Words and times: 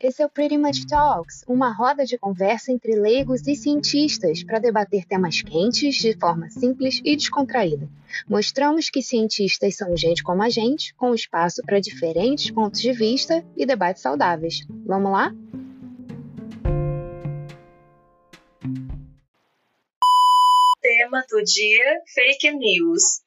Esse 0.00 0.22
é 0.22 0.26
o 0.26 0.30
Pretty 0.30 0.56
Much 0.56 0.86
Talks, 0.86 1.44
uma 1.48 1.72
roda 1.72 2.04
de 2.04 2.16
conversa 2.16 2.70
entre 2.70 2.94
leigos 2.94 3.48
e 3.48 3.56
cientistas 3.56 4.44
para 4.44 4.60
debater 4.60 5.04
temas 5.04 5.42
quentes 5.42 5.96
de 5.96 6.16
forma 6.16 6.48
simples 6.50 7.00
e 7.04 7.16
descontraída. 7.16 7.88
Mostramos 8.28 8.90
que 8.90 9.02
cientistas 9.02 9.74
são 9.74 9.96
gente 9.96 10.22
como 10.22 10.40
a 10.40 10.48
gente, 10.48 10.94
com 10.94 11.12
espaço 11.12 11.62
para 11.66 11.80
diferentes 11.80 12.48
pontos 12.48 12.80
de 12.80 12.92
vista 12.92 13.44
e 13.56 13.66
debates 13.66 14.00
saudáveis. 14.00 14.64
Vamos 14.86 15.10
lá? 15.10 15.34
Tema 20.80 21.24
do 21.28 21.42
dia: 21.42 22.02
fake 22.14 22.52
news. 22.52 23.20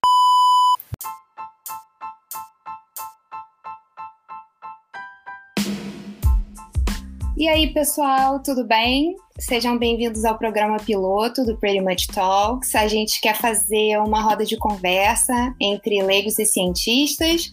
E 7.41 7.47
aí, 7.47 7.73
pessoal, 7.73 8.39
tudo 8.39 8.63
bem? 8.63 9.15
Sejam 9.39 9.75
bem-vindos 9.75 10.23
ao 10.25 10.37
programa 10.37 10.77
piloto 10.77 11.43
do 11.43 11.57
Pretty 11.57 11.81
Much 11.81 12.05
Talks. 12.05 12.75
A 12.75 12.87
gente 12.87 13.19
quer 13.19 13.35
fazer 13.35 13.97
uma 13.97 14.21
roda 14.21 14.45
de 14.45 14.55
conversa 14.55 15.33
entre 15.59 16.03
leigos 16.03 16.37
e 16.37 16.45
cientistas 16.45 17.51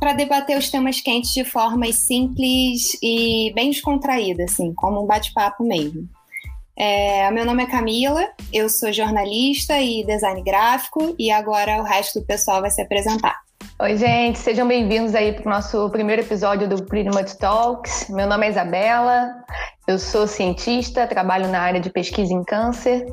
para 0.00 0.14
debater 0.14 0.56
os 0.56 0.70
temas 0.70 1.02
quentes 1.02 1.34
de 1.34 1.44
forma 1.44 1.92
simples 1.92 2.96
e 3.02 3.52
bem 3.54 3.68
descontraída, 3.68 4.44
assim, 4.44 4.72
como 4.72 5.04
um 5.04 5.06
bate-papo 5.06 5.62
mesmo. 5.62 6.08
É, 6.74 7.30
meu 7.30 7.44
nome 7.44 7.62
é 7.62 7.66
Camila, 7.66 8.26
eu 8.50 8.70
sou 8.70 8.90
jornalista 8.90 9.78
e 9.78 10.02
design 10.02 10.42
gráfico 10.42 11.14
e 11.18 11.30
agora 11.30 11.82
o 11.82 11.84
resto 11.84 12.20
do 12.20 12.26
pessoal 12.26 12.62
vai 12.62 12.70
se 12.70 12.80
apresentar. 12.80 13.45
Oi, 13.78 13.96
gente, 13.96 14.38
sejam 14.38 14.66
bem-vindos 14.66 15.14
aí 15.14 15.32
para 15.32 15.46
o 15.46 15.50
nosso 15.50 15.90
primeiro 15.90 16.22
episódio 16.22 16.68
do 16.68 16.82
Pretty 16.84 17.10
Much 17.10 17.36
Talks. 17.38 18.08
Meu 18.08 18.26
nome 18.26 18.46
é 18.46 18.50
Isabela, 18.50 19.34
eu 19.86 19.98
sou 19.98 20.26
cientista, 20.26 21.06
trabalho 21.06 21.48
na 21.48 21.60
área 21.60 21.80
de 21.80 21.90
pesquisa 21.90 22.32
em 22.32 22.42
câncer 22.42 23.06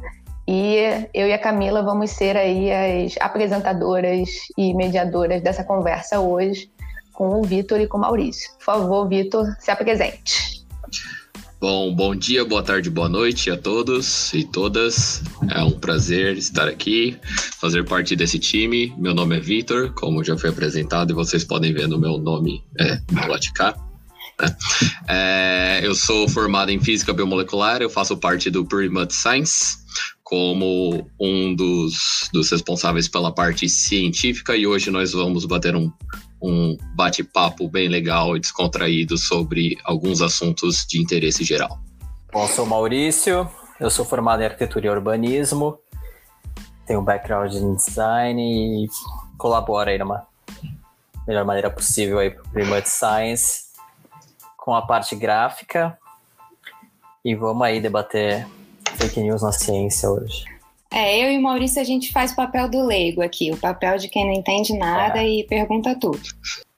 e 0.48 1.08
eu 1.14 1.28
e 1.28 1.34
a 1.34 1.40
Camila 1.40 1.84
vamos 1.84 2.12
ser 2.12 2.36
aí 2.38 2.72
as 2.72 3.16
apresentadoras 3.20 4.30
e 4.58 4.74
mediadoras 4.74 5.42
dessa 5.42 5.64
conversa 5.64 6.20
hoje 6.20 6.72
com 7.14 7.40
o 7.40 7.44
Vitor 7.44 7.80
e 7.80 7.88
com 7.88 7.98
o 7.98 8.02
Maurício. 8.02 8.52
Por 8.58 8.64
favor, 8.64 9.08
Vitor, 9.08 9.46
se 9.60 9.70
apresente. 9.70 10.63
Bom, 11.64 11.96
bom 11.96 12.14
dia, 12.14 12.44
boa 12.44 12.62
tarde, 12.62 12.90
boa 12.90 13.08
noite 13.08 13.50
a 13.50 13.56
todos 13.56 14.34
e 14.34 14.44
todas. 14.44 15.24
É 15.50 15.64
um 15.64 15.72
prazer 15.72 16.38
estar 16.38 16.68
aqui, 16.68 17.18
fazer 17.58 17.86
parte 17.86 18.18
desse 18.18 18.38
time. 18.38 18.94
Meu 18.98 19.14
nome 19.14 19.38
é 19.38 19.40
Vitor, 19.40 19.94
como 19.94 20.26
já 20.26 20.38
foi 20.38 20.50
apresentado, 20.50 21.12
e 21.12 21.14
vocês 21.14 21.46
podem 21.46 21.72
ver 21.72 21.88
no 21.88 21.98
meu 21.98 22.18
nome, 22.18 22.62
é 22.78 23.00
cá. 23.56 23.78
Né? 24.42 24.58
É, 25.08 25.80
eu 25.84 25.96
sou 25.96 26.28
formado 26.28 26.70
em 26.70 26.82
Física 26.82 27.14
Biomolecular, 27.14 27.82
eu 27.82 27.90
faço 27.90 28.18
parte 28.18 28.50
do 28.50 28.66
Pretty 28.66 28.94
Science, 29.14 29.78
como 30.22 31.10
um 31.18 31.56
dos, 31.56 32.30
dos 32.34 32.52
responsáveis 32.52 33.08
pela 33.08 33.32
parte 33.32 33.70
científica, 33.70 34.54
e 34.58 34.68
hoje 34.68 34.92
nós 34.92 35.14
vamos 35.14 35.46
bater 35.46 35.78
um, 35.78 35.90
um 36.44 36.78
bate-papo 36.94 37.70
bem 37.70 37.88
legal 37.88 38.36
e 38.36 38.40
descontraído 38.40 39.18
sobre 39.18 39.78
alguns 39.86 40.22
assuntos 40.22 40.86
de 40.86 41.02
interesse 41.02 41.44
geral. 41.46 41.80
Bom, 42.32 42.46
sou 42.48 42.66
Maurício, 42.66 43.50
eu 43.80 43.90
sou 43.90 44.04
formado 44.04 44.42
em 44.42 44.46
arquitetura 44.46 44.88
e 44.88 44.90
urbanismo, 44.90 45.80
tenho 46.86 47.00
um 47.00 47.04
background 47.04 47.54
em 47.54 47.76
design 47.76 48.84
e 48.84 48.90
colaboro 49.38 49.90
aí 49.90 49.98
numa 49.98 50.28
melhor 51.26 51.46
maneira 51.46 51.70
possível 51.70 52.20
aí 52.20 52.30
para 52.30 52.44
o 52.44 52.54
Remote 52.54 52.90
Science 52.90 53.64
com 54.58 54.76
a 54.76 54.82
parte 54.82 55.16
gráfica 55.16 55.98
e 57.24 57.34
vamos 57.36 57.66
aí 57.66 57.80
debater 57.80 58.46
fake 58.98 59.22
news 59.22 59.42
na 59.42 59.54
ciência 59.54 60.10
hoje. 60.10 60.53
É, 60.94 61.18
eu 61.18 61.32
e 61.32 61.38
o 61.38 61.42
Maurício 61.42 61.82
a 61.82 61.84
gente 61.84 62.12
faz 62.12 62.32
o 62.32 62.36
papel 62.36 62.70
do 62.70 62.86
leigo 62.86 63.24
aqui, 63.24 63.52
o 63.52 63.58
papel 63.58 63.98
de 63.98 64.08
quem 64.08 64.26
não 64.26 64.34
entende 64.34 64.78
nada 64.78 65.24
é. 65.24 65.28
e 65.28 65.48
pergunta 65.48 65.98
tudo. 66.00 66.22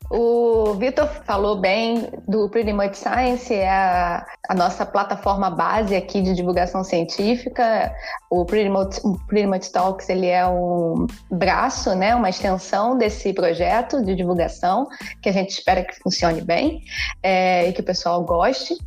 O 0.10 0.76
Vitor 0.76 1.08
falou 1.26 1.60
bem 1.60 2.08
do 2.28 2.48
Pretty 2.48 2.72
Much 2.72 2.96
Science, 2.96 3.54
é 3.54 3.68
a, 3.68 4.26
a, 4.48 4.54
nossa 4.54 4.86
plataforma 4.86 5.50
base 5.50 5.96
aqui 5.96 6.22
de 6.22 6.34
divulgação 6.34 6.84
científica. 6.84 7.92
O 8.30 8.46
Pretty 8.46 8.70
Much, 8.70 9.00
o 9.04 9.18
Pretty 9.28 9.48
Much 9.48 9.72
Talks 9.72 10.08
ele 10.08 10.28
é 10.28 10.46
um 10.48 11.08
braço, 11.32 11.96
né, 11.96 12.16
uma 12.16 12.30
extensão 12.30 12.98
desse 12.98 13.34
projeto 13.34 14.02
de 14.06 14.16
divulgação, 14.16 14.88
que 15.22 15.30
a 15.30 15.34
gente 15.34 15.50
espera 15.50 15.84
que 15.84 16.00
funcione 16.00 16.42
bem 16.42 16.84
é, 17.24 17.68
e 17.68 17.74
que 17.74 17.82
o 17.82 17.86
pessoal 17.86 18.24
goste. 18.24 18.78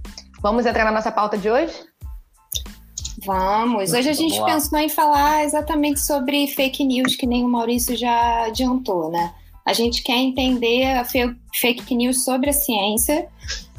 Vamos 0.41 0.67
entrar 0.67 0.85
na 0.85 0.93
nossa 0.93 1.11
pauta 1.11 1.37
de 1.37 1.51
hoje? 1.51 1.75
Vamos. 3.25 3.93
Hoje 3.93 4.09
a 4.09 4.13
gente 4.13 4.43
pensou 4.45 4.79
em 4.79 4.89
falar 4.89 5.45
exatamente 5.45 6.01
sobre 6.01 6.47
fake 6.49 6.85
news, 6.85 7.17
que 7.17 7.27
nem 7.27 7.45
o 7.45 7.49
Maurício 7.49 7.97
já 7.97 8.45
adiantou, 8.45 9.11
né? 9.11 9.35
A 9.67 9.73
gente 9.73 10.03
quer 10.03 10.17
entender 10.17 10.85
a 10.85 11.05
fake 11.05 11.95
news 11.95 12.25
sobre 12.25 12.51
a 12.51 12.53
ciência, 12.53 13.29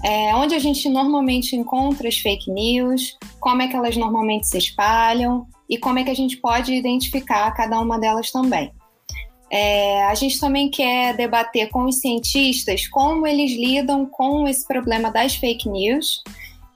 é, 0.03 0.35
onde 0.35 0.53
a 0.55 0.59
gente 0.59 0.89
normalmente 0.89 1.55
encontra 1.55 2.07
as 2.07 2.17
fake 2.17 2.51
news, 2.51 3.17
como 3.39 3.61
é 3.61 3.67
que 3.67 3.75
elas 3.75 3.95
normalmente 3.95 4.47
se 4.47 4.57
espalham 4.57 5.47
e 5.69 5.77
como 5.77 5.99
é 5.99 6.03
que 6.03 6.11
a 6.11 6.15
gente 6.15 6.37
pode 6.37 6.73
identificar 6.73 7.49
cada 7.51 7.79
uma 7.79 7.97
delas 7.97 8.31
também. 8.31 8.71
É, 9.51 10.03
a 10.03 10.13
gente 10.15 10.39
também 10.39 10.69
quer 10.69 11.15
debater 11.15 11.69
com 11.69 11.85
os 11.85 11.99
cientistas 11.99 12.87
como 12.87 13.25
eles 13.25 13.51
lidam 13.51 14.05
com 14.05 14.47
esse 14.47 14.67
problema 14.67 15.09
das 15.09 15.35
fake 15.35 15.67
news 15.67 16.21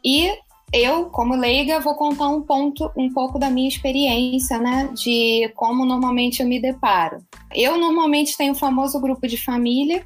e 0.04 0.32
eu, 0.74 1.06
como 1.06 1.36
leiga, 1.36 1.80
vou 1.80 1.94
contar 1.94 2.28
um 2.30 2.42
ponto, 2.42 2.92
um 2.98 3.14
pouco 3.14 3.38
da 3.38 3.50
minha 3.50 3.70
experiência, 3.70 4.58
né, 4.58 4.90
de 4.96 5.52
como 5.56 5.86
normalmente 5.86 6.42
eu 6.42 6.48
me 6.48 6.60
deparo. 6.60 7.20
Eu 7.54 7.78
normalmente 7.78 8.36
tenho 8.36 8.54
o 8.54 8.56
famoso 8.56 9.00
grupo 9.00 9.28
de 9.28 9.38
família 9.38 10.04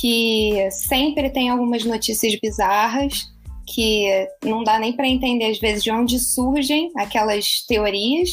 que 0.00 0.68
sempre 0.70 1.28
tem 1.28 1.50
algumas 1.50 1.84
notícias 1.84 2.34
bizarras 2.40 3.30
que 3.66 4.26
não 4.44 4.64
dá 4.64 4.78
nem 4.78 4.92
para 4.92 5.06
entender 5.06 5.46
às 5.46 5.58
vezes 5.58 5.82
de 5.82 5.90
onde 5.90 6.18
surgem 6.18 6.90
aquelas 6.96 7.64
teorias. 7.68 8.30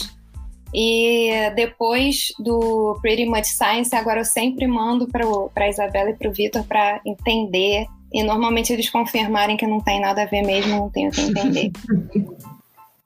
E 0.73 1.31
depois 1.55 2.27
do 2.39 2.97
Pretty 3.01 3.25
Much 3.25 3.45
Science, 3.45 3.95
agora 3.95 4.21
eu 4.21 4.25
sempre 4.25 4.67
mando 4.67 5.07
para 5.07 5.65
a 5.65 5.69
Isabela 5.69 6.11
e 6.11 6.15
para 6.15 6.29
o 6.29 6.33
Vitor 6.33 6.63
para 6.63 7.01
entender 7.05 7.87
e 8.13 8.23
normalmente 8.23 8.71
eles 8.71 8.89
confirmarem 8.89 9.57
que 9.57 9.67
não 9.67 9.81
tem 9.81 9.99
nada 9.99 10.23
a 10.23 10.25
ver 10.25 10.41
mesmo, 10.41 10.77
não 10.77 10.89
tenho 10.89 11.11
que 11.11 11.21
entender. 11.21 11.71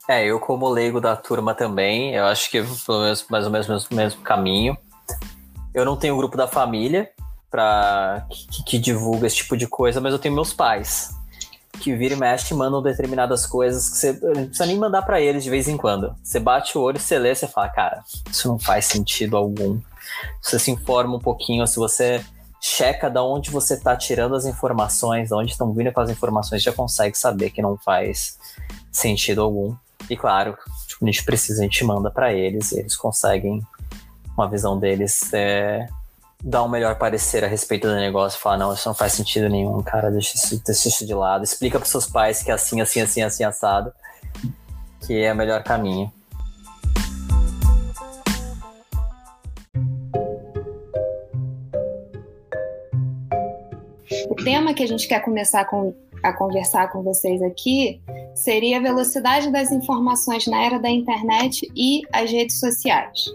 É, 0.08 0.26
eu 0.26 0.40
como 0.40 0.68
leigo 0.68 1.00
da 1.00 1.14
turma 1.14 1.54
também, 1.54 2.12
eu 2.12 2.26
acho 2.26 2.50
que 2.50 2.60
pelo 2.84 3.02
menos 3.02 3.24
mais 3.30 3.46
ou 3.46 3.52
menos 3.52 3.88
o 3.88 3.94
mesmo 3.94 4.20
caminho. 4.20 4.76
Eu 5.72 5.84
não 5.84 5.96
tenho 5.96 6.14
um 6.14 6.16
grupo 6.16 6.36
da 6.36 6.48
família 6.48 7.08
para 7.48 8.26
que, 8.28 8.64
que, 8.64 8.78
divulga 8.78 9.26
esse 9.26 9.36
tipo 9.36 9.56
de 9.56 9.66
coisa, 9.66 10.00
mas 10.00 10.12
eu 10.12 10.18
tenho 10.18 10.34
meus 10.34 10.52
pais 10.52 11.14
que 11.80 11.94
vira 11.94 12.14
e 12.14 12.16
mexe 12.16 12.52
mandam 12.52 12.82
determinadas 12.82 13.46
coisas 13.46 13.88
que 13.88 13.96
você 13.96 14.12
não 14.12 14.44
precisa 14.46 14.66
nem 14.66 14.76
mandar 14.76 15.02
para 15.02 15.20
eles 15.20 15.44
de 15.44 15.50
vez 15.50 15.68
em 15.68 15.76
quando. 15.76 16.14
Você 16.22 16.38
bate 16.38 16.76
o 16.76 16.80
olho, 16.80 16.98
você 16.98 17.18
lê, 17.18 17.34
você 17.34 17.46
fala, 17.46 17.68
cara, 17.68 18.04
isso 18.30 18.48
não 18.48 18.58
faz 18.58 18.86
sentido 18.86 19.36
algum. 19.36 19.80
Você 20.40 20.58
se 20.58 20.70
informa 20.70 21.16
um 21.16 21.20
pouquinho, 21.20 21.66
se 21.66 21.76
você 21.76 22.24
checa 22.64 23.10
da 23.10 23.24
onde 23.24 23.50
você 23.50 23.74
está 23.74 23.96
tirando 23.96 24.36
as 24.36 24.46
informações, 24.46 25.28
de 25.28 25.34
onde 25.34 25.50
estão 25.50 25.72
vindo 25.72 25.92
com 25.92 26.00
as 26.00 26.08
informações, 26.08 26.62
já 26.62 26.72
consegue 26.72 27.18
saber 27.18 27.50
que 27.50 27.60
não 27.60 27.76
faz 27.76 28.38
sentido 28.92 29.42
algum. 29.42 29.74
E 30.08 30.16
claro, 30.16 30.56
tipo, 30.86 31.04
a 31.04 31.10
gente 31.10 31.24
precisa, 31.24 31.60
a 31.60 31.64
gente 31.64 31.84
manda 31.84 32.08
para 32.08 32.32
eles, 32.32 32.70
eles 32.70 32.94
conseguem 32.94 33.60
uma 34.36 34.48
visão 34.48 34.78
deles 34.78 35.32
é, 35.32 35.88
dar 36.40 36.62
um 36.62 36.68
melhor 36.68 36.96
parecer 36.98 37.42
a 37.42 37.48
respeito 37.48 37.88
do 37.88 37.96
negócio, 37.96 38.38
falar, 38.38 38.58
não, 38.58 38.72
isso 38.72 38.88
não 38.88 38.94
faz 38.94 39.12
sentido 39.12 39.48
nenhum, 39.48 39.82
cara, 39.82 40.08
deixa 40.08 40.36
isso, 40.36 40.62
deixa 40.64 40.88
isso 40.88 41.04
de 41.04 41.14
lado, 41.14 41.42
explica 41.42 41.80
para 41.80 41.88
seus 41.88 42.06
pais 42.06 42.44
que 42.44 42.50
é 42.52 42.54
assim, 42.54 42.80
assim, 42.80 43.00
assim, 43.00 43.22
assim, 43.22 43.42
assado, 43.42 43.92
que 45.04 45.20
é 45.20 45.32
o 45.32 45.36
melhor 45.36 45.64
caminho. 45.64 46.12
Tema 54.44 54.74
que 54.74 54.82
a 54.82 54.88
gente 54.88 55.06
quer 55.06 55.20
começar 55.20 55.64
com, 55.66 55.94
a 56.22 56.32
conversar 56.32 56.90
com 56.90 57.02
vocês 57.02 57.40
aqui 57.42 58.00
seria 58.34 58.78
a 58.78 58.82
velocidade 58.82 59.50
das 59.50 59.70
informações 59.70 60.46
na 60.46 60.64
era 60.64 60.78
da 60.78 60.90
internet 60.90 61.70
e 61.76 62.02
as 62.12 62.30
redes 62.30 62.58
sociais. 62.58 63.26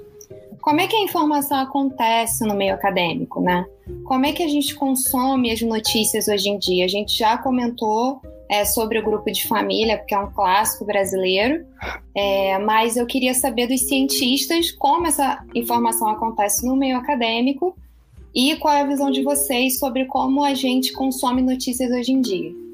Como 0.61 0.81
é 0.81 0.87
que 0.87 0.95
a 0.95 1.01
informação 1.01 1.57
acontece 1.59 2.43
no 2.45 2.53
meio 2.53 2.73
acadêmico, 2.73 3.39
né? 3.39 3.65
Como 4.03 4.25
é 4.25 4.33
que 4.33 4.43
a 4.43 4.47
gente 4.47 4.75
consome 4.75 5.51
as 5.51 5.61
notícias 5.61 6.27
hoje 6.27 6.49
em 6.49 6.59
dia? 6.59 6.83
A 6.83 6.89
gente 6.89 7.17
já 7.17 7.37
comentou 7.37 8.21
é, 8.49 8.65
sobre 8.65 8.99
o 8.99 9.03
grupo 9.03 9.31
de 9.31 9.47
família, 9.47 9.97
porque 9.97 10.13
é 10.13 10.19
um 10.19 10.31
clássico 10.31 10.83
brasileiro, 10.83 11.65
é, 12.13 12.57
mas 12.59 12.97
eu 12.97 13.05
queria 13.05 13.33
saber 13.33 13.67
dos 13.67 13.87
cientistas 13.87 14.71
como 14.71 15.07
essa 15.07 15.41
informação 15.55 16.09
acontece 16.09 16.65
no 16.65 16.75
meio 16.75 16.97
acadêmico 16.97 17.77
e 18.37 18.55
qual 18.57 18.71
é 18.71 18.81
a 18.81 18.85
visão 18.85 19.09
de 19.09 19.23
vocês 19.23 19.79
sobre 19.79 20.05
como 20.05 20.43
a 20.43 20.53
gente 20.53 20.93
consome 20.93 21.41
notícias 21.41 21.89
hoje 21.89 22.11
em 22.11 22.21
dia? 22.21 22.67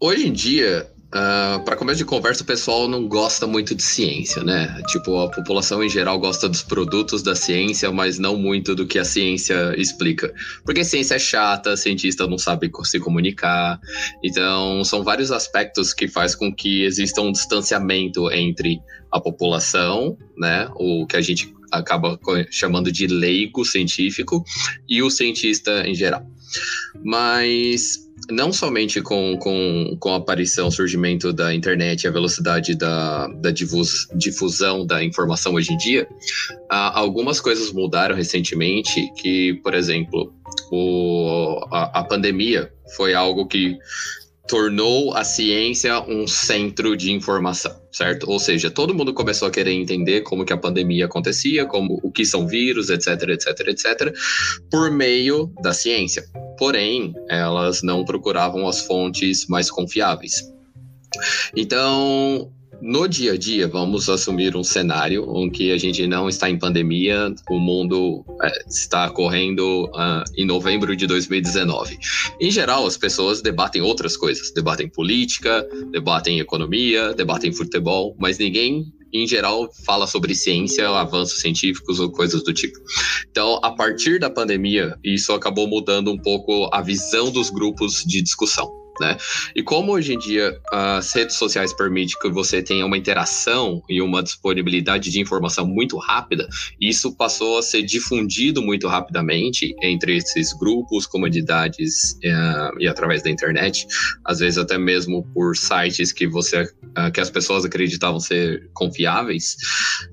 hoje 0.00 0.28
em 0.28 0.32
dia, 0.32 0.90
Uh, 1.06 1.18
ah, 1.18 1.62
para 1.64 1.76
começo 1.76 1.98
de 1.98 2.04
conversa, 2.04 2.42
o 2.42 2.46
pessoal 2.46 2.88
não 2.88 3.06
gosta 3.06 3.46
muito 3.46 3.76
de 3.76 3.82
ciência, 3.82 4.42
né? 4.42 4.82
Tipo, 4.88 5.20
a 5.20 5.30
população 5.30 5.82
em 5.82 5.88
geral 5.88 6.18
gosta 6.18 6.48
dos 6.48 6.64
produtos 6.64 7.22
da 7.22 7.34
ciência, 7.34 7.90
mas 7.92 8.18
não 8.18 8.36
muito 8.36 8.74
do 8.74 8.86
que 8.86 8.98
a 8.98 9.04
ciência 9.04 9.72
explica. 9.78 10.34
Porque 10.64 10.84
ciência 10.84 11.14
é 11.14 11.18
chata, 11.18 11.76
cientista 11.76 12.26
não 12.26 12.36
sabe 12.36 12.70
se 12.82 12.98
comunicar. 12.98 13.80
Então, 14.22 14.82
são 14.84 15.04
vários 15.04 15.30
aspectos 15.30 15.94
que 15.94 16.08
faz 16.08 16.34
com 16.34 16.52
que 16.52 16.82
exista 16.82 17.22
um 17.22 17.30
distanciamento 17.30 18.30
entre 18.32 18.80
a 19.10 19.20
população, 19.20 20.18
né? 20.36 20.68
O 20.74 21.06
que 21.06 21.16
a 21.16 21.20
gente 21.20 21.55
acaba 21.72 22.18
chamando 22.50 22.90
de 22.90 23.06
leigo 23.06 23.64
científico 23.64 24.44
e 24.88 25.02
o 25.02 25.10
cientista 25.10 25.86
em 25.86 25.94
geral. 25.94 26.26
Mas 27.04 28.06
não 28.30 28.52
somente 28.52 29.00
com, 29.00 29.36
com, 29.38 29.96
com 30.00 30.12
a 30.12 30.16
aparição, 30.16 30.70
surgimento 30.70 31.32
da 31.32 31.54
internet 31.54 32.06
a 32.06 32.10
velocidade 32.10 32.74
da, 32.74 33.28
da 33.28 33.50
difus, 33.50 34.08
difusão 34.14 34.84
da 34.84 35.02
informação 35.04 35.54
hoje 35.54 35.72
em 35.72 35.76
dia, 35.76 36.08
algumas 36.68 37.40
coisas 37.40 37.72
mudaram 37.72 38.16
recentemente 38.16 39.12
que, 39.16 39.54
por 39.62 39.74
exemplo, 39.74 40.32
o, 40.70 41.60
a, 41.70 42.00
a 42.00 42.04
pandemia 42.04 42.72
foi 42.96 43.14
algo 43.14 43.46
que 43.46 43.78
tornou 44.48 45.14
a 45.14 45.24
ciência 45.24 46.00
um 46.02 46.26
centro 46.26 46.96
de 46.96 47.12
informação, 47.12 47.74
certo? 47.90 48.30
Ou 48.30 48.38
seja, 48.38 48.70
todo 48.70 48.94
mundo 48.94 49.12
começou 49.12 49.48
a 49.48 49.50
querer 49.50 49.72
entender 49.72 50.22
como 50.22 50.44
que 50.44 50.52
a 50.52 50.56
pandemia 50.56 51.06
acontecia, 51.06 51.66
como 51.66 52.00
o 52.02 52.10
que 52.10 52.24
são 52.24 52.46
vírus, 52.46 52.90
etc, 52.90 53.30
etc, 53.30 53.68
etc, 53.68 54.14
por 54.70 54.90
meio 54.90 55.52
da 55.62 55.72
ciência. 55.72 56.24
Porém, 56.58 57.12
elas 57.28 57.82
não 57.82 58.04
procuravam 58.04 58.66
as 58.68 58.80
fontes 58.80 59.46
mais 59.46 59.70
confiáveis. 59.70 60.42
Então, 61.54 62.52
no 62.80 63.08
dia 63.08 63.32
a 63.32 63.36
dia, 63.36 63.66
vamos 63.66 64.08
assumir 64.08 64.56
um 64.56 64.62
cenário 64.62 65.24
em 65.36 65.50
que 65.50 65.72
a 65.72 65.78
gente 65.78 66.06
não 66.06 66.28
está 66.28 66.48
em 66.50 66.58
pandemia, 66.58 67.34
o 67.48 67.58
mundo 67.58 68.24
é, 68.42 68.64
está 68.68 69.08
correndo 69.10 69.86
uh, 69.86 70.24
em 70.36 70.44
novembro 70.44 70.94
de 70.94 71.06
2019. 71.06 71.98
Em 72.40 72.50
geral, 72.50 72.86
as 72.86 72.96
pessoas 72.96 73.40
debatem 73.40 73.82
outras 73.82 74.16
coisas, 74.16 74.52
debatem 74.52 74.88
política, 74.88 75.66
debatem 75.90 76.38
economia, 76.38 77.14
debatem 77.14 77.52
futebol, 77.52 78.14
mas 78.18 78.38
ninguém 78.38 78.92
em 79.12 79.26
geral, 79.26 79.70
fala 79.86 80.06
sobre 80.06 80.34
ciência, 80.34 80.88
avanços 80.88 81.40
científicos 81.40 82.00
ou 82.00 82.10
coisas 82.10 82.42
do 82.42 82.52
tipo. 82.52 82.76
Então, 83.30 83.58
a 83.62 83.70
partir 83.70 84.18
da 84.18 84.28
pandemia, 84.28 84.98
isso 85.02 85.32
acabou 85.32 85.66
mudando 85.66 86.10
um 86.10 86.18
pouco 86.18 86.68
a 86.72 86.82
visão 86.82 87.30
dos 87.30 87.48
grupos 87.48 88.04
de 88.04 88.20
discussão 88.20 88.85
né? 89.00 89.16
E 89.54 89.62
como 89.62 89.92
hoje 89.92 90.14
em 90.14 90.18
dia 90.18 90.58
as 90.72 91.12
redes 91.12 91.36
sociais 91.36 91.72
permitem 91.72 92.16
que 92.20 92.28
você 92.30 92.62
tenha 92.62 92.84
uma 92.86 92.96
interação 92.96 93.82
e 93.88 94.00
uma 94.00 94.22
disponibilidade 94.22 95.10
de 95.10 95.20
informação 95.20 95.66
muito 95.66 95.96
rápida, 95.96 96.48
isso 96.80 97.14
passou 97.16 97.58
a 97.58 97.62
ser 97.62 97.82
difundido 97.82 98.62
muito 98.62 98.88
rapidamente 98.88 99.74
entre 99.82 100.16
esses 100.16 100.52
grupos, 100.52 101.06
comunidades 101.06 102.12
uh, 102.24 102.78
e 102.78 102.88
através 102.88 103.22
da 103.22 103.30
internet, 103.30 103.86
às 104.24 104.38
vezes 104.38 104.58
até 104.58 104.78
mesmo 104.78 105.24
por 105.34 105.56
sites 105.56 106.12
que 106.12 106.26
você 106.26 106.62
uh, 106.62 107.12
que 107.12 107.20
as 107.20 107.30
pessoas 107.30 107.64
acreditavam 107.64 108.20
ser 108.20 108.68
confiáveis, 108.72 109.56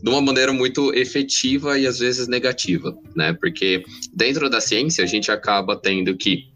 de 0.01 0.09
uma 0.09 0.21
maneira 0.21 0.53
muito 0.53 0.93
efetiva 0.93 1.77
e 1.77 1.87
às 1.87 1.99
vezes 1.99 2.27
negativa, 2.27 2.95
né? 3.15 3.33
Porque 3.33 3.83
dentro 4.13 4.49
da 4.49 4.61
ciência 4.61 5.03
a 5.03 5.07
gente 5.07 5.31
acaba 5.31 5.75
tendo 5.75 6.15
que 6.15 6.52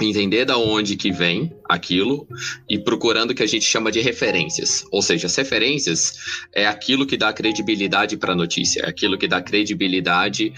entender 0.00 0.44
da 0.44 0.56
onde 0.56 0.96
que 0.96 1.10
vem 1.10 1.52
aquilo 1.68 2.26
e 2.68 2.78
procurando 2.78 3.32
o 3.32 3.34
que 3.34 3.42
a 3.42 3.46
gente 3.46 3.64
chama 3.64 3.92
de 3.92 4.00
referências. 4.00 4.84
Ou 4.90 5.02
seja, 5.02 5.26
as 5.26 5.36
referências 5.36 6.14
é 6.54 6.66
aquilo 6.66 7.06
que 7.06 7.16
dá 7.16 7.32
credibilidade 7.32 8.16
para 8.16 8.32
a 8.32 8.36
notícia, 8.36 8.82
é 8.82 8.88
aquilo 8.88 9.18
que 9.18 9.28
dá 9.28 9.40
credibilidade 9.40 10.52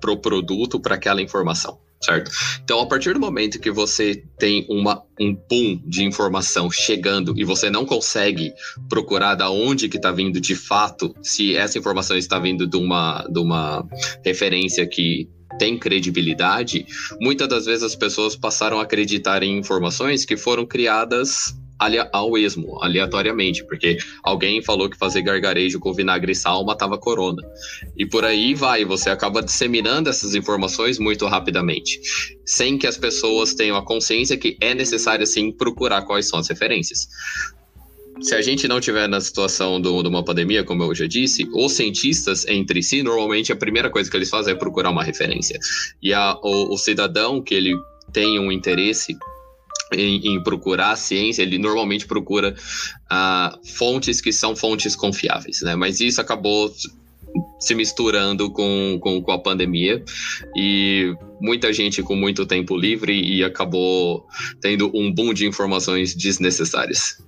para 0.00 0.10
o 0.10 0.16
produto, 0.16 0.80
para 0.80 0.94
aquela 0.94 1.20
informação, 1.20 1.78
certo? 2.02 2.30
Então, 2.64 2.80
a 2.80 2.86
partir 2.86 3.12
do 3.12 3.20
momento 3.20 3.60
que 3.60 3.70
você 3.70 4.24
tem 4.38 4.66
uma, 4.68 5.02
um 5.20 5.34
boom 5.34 5.80
de 5.86 6.02
informação 6.02 6.70
chegando 6.70 7.34
e 7.36 7.44
você 7.44 7.70
não 7.70 7.84
consegue 7.84 8.52
procurar 8.88 9.34
da 9.34 9.50
onde 9.50 9.88
que 9.88 9.98
está 9.98 10.10
vindo 10.10 10.40
de 10.40 10.54
fato, 10.54 11.14
se 11.22 11.54
essa 11.54 11.78
informação 11.78 12.16
está 12.16 12.38
vindo 12.38 12.66
de 12.66 12.76
uma, 12.76 13.26
de 13.30 13.38
uma 13.38 13.86
referência 14.24 14.86
que 14.86 15.28
tem 15.60 15.78
credibilidade, 15.78 16.86
muitas 17.20 17.46
das 17.46 17.66
vezes 17.66 17.82
as 17.82 17.94
pessoas 17.94 18.34
passaram 18.34 18.80
a 18.80 18.82
acreditar 18.82 19.42
em 19.42 19.58
informações 19.58 20.24
que 20.24 20.34
foram 20.34 20.64
criadas 20.64 21.54
ao 22.12 22.38
esmo, 22.38 22.82
aleatoriamente, 22.82 23.62
porque 23.66 23.98
alguém 24.22 24.62
falou 24.62 24.88
que 24.88 24.96
fazer 24.96 25.20
gargarejo 25.20 25.78
com 25.78 25.92
vinagre 25.92 26.32
e 26.32 26.34
sal 26.34 26.64
matava 26.64 26.96
corona. 26.96 27.42
E 27.94 28.06
por 28.06 28.24
aí 28.24 28.54
vai, 28.54 28.86
você 28.86 29.10
acaba 29.10 29.42
disseminando 29.42 30.08
essas 30.08 30.34
informações 30.34 30.98
muito 30.98 31.26
rapidamente, 31.26 32.00
sem 32.46 32.78
que 32.78 32.86
as 32.86 32.96
pessoas 32.96 33.54
tenham 33.54 33.76
a 33.76 33.84
consciência 33.84 34.38
que 34.38 34.56
é 34.62 34.74
necessário 34.74 35.26
sim 35.26 35.52
procurar 35.52 36.02
quais 36.02 36.26
são 36.26 36.38
as 36.38 36.48
referências 36.48 37.06
se 38.22 38.34
a 38.34 38.42
gente 38.42 38.68
não 38.68 38.80
tiver 38.80 39.08
na 39.08 39.20
situação 39.20 39.80
de 39.80 39.88
uma 39.88 40.24
pandemia, 40.24 40.64
como 40.64 40.82
eu 40.84 40.94
já 40.94 41.06
disse, 41.06 41.48
os 41.54 41.72
cientistas 41.72 42.46
entre 42.46 42.82
si, 42.82 43.02
normalmente 43.02 43.52
a 43.52 43.56
primeira 43.56 43.90
coisa 43.90 44.10
que 44.10 44.16
eles 44.16 44.30
fazem 44.30 44.54
é 44.54 44.56
procurar 44.56 44.90
uma 44.90 45.04
referência. 45.04 45.58
E 46.02 46.12
a, 46.12 46.36
o, 46.42 46.74
o 46.74 46.78
cidadão 46.78 47.42
que 47.42 47.54
ele 47.54 47.74
tem 48.12 48.38
um 48.38 48.50
interesse 48.52 49.16
em, 49.92 50.34
em, 50.34 50.42
procurar 50.42 50.92
a 50.92 50.96
ciência, 50.96 51.42
ele 51.42 51.58
normalmente 51.58 52.06
procura 52.06 52.54
uh, 53.10 53.66
fontes 53.66 54.20
que 54.20 54.32
são 54.32 54.54
fontes 54.54 54.94
confiáveis, 54.94 55.62
né? 55.62 55.74
Mas 55.74 56.00
isso 56.00 56.20
acabou 56.20 56.72
se 57.58 57.74
misturando 57.74 58.50
com, 58.50 58.98
com, 59.00 59.22
com, 59.22 59.32
a 59.32 59.38
pandemia 59.38 60.02
e 60.56 61.14
muita 61.40 61.72
gente 61.72 62.02
com 62.02 62.16
muito 62.16 62.44
tempo 62.44 62.76
livre 62.76 63.20
e 63.20 63.44
acabou 63.44 64.26
tendo 64.60 64.90
um 64.94 65.12
boom 65.12 65.32
de 65.32 65.46
informações 65.46 66.14
desnecessárias. 66.14 67.18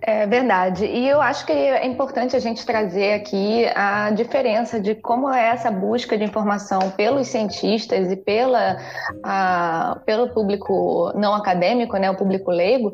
É 0.00 0.26
verdade. 0.26 0.86
E 0.86 1.08
eu 1.08 1.20
acho 1.20 1.44
que 1.44 1.52
é 1.52 1.86
importante 1.86 2.34
a 2.34 2.38
gente 2.38 2.64
trazer 2.64 3.12
aqui 3.14 3.66
a 3.74 4.10
diferença 4.10 4.80
de 4.80 4.94
como 4.94 5.28
é 5.28 5.48
essa 5.48 5.70
busca 5.70 6.16
de 6.16 6.24
informação 6.24 6.90
pelos 6.92 7.28
cientistas 7.28 8.10
e 8.10 8.16
pela, 8.16 8.78
a, 9.22 10.00
pelo 10.06 10.30
público 10.30 11.12
não 11.14 11.34
acadêmico, 11.34 11.96
né, 11.96 12.10
o 12.10 12.16
público 12.16 12.50
leigo, 12.50 12.92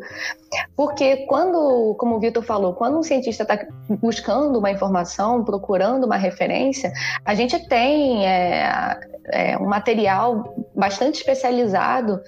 porque 0.76 1.26
quando, 1.26 1.94
como 1.98 2.16
o 2.16 2.20
Vitor 2.20 2.42
falou, 2.42 2.74
quando 2.74 2.98
um 2.98 3.02
cientista 3.02 3.42
está 3.42 3.58
buscando 3.88 4.58
uma 4.58 4.70
informação, 4.70 5.44
procurando 5.44 6.04
uma 6.04 6.16
referência, 6.16 6.92
a 7.24 7.34
gente 7.34 7.68
tem 7.68 8.26
é, 8.26 8.98
é, 9.32 9.58
um 9.58 9.66
material 9.66 10.54
bastante 10.74 11.16
especializado 11.16 12.20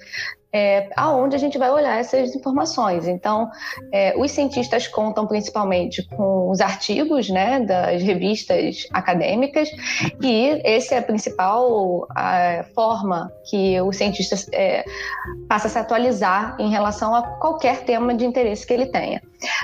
é, 0.51 0.89
aonde 0.95 1.35
a 1.35 1.39
gente 1.39 1.57
vai 1.57 1.69
olhar 1.69 1.99
essas 1.99 2.35
informações. 2.35 3.07
Então, 3.07 3.49
é, 3.91 4.17
os 4.17 4.31
cientistas 4.31 4.87
contam 4.87 5.27
principalmente 5.27 6.07
com 6.15 6.49
os 6.49 6.61
artigos 6.61 7.29
né, 7.29 7.59
das 7.59 8.01
revistas 8.01 8.87
acadêmicas, 8.91 9.69
e 10.21 10.61
essa 10.63 10.95
é 10.95 10.97
a 10.99 11.01
principal 11.01 12.07
a 12.15 12.65
forma 12.73 13.31
que 13.49 13.79
o 13.81 13.91
cientista 13.91 14.35
é, 14.53 14.83
passa 15.47 15.67
a 15.67 15.69
se 15.69 15.77
atualizar 15.77 16.55
em 16.59 16.69
relação 16.69 17.13
a 17.15 17.21
qualquer 17.21 17.83
tema 17.83 18.13
de 18.15 18.25
interesse 18.25 18.65
que 18.65 18.73
ele 18.73 18.87
tenha. 18.87 19.21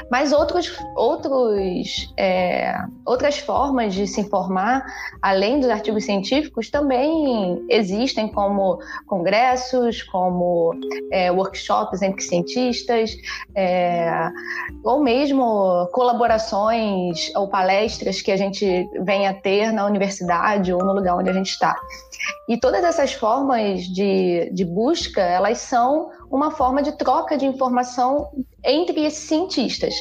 Mas 0.10 0.32
outros, 0.32 0.72
outros, 0.96 2.13
é, 2.18 2.75
outras 3.06 3.39
formas 3.39 3.94
de 3.94 4.06
se 4.06 4.22
informar, 4.22 4.86
além 5.22 5.60
dos 5.60 5.70
artigos 5.70 6.06
científicos, 6.06 6.70
também 6.70 7.63
existem, 7.70 8.27
como 8.27 8.77
congressos, 9.08 10.03
como 10.03 10.74
é, 11.12 11.32
workshops 11.32 12.01
entre 12.01 12.22
cientistas, 12.22 13.15
é, 13.56 14.30
ou 14.84 15.01
mesmo 15.01 15.88
colaborações 15.92 17.32
ou 17.36 17.48
palestras 17.48 18.22
que 18.22 18.32
a 18.32 18.38
gente 18.38 18.88
venha 19.01 19.32
a 19.32 19.34
ter 19.34 19.72
na 19.72 19.86
universidade 19.86 20.72
ou 20.72 20.84
no 20.84 20.94
lugar 20.94 21.18
onde 21.18 21.30
a 21.30 21.34
gente 21.34 21.50
está. 21.50 21.75
E 22.48 22.58
todas 22.58 22.84
essas 22.84 23.13
formas 23.13 23.82
de, 23.82 24.50
de 24.53 24.63
busca, 24.65 25.22
elas 25.22 25.60
são 25.60 26.10
uma 26.34 26.50
forma 26.50 26.82
de 26.82 26.94
troca 26.94 27.38
de 27.38 27.46
informação 27.46 28.32
entre 28.63 29.06
esses 29.06 29.28
cientistas. 29.28 29.94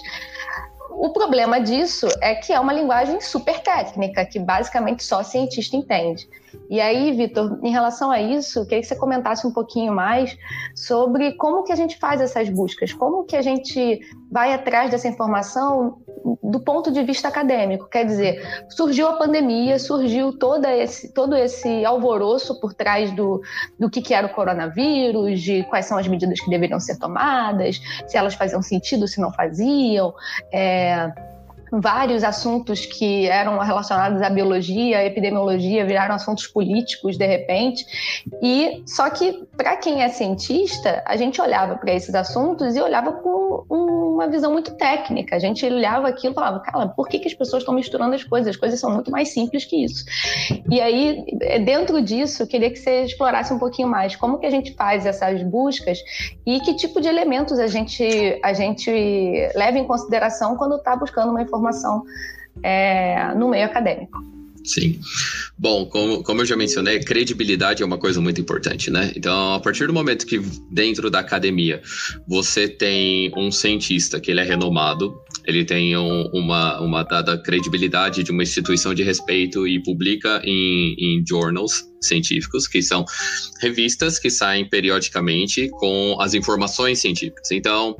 O 0.90 1.10
problema 1.10 1.60
disso 1.60 2.08
é 2.22 2.34
que 2.34 2.54
é 2.54 2.58
uma 2.58 2.72
linguagem 2.72 3.20
super 3.20 3.60
técnica, 3.60 4.24
que 4.24 4.38
basicamente 4.38 5.04
só 5.04 5.22
cientista 5.22 5.76
entende. 5.76 6.26
E 6.68 6.80
aí, 6.80 7.12
Vitor, 7.12 7.58
em 7.62 7.70
relação 7.70 8.10
a 8.10 8.20
isso, 8.20 8.64
queria 8.64 8.80
que 8.80 8.86
você 8.86 8.96
comentasse 8.96 9.46
um 9.46 9.52
pouquinho 9.52 9.92
mais 9.92 10.36
sobre 10.74 11.32
como 11.32 11.62
que 11.64 11.72
a 11.72 11.76
gente 11.76 11.98
faz 11.98 12.20
essas 12.20 12.48
buscas, 12.48 12.92
como 12.92 13.24
que 13.24 13.36
a 13.36 13.42
gente 13.42 14.00
vai 14.30 14.52
atrás 14.52 14.90
dessa 14.90 15.08
informação 15.08 15.98
do 16.42 16.60
ponto 16.60 16.90
de 16.90 17.02
vista 17.02 17.28
acadêmico. 17.28 17.88
Quer 17.88 18.06
dizer, 18.06 18.64
surgiu 18.68 19.08
a 19.08 19.14
pandemia, 19.14 19.78
surgiu 19.78 20.38
toda 20.38 20.74
esse, 20.74 21.12
todo 21.12 21.36
esse 21.36 21.84
alvoroço 21.84 22.60
por 22.60 22.74
trás 22.74 23.10
do, 23.12 23.40
do 23.78 23.90
que, 23.90 24.00
que 24.00 24.14
era 24.14 24.26
o 24.26 24.30
coronavírus, 24.30 25.40
de 25.40 25.64
quais 25.64 25.86
são 25.86 25.98
as 25.98 26.06
medidas 26.06 26.40
que 26.40 26.50
deveriam 26.50 26.80
ser 26.80 26.98
tomadas, 26.98 27.80
se 28.06 28.16
elas 28.16 28.34
faziam 28.34 28.62
sentido, 28.62 29.08
se 29.08 29.20
não 29.20 29.32
faziam. 29.32 30.14
É 30.52 31.12
vários 31.72 32.22
assuntos 32.22 32.84
que 32.84 33.26
eram 33.26 33.58
relacionados 33.58 34.20
à 34.20 34.28
biologia, 34.28 34.98
à 34.98 35.04
epidemiologia, 35.06 35.86
viraram 35.86 36.14
assuntos 36.14 36.46
políticos 36.46 37.16
de 37.16 37.26
repente. 37.26 37.86
E 38.42 38.82
só 38.86 39.08
que 39.08 39.46
para 39.56 39.76
quem 39.76 40.02
é 40.02 40.08
cientista, 40.10 41.02
a 41.06 41.16
gente 41.16 41.40
olhava 41.40 41.76
para 41.76 41.94
esses 41.94 42.14
assuntos 42.14 42.76
e 42.76 42.80
olhava 42.80 43.12
com 43.12 43.64
uma 43.70 44.28
visão 44.28 44.52
muito 44.52 44.74
técnica. 44.74 45.34
A 45.34 45.38
gente 45.38 45.64
olhava 45.64 46.08
aquilo 46.08 46.32
e 46.32 46.34
falava, 46.34 46.60
cara, 46.60 46.88
por 46.88 47.08
que, 47.08 47.18
que 47.18 47.28
as 47.28 47.34
pessoas 47.34 47.62
estão 47.62 47.74
misturando 47.74 48.14
as 48.14 48.22
coisas? 48.22 48.48
As 48.48 48.56
coisas 48.56 48.78
são 48.78 48.90
muito 48.90 49.10
mais 49.10 49.32
simples 49.32 49.64
que 49.64 49.82
isso. 49.82 50.04
E 50.70 50.78
aí, 50.78 51.24
dentro 51.64 52.02
disso, 52.02 52.42
eu 52.42 52.46
queria 52.46 52.70
que 52.70 52.76
você 52.76 53.04
explorasse 53.04 53.52
um 53.52 53.58
pouquinho 53.58 53.88
mais 53.88 54.14
como 54.14 54.38
que 54.38 54.44
a 54.44 54.50
gente 54.50 54.74
faz 54.74 55.06
essas 55.06 55.42
buscas 55.42 55.98
e 56.44 56.60
que 56.60 56.74
tipo 56.74 57.00
de 57.00 57.08
elementos 57.08 57.58
a 57.58 57.66
gente 57.66 58.38
a 58.42 58.52
gente 58.52 58.90
leva 59.54 59.78
em 59.78 59.86
consideração 59.86 60.56
quando 60.56 60.76
está 60.76 60.94
buscando 60.94 61.30
uma 61.30 61.40
informação 61.40 61.61
informação 61.62 62.02
é, 62.62 63.34
no 63.34 63.48
meio 63.48 63.66
acadêmico. 63.66 64.18
Sim. 64.64 65.00
Bom, 65.58 65.86
como, 65.86 66.22
como 66.22 66.40
eu 66.42 66.46
já 66.46 66.56
mencionei, 66.56 67.00
credibilidade 67.00 67.82
é 67.82 67.86
uma 67.86 67.98
coisa 67.98 68.20
muito 68.20 68.40
importante, 68.40 68.92
né? 68.92 69.12
Então, 69.16 69.54
a 69.54 69.60
partir 69.60 69.88
do 69.88 69.92
momento 69.92 70.24
que 70.24 70.40
dentro 70.70 71.10
da 71.10 71.18
academia 71.18 71.82
você 72.28 72.68
tem 72.68 73.32
um 73.36 73.50
cientista 73.50 74.20
que 74.20 74.30
ele 74.30 74.40
é 74.40 74.44
renomado, 74.44 75.16
ele 75.44 75.64
tem 75.64 75.96
um, 75.96 76.30
uma, 76.32 76.80
uma 76.80 77.02
dada 77.02 77.36
credibilidade 77.42 78.22
de 78.22 78.30
uma 78.30 78.44
instituição 78.44 78.94
de 78.94 79.02
respeito 79.02 79.66
e 79.66 79.82
publica 79.82 80.40
em, 80.44 80.94
em 80.96 81.24
journals 81.26 81.91
científicos, 82.02 82.66
que 82.66 82.82
são 82.82 83.04
revistas 83.60 84.18
que 84.18 84.30
saem 84.30 84.68
periodicamente 84.68 85.68
com 85.70 86.16
as 86.20 86.34
informações 86.34 87.00
científicas. 87.00 87.50
Então, 87.50 87.96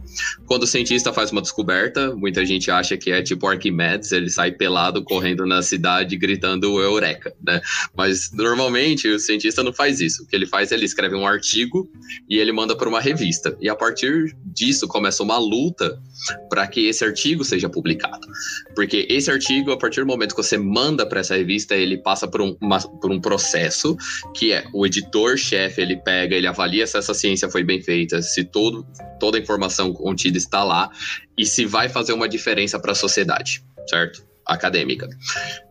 quando 0.46 0.64
o 0.64 0.66
cientista 0.66 1.12
faz 1.12 1.30
uma 1.30 1.40
descoberta, 1.40 2.14
muita 2.14 2.44
gente 2.44 2.70
acha 2.70 2.96
que 2.96 3.10
é 3.10 3.22
tipo 3.22 3.46
Arquimedes, 3.46 4.12
ele 4.12 4.28
sai 4.28 4.52
pelado 4.52 5.02
correndo 5.04 5.46
na 5.46 5.62
cidade 5.62 6.16
gritando 6.16 6.80
Eureka, 6.80 7.34
né? 7.44 7.60
Mas 7.96 8.30
normalmente 8.32 9.08
o 9.08 9.18
cientista 9.18 9.62
não 9.62 9.72
faz 9.72 10.00
isso. 10.00 10.24
O 10.24 10.26
que 10.26 10.34
ele 10.34 10.46
faz, 10.46 10.72
ele 10.72 10.84
escreve 10.84 11.14
um 11.14 11.26
artigo 11.26 11.90
e 12.28 12.38
ele 12.38 12.52
manda 12.52 12.76
para 12.76 12.88
uma 12.88 13.00
revista. 13.00 13.56
E 13.60 13.68
a 13.68 13.74
partir 13.74 14.36
disso 14.44 14.86
começa 14.88 15.22
uma 15.22 15.38
luta 15.38 15.98
para 16.48 16.66
que 16.66 16.86
esse 16.86 17.04
artigo 17.04 17.44
seja 17.44 17.68
publicado. 17.68 18.26
Porque 18.74 19.06
esse 19.08 19.30
artigo, 19.30 19.72
a 19.72 19.76
partir 19.76 20.00
do 20.00 20.06
momento 20.06 20.34
que 20.34 20.42
você 20.42 20.58
manda 20.58 21.06
para 21.06 21.20
essa 21.20 21.36
revista, 21.36 21.74
ele 21.74 21.98
passa 21.98 22.28
por 22.28 22.40
um, 22.40 22.56
uma, 22.60 22.80
por 22.80 23.10
um 23.10 23.20
processo 23.20 23.91
que 24.34 24.52
é 24.52 24.64
o 24.72 24.86
editor-chefe, 24.86 25.80
ele 25.80 25.96
pega, 25.96 26.36
ele 26.36 26.46
avalia 26.46 26.86
se 26.86 26.96
essa 26.96 27.14
ciência 27.14 27.48
foi 27.50 27.62
bem 27.64 27.80
feita, 27.80 28.20
se 28.22 28.44
todo, 28.44 28.86
toda 29.18 29.38
a 29.38 29.40
informação 29.40 29.92
contida 29.92 30.38
está 30.38 30.64
lá 30.64 30.90
e 31.36 31.44
se 31.44 31.64
vai 31.64 31.88
fazer 31.88 32.12
uma 32.12 32.28
diferença 32.28 32.78
para 32.78 32.92
a 32.92 32.96
sociedade, 32.96 33.64
certo? 33.88 34.32
acadêmica. 34.46 35.08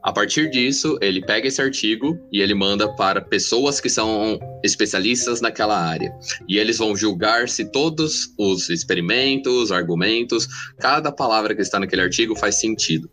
A 0.03 0.11
partir 0.11 0.49
disso, 0.49 0.97
ele 1.01 1.21
pega 1.21 1.47
esse 1.47 1.61
artigo 1.61 2.17
e 2.31 2.41
ele 2.41 2.53
manda 2.53 2.87
para 2.95 3.21
pessoas 3.21 3.79
que 3.79 3.89
são 3.89 4.39
especialistas 4.63 5.41
naquela 5.41 5.77
área. 5.77 6.11
E 6.47 6.57
eles 6.57 6.77
vão 6.77 6.95
julgar 6.95 7.49
se 7.49 7.65
todos 7.71 8.33
os 8.37 8.69
experimentos, 8.69 9.71
argumentos, 9.71 10.47
cada 10.79 11.11
palavra 11.11 11.55
que 11.55 11.61
está 11.61 11.79
naquele 11.79 12.01
artigo 12.01 12.35
faz 12.35 12.55
sentido. 12.55 13.09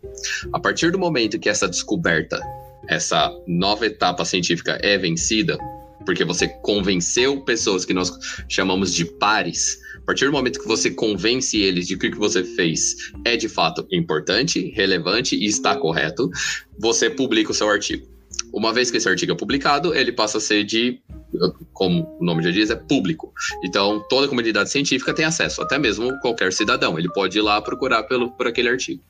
A 0.53 0.59
partir 0.59 0.91
do 0.91 0.99
momento 0.99 1.39
que 1.39 1.49
essa 1.49 1.67
descoberta, 1.67 2.39
essa 2.89 3.31
nova 3.47 3.85
etapa 3.85 4.25
científica 4.25 4.79
é 4.81 4.97
vencida, 4.97 5.57
porque 6.05 6.25
você 6.25 6.47
convenceu 6.47 7.41
pessoas 7.41 7.85
que 7.85 7.93
nós 7.93 8.11
chamamos 8.47 8.93
de 8.93 9.05
pares 9.05 9.77
partir 10.09 10.25
do 10.25 10.31
momento 10.31 10.59
que 10.59 10.67
você 10.67 10.89
convence 10.89 11.55
eles 11.55 11.85
de 11.85 11.95
que 11.95 12.07
o 12.07 12.11
que 12.11 12.17
você 12.17 12.43
fez 12.43 12.95
é 13.23 13.37
de 13.37 13.47
fato 13.47 13.85
importante, 13.91 14.71
relevante 14.75 15.35
e 15.35 15.45
está 15.45 15.75
correto, 15.75 16.31
você 16.79 17.11
publica 17.11 17.51
o 17.51 17.53
seu 17.53 17.69
artigo. 17.69 18.07
Uma 18.51 18.73
vez 18.73 18.89
que 18.89 18.97
esse 18.97 19.07
artigo 19.07 19.33
é 19.33 19.35
publicado, 19.35 19.93
ele 19.93 20.11
passa 20.11 20.39
a 20.39 20.41
ser 20.41 20.63
de 20.63 20.99
como 21.73 22.17
o 22.19 22.23
nome 22.25 22.43
já 22.43 22.51
diz, 22.51 22.69
é 22.69 22.75
público. 22.75 23.33
Então, 23.63 24.03
toda 24.09 24.25
a 24.25 24.29
comunidade 24.29 24.69
científica 24.69 25.13
tem 25.13 25.25
acesso, 25.25 25.61
até 25.61 25.77
mesmo 25.77 26.17
qualquer 26.19 26.51
cidadão. 26.51 26.97
Ele 26.97 27.11
pode 27.13 27.37
ir 27.37 27.41
lá 27.41 27.61
procurar 27.61 28.03
pelo, 28.03 28.31
por 28.31 28.47
aquele 28.47 28.69
artigo. 28.69 29.01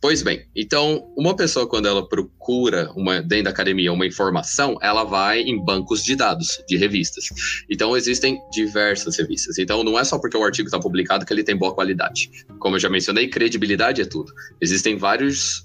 Pois 0.00 0.22
bem, 0.22 0.46
então, 0.56 1.06
uma 1.16 1.36
pessoa, 1.36 1.66
quando 1.66 1.86
ela 1.86 2.06
procura 2.06 2.90
uma, 2.96 3.22
dentro 3.22 3.44
da 3.44 3.50
academia 3.50 3.92
uma 3.92 4.06
informação, 4.06 4.76
ela 4.82 5.04
vai 5.04 5.40
em 5.40 5.62
bancos 5.62 6.02
de 6.04 6.16
dados, 6.16 6.62
de 6.68 6.76
revistas. 6.76 7.26
Então, 7.70 7.96
existem 7.96 8.40
diversas 8.50 9.16
revistas. 9.16 9.58
Então, 9.58 9.84
não 9.84 9.98
é 9.98 10.04
só 10.04 10.18
porque 10.18 10.36
o 10.36 10.44
artigo 10.44 10.66
está 10.66 10.78
publicado 10.78 11.24
que 11.24 11.32
ele 11.32 11.44
tem 11.44 11.56
boa 11.56 11.74
qualidade. 11.74 12.30
Como 12.58 12.76
eu 12.76 12.80
já 12.80 12.90
mencionei, 12.90 13.28
credibilidade 13.28 14.02
é 14.02 14.04
tudo. 14.04 14.32
Existem 14.60 14.96
vários 14.96 15.64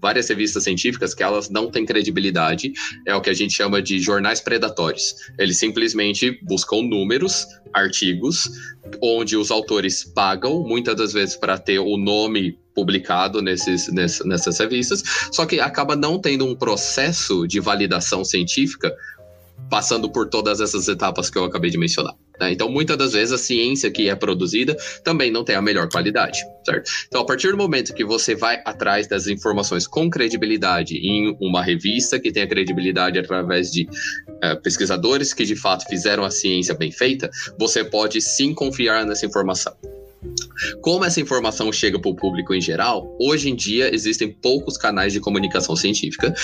várias 0.00 0.28
revistas 0.28 0.64
científicas 0.64 1.14
que 1.14 1.22
elas 1.22 1.48
não 1.48 1.70
têm 1.70 1.84
credibilidade, 1.84 2.72
é 3.06 3.14
o 3.14 3.20
que 3.20 3.30
a 3.30 3.34
gente 3.34 3.54
chama 3.54 3.80
de 3.82 3.98
jornais 3.98 4.40
predatórios. 4.40 5.14
Eles 5.38 5.58
simplesmente 5.58 6.38
buscam 6.42 6.82
números, 6.82 7.46
artigos, 7.72 8.50
onde 9.02 9.36
os 9.36 9.50
autores 9.50 10.04
pagam, 10.04 10.62
muitas 10.62 10.96
das 10.96 11.12
vezes 11.12 11.36
para 11.36 11.58
ter 11.58 11.78
o 11.78 11.96
nome 11.96 12.58
publicado 12.74 13.40
nesses, 13.40 13.90
nessas 13.92 14.58
revistas, 14.58 15.02
só 15.32 15.46
que 15.46 15.58
acaba 15.60 15.96
não 15.96 16.20
tendo 16.20 16.44
um 16.44 16.54
processo 16.54 17.46
de 17.46 17.58
validação 17.58 18.22
científica 18.22 18.94
passando 19.70 20.10
por 20.10 20.28
todas 20.28 20.60
essas 20.60 20.86
etapas 20.86 21.30
que 21.30 21.38
eu 21.38 21.44
acabei 21.44 21.70
de 21.70 21.78
mencionar. 21.78 22.14
Né? 22.40 22.52
Então, 22.52 22.68
muitas 22.68 22.96
das 22.96 23.12
vezes, 23.12 23.32
a 23.32 23.38
ciência 23.38 23.90
que 23.90 24.08
é 24.08 24.14
produzida 24.14 24.76
também 25.02 25.30
não 25.30 25.44
tem 25.44 25.56
a 25.56 25.62
melhor 25.62 25.88
qualidade, 25.88 26.38
certo? 26.64 26.90
Então, 27.06 27.20
a 27.20 27.24
partir 27.24 27.50
do 27.50 27.56
momento 27.56 27.94
que 27.94 28.04
você 28.04 28.34
vai 28.34 28.60
atrás 28.64 29.06
das 29.06 29.26
informações 29.26 29.86
com 29.86 30.10
credibilidade 30.10 30.96
em 30.96 31.36
uma 31.40 31.62
revista 31.62 32.18
que 32.18 32.32
tenha 32.32 32.46
credibilidade 32.46 33.18
através 33.18 33.70
de 33.70 33.84
uh, 33.84 34.60
pesquisadores 34.62 35.32
que 35.32 35.44
de 35.44 35.56
fato 35.56 35.84
fizeram 35.88 36.24
a 36.24 36.30
ciência 36.30 36.74
bem 36.74 36.90
feita, 36.90 37.30
você 37.58 37.84
pode 37.84 38.20
sim 38.20 38.54
confiar 38.54 39.04
nessa 39.06 39.26
informação. 39.26 39.74
Como 40.80 41.04
essa 41.04 41.20
informação 41.20 41.72
chega 41.72 41.98
para 41.98 42.10
o 42.10 42.16
público 42.16 42.54
em 42.54 42.60
geral, 42.60 43.16
hoje 43.20 43.50
em 43.50 43.54
dia 43.54 43.94
existem 43.94 44.32
poucos 44.32 44.76
canais 44.76 45.12
de 45.12 45.20
comunicação 45.20 45.76
científica 45.76 46.34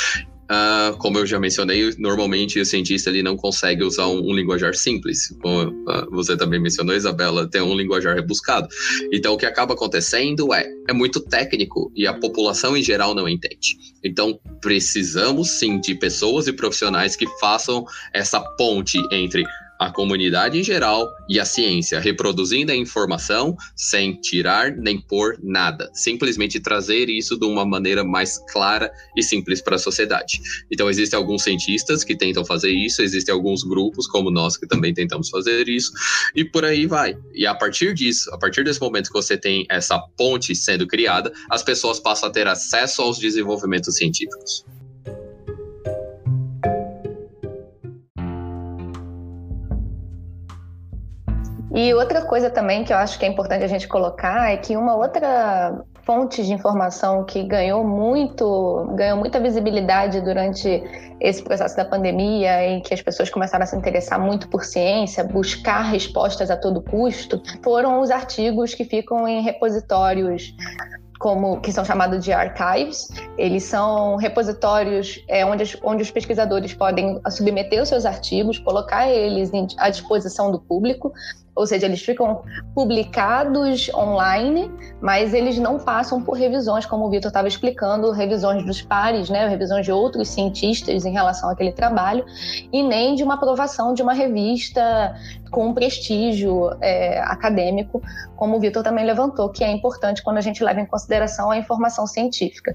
Uh, 0.53 0.95
como 0.99 1.19
eu 1.19 1.27
já 1.27 1.41
mencionei, 1.41 1.95
normalmente 1.97 2.61
o 2.61 2.67
cientista 2.67 3.09
ele 3.09 3.23
não 3.23 3.39
consegue 3.39 3.83
usar 3.83 4.07
um, 4.09 4.19
um 4.19 4.35
linguajar 4.35 4.75
simples. 4.75 5.35
Como 5.41 5.71
uh, 5.71 6.11
você 6.11 6.37
também 6.37 6.61
mencionou, 6.61 6.95
Isabela, 6.95 7.49
tem 7.49 7.63
um 7.63 7.75
linguajar 7.75 8.15
rebuscado. 8.15 8.69
Então, 9.11 9.33
o 9.33 9.39
que 9.39 9.47
acaba 9.47 9.73
acontecendo 9.73 10.53
é, 10.53 10.69
é 10.87 10.93
muito 10.93 11.21
técnico 11.21 11.91
e 11.97 12.07
a 12.07 12.13
população 12.13 12.77
em 12.77 12.83
geral 12.83 13.15
não 13.15 13.27
entende. 13.27 13.79
Então, 14.05 14.39
precisamos 14.61 15.49
sim 15.53 15.81
de 15.81 15.95
pessoas 15.95 16.47
e 16.47 16.53
profissionais 16.53 17.17
que 17.17 17.27
façam 17.41 17.87
essa 18.13 18.39
ponte 18.41 19.01
entre 19.11 19.45
a 19.83 19.91
comunidade 19.91 20.59
em 20.59 20.63
geral 20.63 21.13
e 21.29 21.41
a 21.41 21.45
ciência, 21.45 21.99
reproduzindo 21.99 22.71
a 22.71 22.77
informação 22.77 23.57
sem 23.77 24.15
tirar 24.21 24.77
nem 24.77 25.01
pôr 25.01 25.39
nada, 25.43 25.91
simplesmente 25.93 26.61
trazer 26.61 27.09
isso 27.09 27.39
de 27.39 27.45
uma 27.47 27.65
maneira 27.65 28.05
mais 28.05 28.39
clara 28.53 28.93
e 29.17 29.23
simples 29.23 29.61
para 29.61 29.77
a 29.77 29.79
sociedade. 29.79 30.41
Então, 30.71 30.89
existem 30.89 31.17
alguns 31.17 31.43
cientistas 31.43 32.05
que 32.05 32.17
tentam 32.17 32.45
fazer 32.45 32.71
isso, 32.71 33.03
existem 33.03 33.35
alguns 33.35 33.65
grupos 33.65 34.07
como 34.07 34.31
nós 34.31 34.57
que 34.57 34.67
também 34.67 34.95
tentamos 34.95 35.29
fazer 35.29 35.69
isso, 35.69 35.91
e 36.35 36.45
por 36.45 36.65
aí 36.65 36.87
vai. 36.87 37.17
E 37.35 37.47
a 37.47 37.55
partir 37.55 37.95
disso, 37.95 38.33
a 38.33 38.39
partir 38.39 38.65
desse 38.65 38.81
momento 38.81 39.09
que 39.09 39.15
você 39.15 39.37
tem 39.37 39.67
essa 39.69 39.99
ponte 40.17 40.55
sendo 40.55 40.87
criada, 40.87 41.33
as 41.51 41.63
pessoas 41.63 41.99
passam 41.99 42.29
a 42.29 42.33
ter 42.33 42.47
acesso 42.47 43.03
aos 43.03 43.19
desenvolvimentos 43.19 43.97
científicos. 43.97 44.65
E 51.75 51.95
outra 51.95 52.23
coisa 52.23 52.51
também 52.51 52.85
que 52.85 52.93
eu 52.93 52.97
acho 52.97 53.19
que 53.19 53.25
é 53.25 53.29
importante 53.29 53.65
a 53.65 53.69
gente 53.69 53.89
colocar 53.89 54.53
é 54.53 54.57
que 54.59 54.77
uma 54.77 54.95
outra 54.95 55.83
fonte 56.05 56.45
de 56.45 56.53
informação 56.53 57.25
que 57.25 57.43
ganhou 57.45 57.83
muito, 57.85 58.93
ganhou 58.95 59.17
muita 59.17 59.41
visibilidade 59.41 60.21
durante 60.21 60.83
esse 61.21 61.43
processo 61.43 61.77
da 61.77 61.85
pandemia, 61.85 62.67
em 62.67 62.81
que 62.83 62.93
as 62.93 63.01
pessoas 63.01 63.31
começaram 63.31 63.63
a 63.63 63.67
se 63.67 63.77
interessar 63.77 64.21
muito 64.21 64.49
por 64.49 64.65
ciência, 64.65 65.25
buscar 65.25 65.83
respostas 65.83 66.51
a 66.51 66.57
todo 66.57 66.83
custo, 66.83 67.41
foram 67.63 68.01
os 68.01 68.11
artigos 68.11 68.75
que 68.75 68.85
ficam 68.85 69.27
em 69.27 69.43
repositórios 69.43 70.55
como 71.23 71.61
que 71.61 71.71
são 71.71 71.85
chamados 71.85 72.25
de 72.25 72.33
archives. 72.33 73.07
Eles 73.39 73.63
são 73.63 74.17
repositórios 74.17 75.25
é, 75.29 75.47
onde, 75.47 75.79
onde 75.85 76.03
os 76.03 76.11
pesquisadores 76.11 76.75
podem 76.75 77.21
submeter 77.31 77.81
os 77.81 77.89
seus 77.89 78.05
artigos, 78.05 78.59
colocar 78.59 79.09
eles 79.09 79.53
à 79.79 79.89
disposição 79.89 80.51
do 80.51 80.59
público, 80.59 81.13
ou 81.55 81.67
seja, 81.67 81.87
eles 81.87 82.03
ficam 82.03 82.43
publicados 82.75 83.91
online, 83.95 84.71
mas 85.01 85.35
eles 85.35 85.59
não 85.59 85.79
passam 85.79 86.23
por 86.23 86.37
revisões, 86.37 86.87
como 86.87 87.07
o 87.07 87.11
Vitor 87.11 87.29
estava 87.29 87.47
explicando, 87.47 88.11
revisões 88.11 88.65
dos 88.65 88.81
pares, 88.81 89.29
né, 89.29 89.47
revisões 89.47 89.85
de 89.85 89.93
outros 89.93 90.29
cientistas 90.29 91.05
em 91.05 91.13
relação 91.13 91.51
àquele 91.51 91.73
trabalho, 91.73 92.25
e 92.73 92.83
nem 92.83 93.15
de 93.15 93.23
uma 93.23 93.35
aprovação 93.35 93.93
de 93.93 94.03
uma 94.03 94.15
revista 94.15 95.15
com 95.51 95.75
prestígio 95.75 96.71
é, 96.81 97.21
acadêmico, 97.21 98.03
como 98.37 98.57
o 98.57 98.61
Vitor 98.61 98.83
também 98.83 99.05
levantou, 99.05 99.51
que 99.51 99.63
é 99.63 99.71
importante 99.71 100.23
quando 100.23 100.39
a 100.39 100.41
gente 100.41 100.65
leva 100.65 100.81
em 100.81 100.87
consideração 100.87 101.51
a 101.51 101.59
informação 101.59 102.07
científica. 102.07 102.75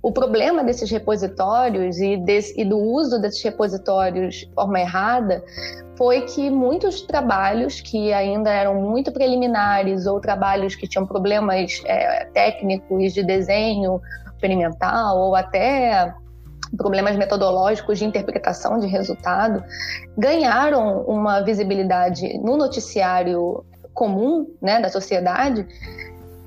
O 0.00 0.12
problema 0.12 0.62
desses 0.62 0.88
repositórios 0.88 1.98
e, 1.98 2.16
desse, 2.16 2.58
e 2.58 2.64
do 2.64 2.78
uso 2.78 3.20
desses 3.20 3.42
repositórios 3.42 4.36
de 4.36 4.52
forma 4.54 4.80
errada 4.80 5.44
foi 5.96 6.22
que 6.22 6.50
muitos 6.50 7.02
trabalhos 7.02 7.80
que 7.80 8.12
ainda 8.12 8.50
eram 8.50 8.80
muito 8.80 9.12
preliminares 9.12 10.06
ou 10.06 10.20
trabalhos 10.20 10.74
que 10.74 10.88
tinham 10.88 11.06
problemas 11.06 11.82
é, 11.84 12.24
técnicos 12.26 13.12
de 13.12 13.22
desenho 13.22 14.00
experimental 14.26 15.18
ou 15.18 15.34
até 15.34 16.12
problemas 16.76 17.16
metodológicos 17.16 17.98
de 17.98 18.04
interpretação 18.04 18.78
de 18.78 18.86
resultado 18.86 19.62
ganharam 20.18 21.02
uma 21.02 21.40
visibilidade 21.40 22.38
no 22.38 22.56
noticiário 22.56 23.64
comum 23.92 24.46
né, 24.60 24.80
da 24.80 24.88
sociedade 24.88 25.66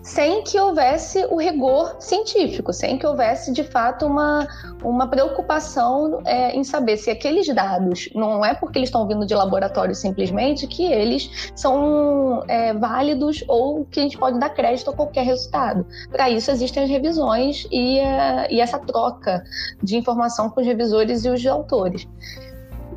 sem 0.07 0.41
que 0.41 0.57
houvesse 0.57 1.25
o 1.25 1.35
rigor 1.35 1.97
científico, 1.99 2.71
sem 2.71 2.97
que 2.97 3.05
houvesse 3.05 3.51
de 3.51 3.61
fato 3.61 4.05
uma, 4.05 4.47
uma 4.81 5.05
preocupação 5.05 6.21
é, 6.25 6.55
em 6.55 6.63
saber 6.63 6.95
se 6.95 7.11
aqueles 7.11 7.53
dados, 7.53 8.09
não 8.15 8.43
é 8.43 8.53
porque 8.53 8.79
eles 8.79 8.87
estão 8.87 9.05
vindo 9.05 9.25
de 9.25 9.35
laboratório 9.35 9.93
simplesmente, 9.93 10.65
que 10.65 10.85
eles 10.85 11.51
são 11.53 12.41
é, 12.47 12.73
válidos 12.73 13.43
ou 13.49 13.83
que 13.83 13.99
a 13.99 14.03
gente 14.03 14.17
pode 14.17 14.39
dar 14.39 14.49
crédito 14.49 14.89
a 14.89 14.93
qualquer 14.93 15.25
resultado. 15.25 15.85
Para 16.09 16.29
isso 16.29 16.49
existem 16.51 16.83
as 16.85 16.89
revisões 16.89 17.67
e, 17.69 17.99
é, 17.99 18.47
e 18.49 18.61
essa 18.61 18.79
troca 18.79 19.43
de 19.83 19.97
informação 19.97 20.49
com 20.49 20.61
os 20.61 20.65
revisores 20.65 21.25
e 21.25 21.29
os 21.29 21.45
autores. 21.45 22.07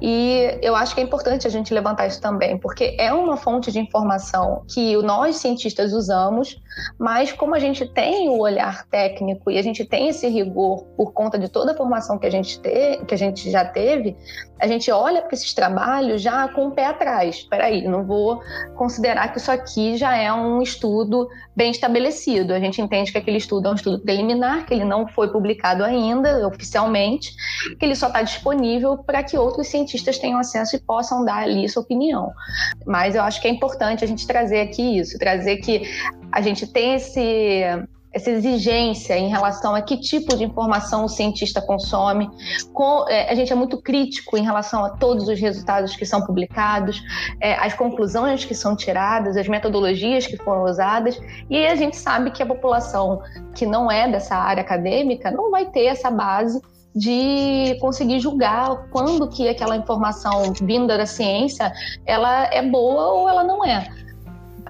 E 0.01 0.59
eu 0.63 0.75
acho 0.75 0.95
que 0.95 1.01
é 1.01 1.05
importante 1.05 1.47
a 1.47 1.51
gente 1.51 1.75
levantar 1.75 2.07
isso 2.07 2.21
também, 2.21 2.57
porque 2.57 2.97
é 2.99 3.13
uma 3.13 3.37
fonte 3.37 3.71
de 3.71 3.79
informação 3.79 4.63
que 4.73 4.97
nós 5.03 5.37
cientistas 5.37 5.93
usamos, 5.93 6.61
mas 6.99 7.33
como 7.33 7.55
a 7.55 7.59
gente 7.59 7.87
tem 7.87 8.29
o 8.29 8.39
olhar 8.39 8.87
técnico 8.87 9.51
e 9.51 9.59
a 9.59 9.63
gente 9.63 9.85
tem 9.85 10.09
esse 10.09 10.27
rigor 10.29 10.85
por 10.97 11.13
conta 11.13 11.39
de 11.39 11.49
toda 11.49 11.73
a 11.73 11.77
formação 11.77 12.19
que 12.19 12.27
a 12.27 12.31
gente, 12.31 12.59
te, 12.61 13.05
que 13.07 13.15
a 13.15 13.19
gente 13.19 13.51
já 13.51 13.65
teve, 13.65 14.17
a 14.59 14.67
gente 14.67 14.91
olha 14.91 15.23
para 15.23 15.35
esses 15.35 15.53
trabalhos 15.53 16.23
já 16.23 16.49
com 16.49 16.69
o 16.69 16.71
pé 16.71 16.87
atrás. 16.87 17.37
Espera 17.37 17.67
aí, 17.67 17.87
não 17.87 18.05
vou 18.05 18.41
considerar 18.77 19.29
que 19.33 19.39
isso 19.39 19.51
aqui 19.51 19.97
já 19.97 20.17
é 20.17 20.33
um 20.33 20.63
estudo 20.63 21.29
bem 21.55 21.71
estabelecido. 21.71 22.55
A 22.55 22.61
gente 22.61 22.81
entende 22.81 23.13
que 23.13 23.19
aquele 23.19 23.39
estudo 23.39 23.69
é 23.69 23.71
um 23.73 23.75
estudo 23.75 24.01
preliminar, 24.01 24.67
que 24.67 24.75
ele 24.75 24.85
não 24.85 25.07
foi 25.09 25.29
publicado 25.29 25.85
ainda 25.85 26.47
oficialmente, 26.47 27.35
que 27.79 27.85
ele 27.85 27.95
só 27.95 28.07
está 28.07 28.23
disponível 28.23 28.99
para 28.99 29.23
que 29.23 29.37
outros 29.37 29.69
cientistas 29.69 29.90
tenham 30.19 30.39
acesso 30.39 30.77
e 30.77 30.79
possam 30.79 31.25
dar 31.25 31.43
ali 31.43 31.69
sua 31.69 31.83
opinião. 31.83 32.33
Mas 32.87 33.15
eu 33.15 33.23
acho 33.23 33.41
que 33.41 33.49
é 33.49 33.51
importante 33.51 34.05
a 34.05 34.07
gente 34.07 34.27
trazer 34.27 34.61
aqui 34.61 34.99
isso, 34.99 35.19
trazer 35.19 35.57
que 35.59 35.83
a 36.33 36.41
gente 36.41 36.67
tem 36.67 36.95
esse 36.95 37.65
essa 38.13 38.31
exigência 38.31 39.17
em 39.17 39.29
relação 39.29 39.75
a 39.75 39.81
que 39.81 39.97
tipo 39.97 40.37
de 40.37 40.45
informação 40.45 41.05
o 41.05 41.09
cientista 41.09 41.63
consome. 41.63 42.29
Com, 42.73 43.09
é, 43.09 43.31
a 43.31 43.35
gente 43.35 43.53
é 43.53 43.57
muito 43.57 43.81
crítico 43.81 44.37
em 44.37 44.43
relação 44.43 44.85
a 44.85 44.91
todos 44.91 45.29
os 45.29 45.39
resultados 45.39 45.95
que 45.95 46.05
são 46.05 46.25
publicados, 46.25 47.03
é, 47.41 47.55
as 47.55 47.75
conclusões 47.75 48.45
que 48.45 48.55
são 48.55 48.75
tiradas, 48.75 49.37
as 49.37 49.47
metodologias 49.47 50.27
que 50.27 50.37
foram 50.37 50.65
usadas, 50.65 51.21
e 51.49 51.65
a 51.67 51.77
gente 51.77 51.97
sabe 51.97 52.31
que 52.33 52.43
a 52.43 52.47
população 52.47 53.23
que 53.55 53.65
não 53.65 53.91
é 53.91 54.11
dessa 54.11 54.35
área 54.35 54.63
acadêmica 54.63 55.31
não 55.31 55.51
vai 55.51 55.67
ter 55.67 55.87
essa 55.87 56.11
base 56.11 56.61
de 56.95 57.77
conseguir 57.81 58.21
julgar 58.21 58.89
quando 58.91 59.29
que 59.29 59.49
aquela 59.49 59.77
informação 59.77 60.53
vinda 60.61 60.99
da 60.99 61.07
ciência 61.07 61.73
ela 62.05 62.47
é 62.53 62.63
boa 62.63 63.13
ou 63.13 63.29
ela 63.29 63.45
não 63.45 63.65
é. 63.65 63.89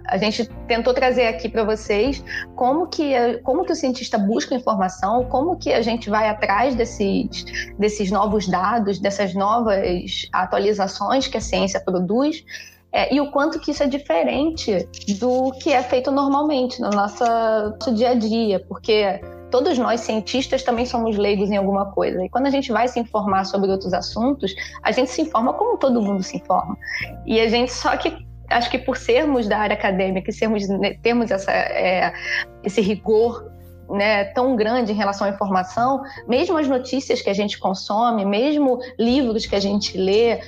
A 0.06 0.18
gente 0.18 0.44
tentou 0.66 0.92
trazer 0.92 1.28
aqui 1.28 1.48
para 1.48 1.62
vocês 1.62 2.22
como 2.56 2.88
que, 2.88 3.38
como 3.44 3.64
que 3.64 3.72
o 3.72 3.76
cientista 3.76 4.18
busca 4.18 4.54
informação, 4.54 5.24
como 5.26 5.56
que 5.56 5.72
a 5.72 5.82
gente 5.82 6.10
vai 6.10 6.28
atrás 6.28 6.74
desses, 6.74 7.44
desses 7.78 8.10
novos 8.10 8.48
dados, 8.48 8.98
dessas 8.98 9.34
novas 9.34 10.28
atualizações 10.32 11.28
que 11.28 11.36
a 11.36 11.40
ciência 11.40 11.80
produz 11.80 12.44
é, 12.92 13.14
e 13.14 13.20
o 13.20 13.30
quanto 13.30 13.60
que 13.60 13.70
isso 13.70 13.82
é 13.82 13.86
diferente 13.86 14.88
do 15.20 15.52
que 15.52 15.72
é 15.72 15.82
feito 15.82 16.10
normalmente 16.10 16.80
no 16.80 16.90
nosso, 16.90 17.24
nosso 17.24 17.94
dia 17.94 18.10
a 18.10 18.14
dia, 18.14 18.64
porque 18.68 19.20
todos 19.50 19.78
nós 19.78 20.00
cientistas 20.00 20.62
também 20.62 20.86
somos 20.86 21.16
leigos 21.16 21.50
em 21.50 21.56
alguma 21.56 21.86
coisa. 21.92 22.24
E 22.24 22.28
quando 22.28 22.46
a 22.46 22.50
gente 22.50 22.72
vai 22.72 22.88
se 22.88 22.98
informar 22.98 23.44
sobre 23.44 23.70
outros 23.70 23.92
assuntos, 23.92 24.54
a 24.82 24.92
gente 24.92 25.10
se 25.10 25.22
informa 25.22 25.52
como 25.54 25.76
todo 25.76 26.00
mundo 26.00 26.22
se 26.22 26.36
informa. 26.36 26.76
E 27.26 27.40
a 27.40 27.48
gente 27.48 27.72
só 27.72 27.96
que 27.96 28.16
acho 28.48 28.70
que 28.70 28.78
por 28.78 28.96
sermos 28.96 29.46
da 29.46 29.58
área 29.58 29.74
acadêmica 29.74 30.30
e 30.30 30.32
sermos, 30.32 30.68
né, 30.68 30.94
termos 31.02 31.30
essa, 31.30 31.52
é, 31.52 32.12
esse 32.64 32.80
rigor 32.80 33.48
né, 33.88 34.24
tão 34.24 34.56
grande 34.56 34.92
em 34.92 34.94
relação 34.94 35.26
à 35.26 35.30
informação, 35.30 36.02
mesmo 36.28 36.58
as 36.58 36.68
notícias 36.68 37.22
que 37.22 37.30
a 37.30 37.34
gente 37.34 37.58
consome, 37.58 38.24
mesmo 38.24 38.78
livros 38.98 39.46
que 39.46 39.54
a 39.54 39.60
gente 39.60 39.96
lê, 39.96 40.40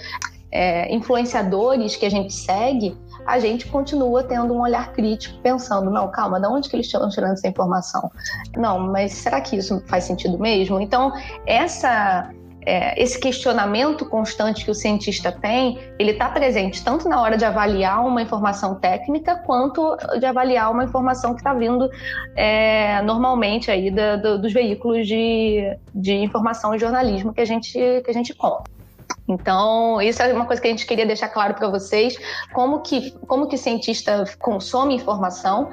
é, 0.51 0.95
influenciadores 0.95 1.97
que 1.97 2.05
a 2.05 2.11
gente 2.11 2.33
segue, 2.33 2.97
a 3.27 3.39
gente 3.39 3.67
continua 3.67 4.23
tendo 4.23 4.53
um 4.55 4.61
olhar 4.61 4.93
crítico, 4.93 5.39
pensando, 5.43 5.91
não, 5.91 6.11
calma, 6.11 6.41
de 6.41 6.47
onde 6.47 6.69
que 6.69 6.77
eles 6.77 6.87
estão 6.87 7.09
tirando 7.09 7.33
essa 7.33 7.49
informação? 7.49 8.11
Não, 8.57 8.79
mas 8.79 9.13
será 9.13 9.41
que 9.41 9.57
isso 9.57 9.83
faz 9.87 10.05
sentido 10.05 10.39
mesmo? 10.39 10.81
Então, 10.81 11.13
essa 11.47 12.31
é, 12.65 13.01
esse 13.01 13.19
questionamento 13.19 14.07
constante 14.07 14.65
que 14.65 14.71
o 14.71 14.75
cientista 14.75 15.33
tem, 15.33 15.79
ele 15.99 16.13
está 16.13 16.29
presente 16.29 16.83
tanto 16.85 17.09
na 17.09 17.21
hora 17.21 17.37
de 17.37 17.45
avaliar 17.45 18.05
uma 18.07 18.23
informação 18.23 18.77
técnica 18.77 19.37
quanto 19.37 19.97
de 20.19 20.25
avaliar 20.25 20.71
uma 20.71 20.85
informação 20.85 21.35
que 21.35 21.41
está 21.41 21.53
vindo 21.53 21.91
é, 22.37 23.03
normalmente 23.03 23.71
aí 23.71 23.91
da, 23.91 24.17
do, 24.17 24.41
dos 24.41 24.53
veículos 24.53 25.07
de, 25.07 25.77
de 25.95 26.15
informação 26.15 26.75
e 26.75 26.79
jornalismo 26.79 27.33
que 27.33 27.41
a 27.41 27.45
gente 27.45 27.73
que 27.73 28.11
a 28.11 28.15
gente 28.15 28.35
conta. 28.35 28.82
Então, 29.29 30.01
isso 30.03 30.23
é 30.23 30.33
uma 30.33 30.47
coisa 30.47 30.61
que 30.61 30.69
a 30.69 30.71
gente 30.71 30.87
queria 30.87 31.07
deixar 31.07 31.29
claro 31.29 31.55
para 31.55 31.69
vocês, 31.69 32.17
como 32.53 32.81
que, 32.81 33.13
como 33.27 33.47
que 33.47 33.57
cientista 33.57 34.25
consome 34.39 34.97
informação 34.97 35.71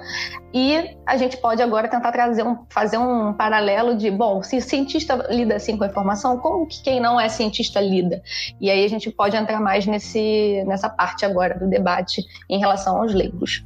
e 0.54 0.96
a 1.06 1.18
gente 1.18 1.38
pode 1.38 1.62
agora 1.62 1.88
tentar 1.88 2.12
trazer 2.12 2.44
um, 2.44 2.58
fazer 2.70 2.98
um 2.98 3.34
paralelo 3.34 3.98
de, 3.98 4.10
bom, 4.12 4.42
se 4.44 4.62
cientista 4.62 5.16
lida 5.30 5.56
assim 5.56 5.78
com 5.78 5.84
a 5.84 5.88
informação, 5.88 6.38
como 6.38 6.68
que 6.68 6.82
quem 6.84 7.00
não 7.00 7.20
é 7.20 7.28
cientista 7.28 7.82
lida? 7.82 8.22
E 8.62 8.70
aí 8.70 8.86
a 8.86 8.88
gente 8.88 9.10
pode 9.12 9.36
entrar 9.36 9.60
mais 9.60 9.86
nesse, 9.86 10.64
nessa 10.68 10.90
parte 10.90 11.26
agora 11.26 11.58
do 11.58 11.68
debate 11.68 12.24
em 12.50 12.60
relação 12.60 13.02
aos 13.02 13.14
leigos. 13.14 13.64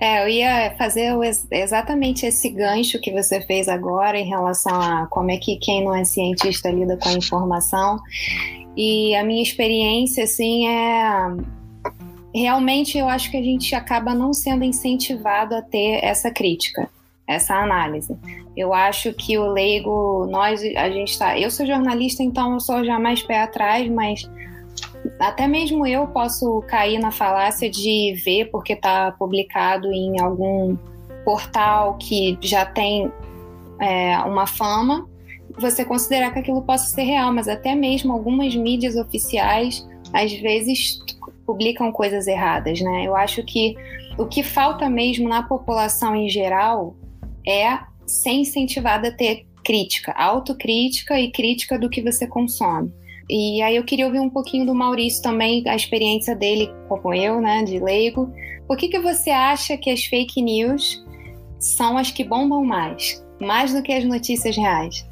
É, 0.00 0.22
eu 0.22 0.28
ia 0.28 0.76
fazer 0.78 1.12
exatamente 1.50 2.24
esse 2.24 2.48
gancho 2.50 3.00
que 3.00 3.10
você 3.10 3.40
fez 3.40 3.66
agora 3.66 4.16
em 4.16 4.28
relação 4.28 4.80
a 4.80 5.08
como 5.08 5.32
é 5.32 5.36
que 5.38 5.56
quem 5.56 5.84
não 5.84 5.92
é 5.92 6.04
cientista 6.04 6.70
lida 6.70 6.96
com 6.96 7.08
a 7.08 7.14
informação. 7.14 7.98
E 8.78 9.12
a 9.16 9.24
minha 9.24 9.42
experiência, 9.42 10.22
assim, 10.22 10.68
é. 10.68 11.36
Realmente 12.32 12.96
eu 12.96 13.08
acho 13.08 13.28
que 13.28 13.36
a 13.36 13.42
gente 13.42 13.74
acaba 13.74 14.14
não 14.14 14.32
sendo 14.32 14.62
incentivado 14.62 15.56
a 15.56 15.62
ter 15.62 15.98
essa 16.04 16.30
crítica, 16.30 16.88
essa 17.26 17.56
análise. 17.56 18.16
Eu 18.56 18.72
acho 18.72 19.12
que 19.14 19.36
o 19.36 19.50
leigo, 19.50 20.26
nós, 20.26 20.62
a 20.76 20.88
gente 20.90 21.10
está. 21.10 21.36
Eu 21.36 21.50
sou 21.50 21.66
jornalista, 21.66 22.22
então 22.22 22.52
eu 22.52 22.60
sou 22.60 22.84
já 22.84 23.00
mais 23.00 23.20
pé 23.20 23.42
atrás, 23.42 23.90
mas 23.90 24.30
até 25.18 25.48
mesmo 25.48 25.84
eu 25.84 26.06
posso 26.06 26.62
cair 26.68 27.00
na 27.00 27.10
falácia 27.10 27.68
de 27.68 28.14
ver 28.24 28.44
porque 28.52 28.74
está 28.74 29.10
publicado 29.10 29.90
em 29.90 30.20
algum 30.20 30.76
portal 31.24 31.96
que 31.98 32.38
já 32.40 32.64
tem 32.64 33.10
é, 33.80 34.18
uma 34.18 34.46
fama 34.46 35.07
você 35.60 35.84
considerar 35.84 36.32
que 36.32 36.38
aquilo 36.38 36.62
possa 36.62 36.86
ser 36.86 37.02
real, 37.02 37.32
mas 37.32 37.48
até 37.48 37.74
mesmo 37.74 38.12
algumas 38.12 38.54
mídias 38.54 38.96
oficiais 38.96 39.86
às 40.12 40.32
vezes 40.32 40.98
publicam 41.46 41.90
coisas 41.92 42.26
erradas, 42.26 42.80
né? 42.80 43.06
Eu 43.06 43.16
acho 43.16 43.42
que 43.44 43.74
o 44.18 44.26
que 44.26 44.42
falta 44.42 44.88
mesmo 44.88 45.28
na 45.28 45.42
população 45.42 46.14
em 46.14 46.28
geral 46.28 46.94
é 47.46 47.78
ser 48.06 48.30
incentivada 48.30 49.08
a 49.08 49.12
ter 49.12 49.46
crítica, 49.64 50.12
autocrítica 50.12 51.18
e 51.20 51.30
crítica 51.30 51.78
do 51.78 51.90
que 51.90 52.02
você 52.02 52.26
consome. 52.26 52.92
E 53.30 53.60
aí 53.60 53.76
eu 53.76 53.84
queria 53.84 54.06
ouvir 54.06 54.20
um 54.20 54.30
pouquinho 54.30 54.64
do 54.64 54.74
Maurício 54.74 55.22
também, 55.22 55.62
a 55.66 55.76
experiência 55.76 56.34
dele 56.34 56.70
como 56.88 57.12
eu, 57.12 57.40
né, 57.40 57.62
de 57.62 57.78
leigo. 57.78 58.32
Por 58.66 58.76
que, 58.76 58.88
que 58.88 58.98
você 58.98 59.30
acha 59.30 59.76
que 59.76 59.90
as 59.90 60.04
fake 60.04 60.40
news 60.40 61.04
são 61.58 61.98
as 61.98 62.10
que 62.10 62.24
bombam 62.24 62.64
mais, 62.64 63.22
mais 63.40 63.72
do 63.72 63.82
que 63.82 63.92
as 63.92 64.04
notícias 64.04 64.56
reais? 64.56 65.06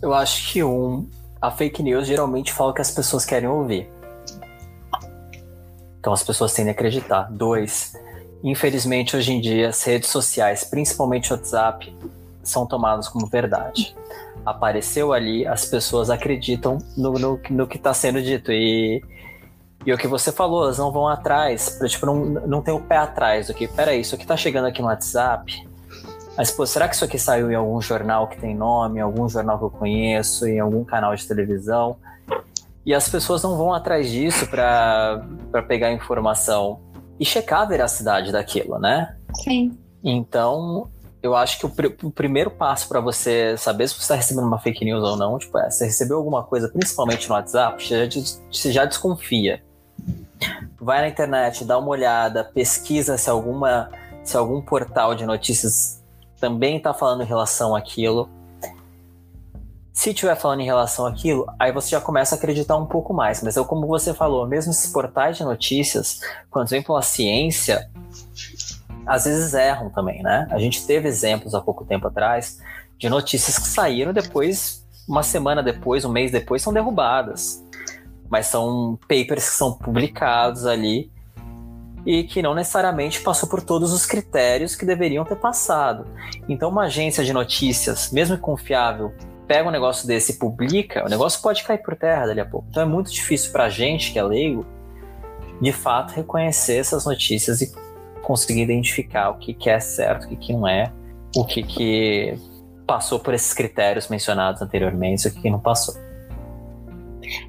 Eu 0.00 0.14
acho 0.14 0.52
que 0.52 0.62
um, 0.62 1.08
a 1.40 1.50
fake 1.50 1.82
news 1.82 2.06
geralmente 2.06 2.52
fala 2.52 2.70
o 2.70 2.74
que 2.74 2.80
as 2.80 2.90
pessoas 2.90 3.24
querem 3.24 3.48
ouvir. 3.48 3.90
Então 5.98 6.12
as 6.12 6.22
pessoas 6.22 6.52
tendem 6.54 6.70
a 6.70 6.72
acreditar. 6.72 7.28
Dois, 7.30 7.94
infelizmente 8.42 9.16
hoje 9.16 9.32
em 9.32 9.40
dia 9.40 9.68
as 9.68 9.82
redes 9.82 10.08
sociais, 10.10 10.64
principalmente 10.64 11.32
o 11.32 11.36
WhatsApp, 11.36 11.94
são 12.42 12.66
tomadas 12.66 13.08
como 13.08 13.26
verdade. 13.26 13.94
Apareceu 14.46 15.12
ali, 15.12 15.46
as 15.46 15.64
pessoas 15.66 16.10
acreditam 16.10 16.78
no, 16.96 17.12
no, 17.14 17.40
no 17.50 17.66
que 17.66 17.76
está 17.76 17.92
sendo 17.92 18.22
dito. 18.22 18.52
E, 18.52 19.02
e 19.84 19.92
o 19.92 19.98
que 19.98 20.06
você 20.06 20.32
falou, 20.32 20.64
elas 20.64 20.78
não 20.78 20.90
vão 20.92 21.08
atrás, 21.08 21.78
tipo, 21.88 22.06
não, 22.06 22.24
não 22.24 22.62
tem 22.62 22.72
o 22.72 22.80
pé 22.80 22.96
atrás 22.96 23.48
do 23.48 23.54
que, 23.54 23.68
peraí, 23.68 24.00
isso 24.00 24.14
aqui 24.14 24.24
está 24.24 24.36
chegando 24.36 24.66
aqui 24.66 24.80
no 24.80 24.88
WhatsApp, 24.88 25.67
mas, 26.38 26.52
pô, 26.52 26.64
será 26.64 26.86
que 26.86 26.94
isso 26.94 27.04
aqui 27.04 27.18
saiu 27.18 27.50
em 27.50 27.56
algum 27.56 27.80
jornal 27.82 28.28
que 28.28 28.38
tem 28.38 28.54
nome, 28.54 29.00
em 29.00 29.02
algum 29.02 29.28
jornal 29.28 29.58
que 29.58 29.64
eu 29.64 29.70
conheço, 29.70 30.46
em 30.46 30.60
algum 30.60 30.84
canal 30.84 31.12
de 31.12 31.26
televisão? 31.26 31.96
E 32.86 32.94
as 32.94 33.08
pessoas 33.08 33.42
não 33.42 33.56
vão 33.56 33.74
atrás 33.74 34.08
disso 34.08 34.46
para 34.46 35.20
pegar 35.66 35.90
informação 35.90 36.78
e 37.18 37.24
checar 37.24 37.62
a 37.62 37.64
veracidade 37.64 38.30
daquilo, 38.30 38.78
né? 38.78 39.16
Sim. 39.34 39.76
Então, 40.04 40.88
eu 41.20 41.34
acho 41.34 41.58
que 41.58 41.66
o, 41.66 41.70
pr 41.70 41.86
o 42.04 42.10
primeiro 42.12 42.52
passo 42.52 42.88
para 42.88 43.00
você 43.00 43.56
saber 43.56 43.88
se 43.88 43.94
você 43.94 44.02
está 44.02 44.14
recebendo 44.14 44.46
uma 44.46 44.60
fake 44.60 44.84
news 44.84 45.02
ou 45.02 45.16
não, 45.16 45.38
tipo, 45.38 45.58
é, 45.58 45.68
você 45.68 45.86
recebeu 45.86 46.18
alguma 46.18 46.44
coisa, 46.44 46.68
principalmente 46.68 47.28
no 47.28 47.34
WhatsApp, 47.34 47.84
você 47.84 48.08
já, 48.08 48.20
você 48.48 48.70
já 48.70 48.84
desconfia. 48.84 49.60
Vai 50.80 51.00
na 51.00 51.08
internet, 51.08 51.64
dá 51.64 51.76
uma 51.76 51.88
olhada, 51.88 52.44
pesquisa 52.44 53.18
se 53.18 53.28
alguma 53.28 53.90
se 54.22 54.36
algum 54.36 54.60
portal 54.60 55.14
de 55.14 55.26
notícias 55.26 55.97
também 56.40 56.76
está 56.76 56.94
falando 56.94 57.22
em 57.22 57.26
relação 57.26 57.74
àquilo. 57.74 58.28
Se 59.92 60.10
estiver 60.10 60.36
falando 60.36 60.60
em 60.60 60.64
relação 60.64 61.06
àquilo, 61.06 61.46
aí 61.58 61.72
você 61.72 61.90
já 61.90 62.00
começa 62.00 62.34
a 62.34 62.38
acreditar 62.38 62.76
um 62.76 62.86
pouco 62.86 63.12
mais. 63.12 63.42
Mas 63.42 63.56
é 63.56 63.64
como 63.64 63.86
você 63.86 64.14
falou, 64.14 64.46
mesmo 64.46 64.70
esses 64.70 64.92
portais 64.92 65.36
de 65.36 65.44
notícias, 65.44 66.20
quando 66.50 66.68
vem 66.68 66.82
pela 66.82 67.02
ciência, 67.02 67.90
às 69.04 69.24
vezes 69.24 69.54
erram 69.54 69.90
também, 69.90 70.22
né? 70.22 70.46
A 70.50 70.58
gente 70.58 70.86
teve 70.86 71.08
exemplos 71.08 71.54
há 71.54 71.60
pouco 71.60 71.84
tempo 71.84 72.06
atrás 72.06 72.60
de 72.96 73.08
notícias 73.08 73.58
que 73.58 73.66
saíram 73.66 74.12
depois, 74.12 74.86
uma 75.08 75.22
semana 75.22 75.62
depois, 75.62 76.04
um 76.04 76.12
mês 76.12 76.30
depois, 76.30 76.62
são 76.62 76.72
derrubadas. 76.72 77.64
Mas 78.28 78.46
são 78.46 78.98
papers 79.08 79.48
que 79.48 79.56
são 79.56 79.72
publicados 79.72 80.66
ali 80.66 81.10
e 82.08 82.24
que 82.24 82.40
não 82.40 82.54
necessariamente 82.54 83.20
passou 83.20 83.46
por 83.46 83.60
todos 83.60 83.92
os 83.92 84.06
critérios 84.06 84.74
que 84.74 84.86
deveriam 84.86 85.26
ter 85.26 85.36
passado. 85.36 86.06
Então, 86.48 86.70
uma 86.70 86.84
agência 86.84 87.22
de 87.22 87.34
notícias, 87.34 88.10
mesmo 88.10 88.38
confiável, 88.38 89.12
pega 89.46 89.68
um 89.68 89.70
negócio 89.70 90.08
desse 90.08 90.32
e 90.32 90.36
publica, 90.36 91.04
o 91.04 91.08
negócio 91.10 91.42
pode 91.42 91.62
cair 91.64 91.82
por 91.82 91.94
terra 91.94 92.28
dali 92.28 92.40
a 92.40 92.46
pouco. 92.46 92.66
Então, 92.70 92.82
é 92.82 92.86
muito 92.86 93.12
difícil 93.12 93.52
para 93.52 93.64
a 93.64 93.68
gente 93.68 94.10
que 94.10 94.18
é 94.18 94.22
leigo, 94.22 94.64
de 95.60 95.70
fato, 95.70 96.14
reconhecer 96.14 96.78
essas 96.78 97.04
notícias 97.04 97.60
e 97.60 97.70
conseguir 98.22 98.62
identificar 98.62 99.28
o 99.28 99.34
que, 99.34 99.52
que 99.52 99.68
é 99.68 99.78
certo, 99.78 100.24
o 100.24 100.28
que, 100.28 100.36
que 100.36 100.54
não 100.54 100.66
é, 100.66 100.90
o 101.36 101.44
que, 101.44 101.62
que 101.62 102.38
passou 102.86 103.18
por 103.18 103.34
esses 103.34 103.52
critérios 103.52 104.08
mencionados 104.08 104.62
anteriormente 104.62 105.26
e 105.26 105.28
o 105.28 105.34
que, 105.34 105.42
que 105.42 105.50
não 105.50 105.60
passou. 105.60 105.94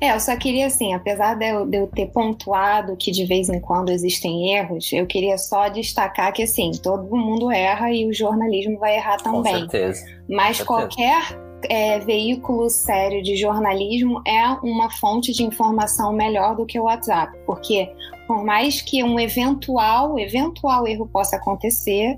É, 0.02 0.14
eu 0.14 0.20
só 0.20 0.36
queria, 0.36 0.68
assim, 0.68 0.94
apesar 0.94 1.36
de 1.36 1.50
eu, 1.50 1.66
de 1.66 1.78
eu, 1.78 1.88
ter 1.88 2.08
pontuado 2.08 2.96
que 2.98 3.12
de 3.12 3.26
vez 3.26 3.50
em 3.50 3.60
quando 3.60 3.90
existem 3.90 4.54
erros, 4.56 4.92
eu 4.94 5.06
queria 5.06 5.38
só 5.38 5.70
destacar 5.70 6.34
que, 6.34 6.44
assim, 6.44 6.72
todo 6.72 7.16
mundo 7.16 7.52
erra 7.52 7.92
e 7.92 8.06
o 8.06 8.14
jornalismo 8.14 8.78
vai 8.80 8.96
errar 8.96 9.18
também. 9.18 9.54
Com 9.54 9.70
certeza. 9.70 10.06
Mas 10.28 10.62
Com 10.62 10.78
certeza. 10.78 10.98
qualquer 10.98 11.50
é, 11.68 12.00
veículo 12.00 12.70
sério 12.70 13.22
de 13.22 13.36
jornalismo 13.36 14.22
é 14.26 14.48
uma 14.64 14.90
fonte 14.90 15.34
de 15.34 15.44
informação 15.44 16.14
melhor 16.14 16.56
do 16.56 16.66
que 16.66 16.80
o 16.80 16.84
WhatsApp, 16.84 17.38
porque 17.46 17.92
por 18.28 18.44
mais 18.46 18.82
que 18.82 19.04
um 19.04 19.20
eventual, 19.20 20.18
eventual 20.20 20.88
erro 20.88 21.08
possa 21.08 21.36
acontecer, 21.36 22.16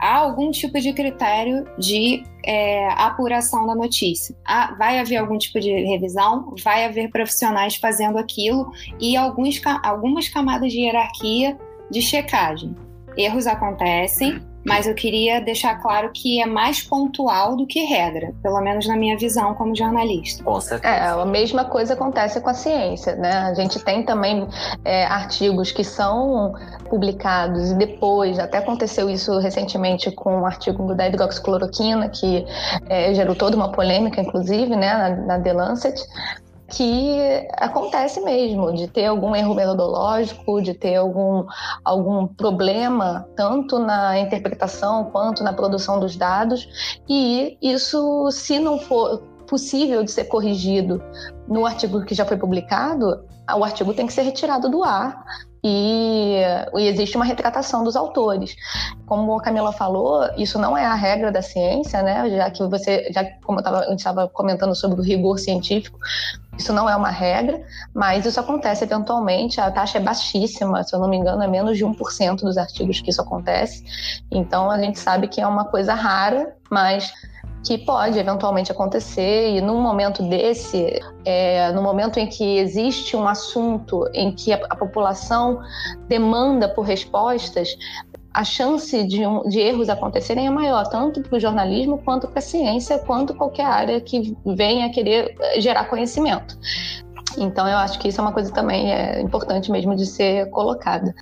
há 0.00 0.16
algum 0.16 0.50
tipo 0.50 0.80
de 0.80 0.92
critério 0.92 1.64
de 1.78 2.24
é, 2.44 2.88
apuração 2.92 3.66
da 3.66 3.74
notícia. 3.74 4.34
Há, 4.44 4.74
vai 4.74 4.98
haver 4.98 5.16
algum 5.16 5.38
tipo 5.38 5.60
de 5.60 5.70
revisão, 5.70 6.54
vai 6.62 6.84
haver 6.84 7.10
profissionais 7.10 7.76
fazendo 7.76 8.18
aquilo 8.18 8.70
e 9.00 9.16
alguns, 9.16 9.60
algumas 9.82 10.28
camadas 10.28 10.72
de 10.72 10.80
hierarquia 10.80 11.58
de 11.90 12.00
checagem. 12.00 12.74
Erros 13.16 13.46
acontecem, 13.46 14.40
mas 14.64 14.86
eu 14.86 14.94
queria 14.94 15.40
deixar 15.40 15.76
claro 15.80 16.10
que 16.12 16.40
é 16.40 16.46
mais 16.46 16.82
pontual 16.82 17.56
do 17.56 17.66
que 17.66 17.80
regra, 17.80 18.32
pelo 18.42 18.60
menos 18.60 18.86
na 18.86 18.96
minha 18.96 19.16
visão 19.16 19.54
como 19.54 19.76
jornalista. 19.76 20.42
Com 20.44 20.60
certeza. 20.60 20.94
É, 20.94 21.08
a 21.08 21.24
mesma 21.24 21.64
coisa 21.64 21.94
acontece 21.94 22.40
com 22.40 22.50
a 22.50 22.54
ciência, 22.54 23.16
né? 23.16 23.30
A 23.30 23.54
gente 23.54 23.78
tem 23.80 24.04
também 24.04 24.46
é, 24.84 25.04
artigos 25.04 25.72
que 25.72 25.84
são 25.84 26.54
publicados 26.88 27.70
e 27.70 27.74
depois, 27.74 28.38
até 28.38 28.58
aconteceu 28.58 29.08
isso 29.08 29.38
recentemente 29.38 30.10
com 30.10 30.40
um 30.40 30.46
artigo 30.46 30.94
da 30.94 31.08
hidroxicloroquina, 31.08 32.08
que 32.08 32.44
é, 32.88 33.12
gerou 33.14 33.34
toda 33.34 33.56
uma 33.56 33.72
polêmica, 33.72 34.20
inclusive, 34.20 34.76
né, 34.76 34.92
na, 34.94 35.08
na 35.10 35.40
The 35.40 35.52
Lancet, 35.52 36.00
que 36.72 37.46
acontece 37.58 38.20
mesmo, 38.22 38.72
de 38.72 38.88
ter 38.88 39.06
algum 39.06 39.36
erro 39.36 39.54
metodológico, 39.54 40.62
de 40.62 40.72
ter 40.72 40.96
algum, 40.96 41.44
algum 41.84 42.26
problema, 42.26 43.28
tanto 43.36 43.78
na 43.78 44.18
interpretação 44.18 45.04
quanto 45.04 45.44
na 45.44 45.52
produção 45.52 46.00
dos 46.00 46.16
dados, 46.16 46.66
e 47.08 47.58
isso, 47.60 48.30
se 48.30 48.58
não 48.58 48.78
for 48.78 49.22
possível 49.46 50.02
de 50.02 50.10
ser 50.10 50.24
corrigido 50.24 51.02
no 51.46 51.66
artigo 51.66 52.04
que 52.04 52.14
já 52.14 52.24
foi 52.24 52.38
publicado, 52.38 53.22
o 53.54 53.64
artigo 53.64 53.92
tem 53.92 54.06
que 54.06 54.12
ser 54.12 54.22
retirado 54.22 54.70
do 54.70 54.82
ar 54.82 55.22
e, 55.64 56.42
e, 56.74 56.88
existe 56.88 57.16
uma 57.16 57.24
retratação 57.24 57.84
dos 57.84 57.94
autores. 57.94 58.56
Como 59.06 59.38
a 59.38 59.42
Camila 59.42 59.72
falou, 59.72 60.28
isso 60.36 60.58
não 60.58 60.76
é 60.76 60.84
a 60.84 60.94
regra 60.94 61.30
da 61.30 61.40
ciência, 61.40 62.02
né? 62.02 62.28
Já 62.30 62.50
que 62.50 62.66
você, 62.66 63.08
já 63.12 63.24
como 63.44 63.60
eu 63.60 63.62
tava, 63.62 63.78
a 63.80 63.90
gente 63.90 63.98
estava 63.98 64.28
comentando 64.28 64.74
sobre 64.74 65.00
o 65.00 65.04
rigor 65.04 65.38
científico, 65.38 65.98
isso 66.58 66.72
não 66.72 66.90
é 66.90 66.96
uma 66.96 67.10
regra, 67.10 67.62
mas 67.94 68.26
isso 68.26 68.40
acontece 68.40 68.82
eventualmente. 68.82 69.60
A 69.60 69.70
taxa 69.70 69.98
é 69.98 70.00
baixíssima, 70.00 70.82
se 70.82 70.94
eu 70.94 70.98
não 70.98 71.08
me 71.08 71.16
engano, 71.16 71.42
é 71.42 71.46
menos 71.46 71.78
de 71.78 71.84
1% 71.84 72.40
dos 72.40 72.58
artigos 72.58 73.00
que 73.00 73.10
isso 73.10 73.20
acontece. 73.20 73.84
Então 74.30 74.68
a 74.68 74.78
gente 74.78 74.98
sabe 74.98 75.28
que 75.28 75.40
é 75.40 75.46
uma 75.46 75.66
coisa 75.66 75.94
rara, 75.94 76.56
mas 76.68 77.12
que 77.64 77.78
pode 77.78 78.18
eventualmente 78.18 78.72
acontecer 78.72 79.56
e 79.56 79.60
num 79.60 79.80
momento 79.80 80.22
desse, 80.28 81.00
é, 81.24 81.70
no 81.72 81.82
momento 81.82 82.18
em 82.18 82.26
que 82.26 82.58
existe 82.58 83.16
um 83.16 83.26
assunto 83.28 84.08
em 84.12 84.32
que 84.32 84.52
a, 84.52 84.60
a 84.68 84.76
população 84.76 85.60
demanda 86.08 86.68
por 86.68 86.82
respostas, 86.82 87.76
a 88.34 88.44
chance 88.44 89.04
de, 89.04 89.26
um, 89.26 89.48
de, 89.48 89.60
erros 89.60 89.88
acontecerem 89.88 90.46
é 90.46 90.50
maior, 90.50 90.88
tanto 90.88 91.20
para 91.22 91.36
o 91.36 91.40
jornalismo, 91.40 91.98
quanto 91.98 92.26
para 92.28 92.38
a 92.38 92.42
ciência, 92.42 92.98
quanto 92.98 93.34
qualquer 93.34 93.66
área 93.66 94.00
que 94.00 94.36
venha 94.44 94.90
querer 94.90 95.36
gerar 95.58 95.84
conhecimento. 95.84 96.58
Então, 97.38 97.66
eu 97.68 97.76
acho 97.76 97.98
que 97.98 98.08
isso 98.08 98.20
é 98.20 98.24
uma 98.24 98.32
coisa 98.32 98.52
também 98.52 98.92
é 98.92 99.20
importante 99.20 99.70
mesmo 99.70 99.94
de 99.94 100.06
ser 100.06 100.50
colocada. 100.50 101.14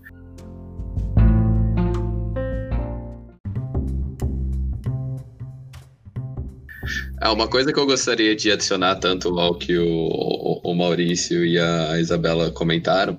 É 7.21 7.29
uma 7.29 7.49
coisa 7.49 7.73
que 7.73 7.79
eu 7.79 7.87
gostaria 7.87 8.35
de 8.35 8.51
adicionar 8.51 8.97
tanto 8.97 9.39
ao 9.39 9.55
que 9.55 9.77
o, 9.79 10.61
o 10.63 10.75
Maurício 10.75 11.45
e 11.45 11.59
a 11.59 11.99
Isabela 12.01 12.51
comentaram 12.51 13.19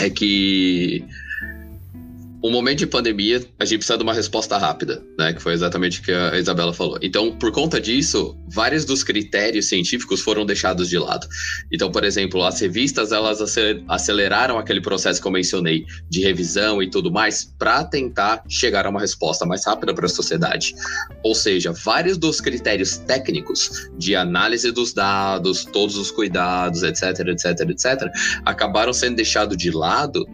é 0.00 0.10
que 0.10 1.04
um 2.44 2.50
momento 2.50 2.80
de 2.80 2.86
pandemia, 2.86 3.42
a 3.58 3.64
gente 3.64 3.78
precisa 3.78 3.96
de 3.96 4.02
uma 4.02 4.12
resposta 4.12 4.58
rápida, 4.58 5.02
né? 5.18 5.32
Que 5.32 5.40
foi 5.40 5.54
exatamente 5.54 6.00
o 6.00 6.02
que 6.02 6.12
a 6.12 6.38
Isabela 6.38 6.74
falou. 6.74 6.98
Então, 7.00 7.34
por 7.34 7.50
conta 7.50 7.80
disso, 7.80 8.36
vários 8.52 8.84
dos 8.84 9.02
critérios 9.02 9.66
científicos 9.66 10.20
foram 10.20 10.44
deixados 10.44 10.90
de 10.90 10.98
lado. 10.98 11.26
Então, 11.72 11.90
por 11.90 12.04
exemplo, 12.04 12.44
as 12.44 12.60
revistas 12.60 13.12
elas 13.12 13.40
aceleraram 13.88 14.58
aquele 14.58 14.82
processo 14.82 15.22
que 15.22 15.26
eu 15.26 15.32
mencionei 15.32 15.86
de 16.10 16.20
revisão 16.20 16.82
e 16.82 16.90
tudo 16.90 17.10
mais 17.10 17.50
para 17.58 17.82
tentar 17.82 18.44
chegar 18.46 18.84
a 18.84 18.90
uma 18.90 19.00
resposta 19.00 19.46
mais 19.46 19.64
rápida 19.64 19.94
para 19.94 20.04
a 20.04 20.10
sociedade. 20.10 20.74
Ou 21.22 21.34
seja, 21.34 21.72
vários 21.72 22.18
dos 22.18 22.42
critérios 22.42 22.98
técnicos 22.98 23.88
de 23.96 24.14
análise 24.14 24.70
dos 24.70 24.92
dados, 24.92 25.64
todos 25.64 25.96
os 25.96 26.10
cuidados, 26.10 26.82
etc, 26.82 27.20
etc, 27.20 27.70
etc, 27.70 28.12
acabaram 28.44 28.92
sendo 28.92 29.16
deixados 29.16 29.56
de 29.56 29.70
lado 29.70 30.26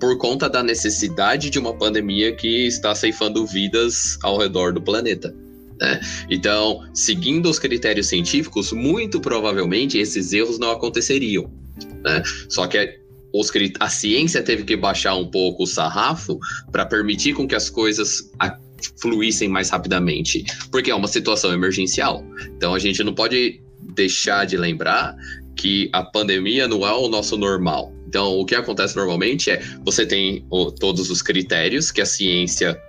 por 0.00 0.18
conta 0.18 0.48
da 0.48 0.62
necessidade 0.62 1.50
de 1.50 1.58
uma 1.58 1.74
pandemia 1.74 2.34
que 2.34 2.66
está 2.66 2.94
ceifando 2.94 3.46
vidas 3.46 4.18
ao 4.22 4.38
redor 4.38 4.72
do 4.72 4.82
planeta. 4.82 5.34
Né? 5.80 6.00
Então, 6.30 6.80
seguindo 6.92 7.48
os 7.48 7.58
critérios 7.58 8.06
científicos, 8.08 8.72
muito 8.72 9.20
provavelmente 9.20 9.98
esses 9.98 10.32
erros 10.32 10.58
não 10.58 10.70
aconteceriam. 10.70 11.50
Né? 12.02 12.22
Só 12.48 12.66
que 12.66 13.00
os, 13.32 13.50
a 13.80 13.88
ciência 13.88 14.42
teve 14.42 14.64
que 14.64 14.76
baixar 14.76 15.16
um 15.16 15.28
pouco 15.28 15.64
o 15.64 15.66
sarrafo 15.66 16.38
para 16.70 16.86
permitir 16.86 17.34
com 17.34 17.48
que 17.48 17.54
as 17.54 17.68
coisas 17.68 18.30
fluíssem 19.00 19.48
mais 19.48 19.70
rapidamente, 19.70 20.44
porque 20.70 20.90
é 20.90 20.94
uma 20.94 21.08
situação 21.08 21.52
emergencial. 21.52 22.24
Então 22.56 22.74
a 22.74 22.78
gente 22.78 23.02
não 23.02 23.14
pode 23.14 23.60
deixar 23.94 24.44
de 24.44 24.56
lembrar 24.56 25.16
que 25.56 25.88
a 25.92 26.02
pandemia 26.02 26.68
não 26.68 26.86
é 26.86 26.92
o 26.92 27.08
nosso 27.08 27.36
normal. 27.36 27.92
Então, 28.14 28.38
o 28.38 28.46
que 28.46 28.54
acontece 28.54 28.94
normalmente 28.94 29.50
é 29.50 29.60
você 29.84 30.06
tem 30.06 30.46
o, 30.48 30.70
todos 30.70 31.10
os 31.10 31.20
critérios 31.20 31.90
que 31.90 32.00
a 32.00 32.06
ciência 32.06 32.80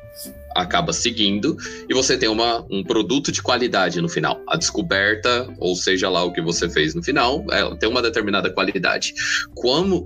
acaba 0.55 0.93
seguindo 0.93 1.57
e 1.89 1.95
você 1.95 2.15
tem 2.15 2.29
uma, 2.29 2.63
um 2.69 2.83
produto 2.83 3.31
de 3.31 3.41
qualidade 3.41 3.99
no 3.99 4.07
final. 4.07 4.39
A 4.47 4.55
descoberta, 4.55 5.51
ou 5.57 5.75
seja 5.75 6.09
lá 6.09 6.23
o 6.23 6.31
que 6.31 6.41
você 6.43 6.69
fez 6.69 6.93
no 6.93 7.01
final, 7.01 7.43
é, 7.49 7.75
tem 7.75 7.89
uma 7.89 8.03
determinada 8.03 8.51
qualidade. 8.51 9.15
Como 9.55 10.05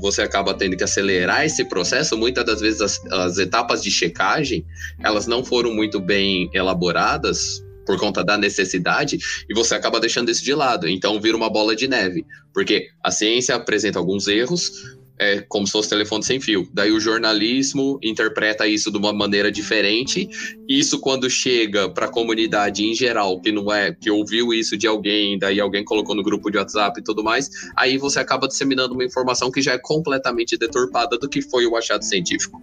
você 0.00 0.22
acaba 0.22 0.54
tendo 0.54 0.76
que 0.76 0.84
acelerar 0.84 1.44
esse 1.44 1.64
processo, 1.64 2.16
muitas 2.16 2.46
das 2.46 2.60
vezes 2.60 2.80
as, 2.80 3.04
as 3.10 3.38
etapas 3.38 3.82
de 3.82 3.90
checagem 3.90 4.64
elas 5.02 5.26
não 5.26 5.44
foram 5.44 5.74
muito 5.74 5.98
bem 5.98 6.48
elaboradas 6.54 7.60
por 7.86 7.98
conta 7.98 8.24
da 8.24 8.36
necessidade 8.36 9.18
e 9.48 9.54
você 9.54 9.74
acaba 9.74 10.00
deixando 10.00 10.30
isso 10.30 10.44
de 10.44 10.54
lado. 10.54 10.88
Então 10.88 11.20
vira 11.20 11.36
uma 11.36 11.50
bola 11.50 11.74
de 11.74 11.88
neve, 11.88 12.24
porque 12.52 12.88
a 13.02 13.10
ciência 13.10 13.54
apresenta 13.54 13.98
alguns 13.98 14.28
erros, 14.28 14.72
é 15.18 15.40
como 15.42 15.66
se 15.66 15.72
fosse 15.72 15.88
telefone 15.88 16.24
sem 16.24 16.40
fio. 16.40 16.68
Daí 16.72 16.90
o 16.90 16.98
jornalismo 16.98 17.98
interpreta 18.02 18.66
isso 18.66 18.90
de 18.90 18.98
uma 18.98 19.12
maneira 19.12 19.52
diferente. 19.52 20.28
Isso 20.68 20.98
quando 20.98 21.30
chega 21.30 21.88
para 21.88 22.06
a 22.06 22.10
comunidade 22.10 22.84
em 22.84 22.94
geral, 22.94 23.40
que 23.40 23.52
não 23.52 23.72
é 23.72 23.92
que 23.92 24.10
ouviu 24.10 24.52
isso 24.52 24.76
de 24.76 24.86
alguém, 24.86 25.38
daí 25.38 25.60
alguém 25.60 25.84
colocou 25.84 26.14
no 26.14 26.22
grupo 26.22 26.50
de 26.50 26.58
WhatsApp 26.58 27.00
e 27.00 27.04
tudo 27.04 27.22
mais, 27.22 27.48
aí 27.76 27.98
você 27.98 28.18
acaba 28.18 28.48
disseminando 28.48 28.94
uma 28.94 29.04
informação 29.04 29.50
que 29.50 29.62
já 29.62 29.72
é 29.72 29.78
completamente 29.78 30.56
deturpada 30.56 31.16
do 31.16 31.28
que 31.28 31.40
foi 31.40 31.66
o 31.66 31.76
achado 31.76 32.04
científico. 32.04 32.60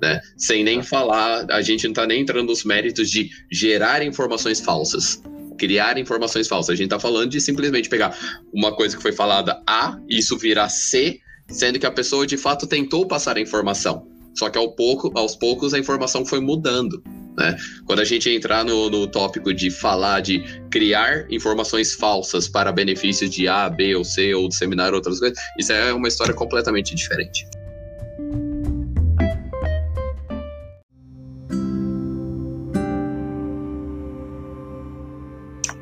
Né? 0.00 0.20
Sem 0.36 0.64
nem 0.64 0.82
falar, 0.82 1.46
a 1.50 1.62
gente 1.62 1.84
não 1.84 1.92
está 1.92 2.06
nem 2.06 2.22
entrando 2.22 2.48
nos 2.48 2.64
méritos 2.64 3.10
de 3.10 3.30
gerar 3.50 4.04
informações 4.04 4.60
falsas 4.60 5.22
criar 5.56 5.98
informações 5.98 6.48
falsas. 6.48 6.72
A 6.72 6.76
gente 6.76 6.86
está 6.86 6.98
falando 6.98 7.30
de 7.30 7.40
simplesmente 7.40 7.88
pegar 7.88 8.16
uma 8.52 8.74
coisa 8.74 8.96
que 8.96 9.02
foi 9.02 9.12
falada 9.12 9.62
A, 9.66 9.98
isso 10.08 10.36
virar 10.36 10.68
C, 10.68 11.20
sendo 11.48 11.78
que 11.78 11.86
a 11.86 11.90
pessoa 11.90 12.26
de 12.26 12.36
fato 12.36 12.66
tentou 12.66 13.06
passar 13.06 13.36
a 13.36 13.40
informação. 13.40 14.06
Só 14.34 14.50
que 14.50 14.58
ao 14.58 14.72
pouco, 14.72 15.12
aos 15.14 15.36
poucos 15.36 15.72
a 15.74 15.78
informação 15.78 16.26
foi 16.26 16.40
mudando. 16.40 17.02
Né? 17.36 17.56
Quando 17.84 18.00
a 18.00 18.04
gente 18.04 18.28
entrar 18.30 18.64
no, 18.64 18.90
no 18.90 19.06
tópico 19.06 19.52
de 19.52 19.70
falar 19.70 20.20
de 20.20 20.42
criar 20.70 21.26
informações 21.30 21.94
falsas 21.94 22.48
para 22.48 22.72
benefícios 22.72 23.30
de 23.30 23.48
A, 23.48 23.68
B 23.68 23.94
ou 23.94 24.04
C, 24.04 24.34
ou 24.34 24.48
disseminar 24.48 24.94
outras 24.94 25.18
coisas, 25.18 25.38
isso 25.58 25.72
é 25.72 25.92
uma 25.92 26.08
história 26.08 26.34
completamente 26.34 26.94
diferente. 26.94 27.46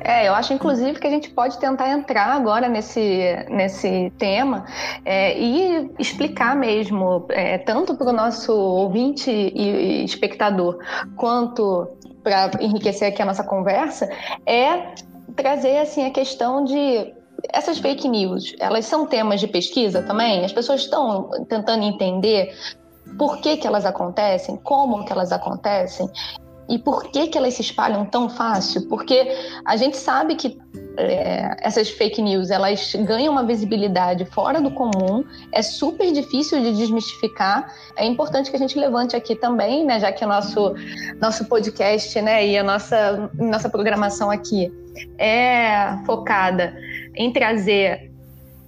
É, 0.03 0.27
eu 0.27 0.33
acho 0.33 0.53
inclusive 0.53 0.99
que 0.99 1.07
a 1.07 1.09
gente 1.09 1.29
pode 1.29 1.57
tentar 1.59 1.89
entrar 1.89 2.27
agora 2.27 2.67
nesse, 2.67 3.45
nesse 3.49 4.11
tema 4.17 4.65
é, 5.05 5.39
e 5.39 5.91
explicar 5.97 6.55
mesmo, 6.55 7.25
é, 7.29 7.57
tanto 7.57 7.95
para 7.95 8.09
o 8.09 8.13
nosso 8.13 8.53
ouvinte 8.53 9.31
e 9.31 10.03
espectador, 10.03 10.77
quanto 11.15 11.87
para 12.21 12.51
enriquecer 12.61 13.09
aqui 13.09 13.21
a 13.21 13.25
nossa 13.25 13.43
conversa, 13.43 14.09
é 14.45 14.93
trazer 15.35 15.79
assim 15.79 16.05
a 16.05 16.11
questão 16.11 16.63
de 16.63 17.13
essas 17.51 17.79
fake 17.79 18.07
news, 18.07 18.55
elas 18.59 18.85
são 18.85 19.05
temas 19.05 19.39
de 19.39 19.47
pesquisa 19.47 20.01
também? 20.01 20.45
As 20.45 20.53
pessoas 20.53 20.81
estão 20.81 21.29
tentando 21.47 21.83
entender 21.83 22.53
por 23.17 23.37
que, 23.39 23.57
que 23.57 23.67
elas 23.67 23.85
acontecem, 23.85 24.55
como 24.57 25.03
que 25.05 25.11
elas 25.11 25.31
acontecem. 25.31 26.09
E 26.69 26.79
por 26.79 27.03
que, 27.11 27.27
que 27.27 27.37
elas 27.37 27.55
se 27.55 27.61
espalham 27.61 28.05
tão 28.05 28.29
fácil? 28.29 28.87
Porque 28.87 29.35
a 29.65 29.75
gente 29.75 29.97
sabe 29.97 30.35
que 30.35 30.57
é, 30.97 31.55
essas 31.59 31.89
fake 31.89 32.21
news 32.21 32.51
elas 32.51 32.93
ganham 32.95 33.31
uma 33.31 33.43
visibilidade 33.43 34.25
fora 34.25 34.61
do 34.61 34.71
comum, 34.71 35.23
é 35.51 35.61
super 35.61 36.11
difícil 36.11 36.61
de 36.61 36.73
desmistificar. 36.73 37.73
É 37.95 38.05
importante 38.05 38.49
que 38.49 38.55
a 38.55 38.59
gente 38.59 38.77
levante 38.77 39.15
aqui 39.15 39.35
também, 39.35 39.85
né, 39.85 39.99
já 39.99 40.11
que 40.11 40.23
o 40.23 40.27
nosso, 40.27 40.73
nosso 41.19 41.45
podcast 41.45 42.21
né, 42.21 42.45
e 42.47 42.57
a 42.57 42.63
nossa, 42.63 43.29
nossa 43.33 43.69
programação 43.69 44.29
aqui 44.29 44.71
é 45.17 45.97
focada 46.05 46.75
em 47.15 47.31
trazer 47.31 48.11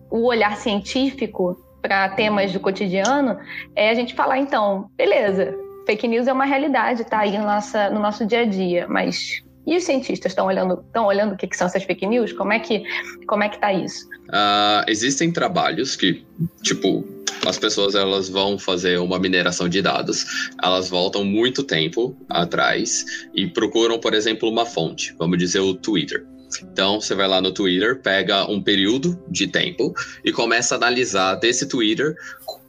o 0.10 0.25
olhar 0.25 0.58
científico 0.58 1.58
para 1.81 2.10
temas 2.10 2.51
do 2.51 2.60
cotidiano, 2.60 3.38
é 3.75 3.91
a 3.91 3.93
gente 3.93 4.15
falar, 4.15 4.39
então, 4.39 4.89
beleza, 4.97 5.55
fake 5.86 6.08
news 6.08 6.28
é 6.28 6.34
uma 6.34 6.45
realidade, 6.45 7.04
está 7.04 7.19
aí 7.19 7.38
no, 7.38 7.45
no 7.93 8.00
nosso 8.00 8.26
dia 8.26 8.41
a 8.41 8.45
dia, 8.45 8.88
mas 8.88 9.43
e 9.67 9.76
os 9.76 9.84
cientistas 9.84 10.32
estão 10.32 10.45
olhando, 10.45 10.84
estão 10.86 11.06
olhando 11.06 11.34
o 11.34 11.38
que, 11.38 11.48
que, 11.48 11.58
são 11.58 11.65
essas 11.65 11.84
fake 11.84 12.06
news? 12.06 12.32
Como 12.32 12.54
é 12.54 12.60
que, 12.60 12.84
como 13.26 13.43
é 13.43 13.50
que 13.50 13.60
tá 13.60 13.74
isso? 13.74 14.06
Uh, 14.28 14.86
existem 14.88 15.32
trabalhos 15.32 15.95
que, 15.95 16.24
tipo, 16.62 17.04
as 17.48 17.58
pessoas 17.58 17.95
elas 17.95 18.30
vão 18.30 18.60
fazer 18.60 19.00
uma 19.00 19.17
mineração 19.17 19.67
de 19.67 19.82
dados, 19.82 20.26
elas 20.63 20.88
voltam 20.88 21.26
muito 21.26 21.63
tempo 21.63 22.15
atrás 22.30 23.06
e 23.34 23.48
procuram, 23.48 24.00
por 24.00 24.13
exemplo, 24.13 24.50
uma 24.50 24.65
fonte, 24.65 25.15
vamos 25.17 25.38
dizer 25.39 25.60
o 25.60 25.74
Twitter. 25.74 26.26
Então, 26.62 27.02
você 27.02 27.15
vai 27.15 27.28
lá 27.28 27.41
no 27.41 27.52
Twitter, 27.52 28.00
pega 28.02 28.50
um 28.50 28.62
período 28.62 29.19
de 29.30 29.48
tempo 29.48 29.93
e 30.24 30.32
começa 30.32 30.76
a 30.76 30.78
analisar 30.78 31.36
desse 31.36 31.67
Twitter 31.67 32.15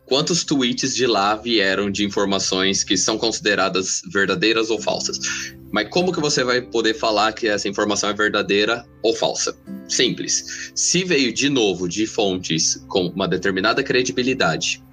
quantos 0.07 0.45
tweets 0.45 0.95
de 0.95 1.07
lá 1.07 1.35
vieram 1.35 1.91
de 1.91 2.05
informações 2.05 2.83
que 2.83 2.97
são 2.97 3.19
consideradas 3.19 4.01
verdadeiras 4.13 4.71
ou 4.71 4.81
falsas. 4.81 5.19
Mas 5.73 5.89
como 5.91 6.13
que 6.13 6.21
você 6.21 6.43
vai 6.43 6.63
poder 6.63 6.95
falar 6.95 7.33
que 7.33 7.49
essa 7.49 7.69
informação 7.69 8.09
é 8.09 8.15
verdadeira 8.15 8.87
ou 9.03 9.15
falsa? 9.15 9.55
Simples. 9.89 10.73
Se 10.75 11.05
veio 11.05 11.33
de 11.33 11.49
novo 11.49 11.89
de 11.89 12.07
fontes 12.07 12.83
com 12.89 13.09
uma 13.09 13.29
determinada 13.29 13.83
credibilidade 13.83 14.86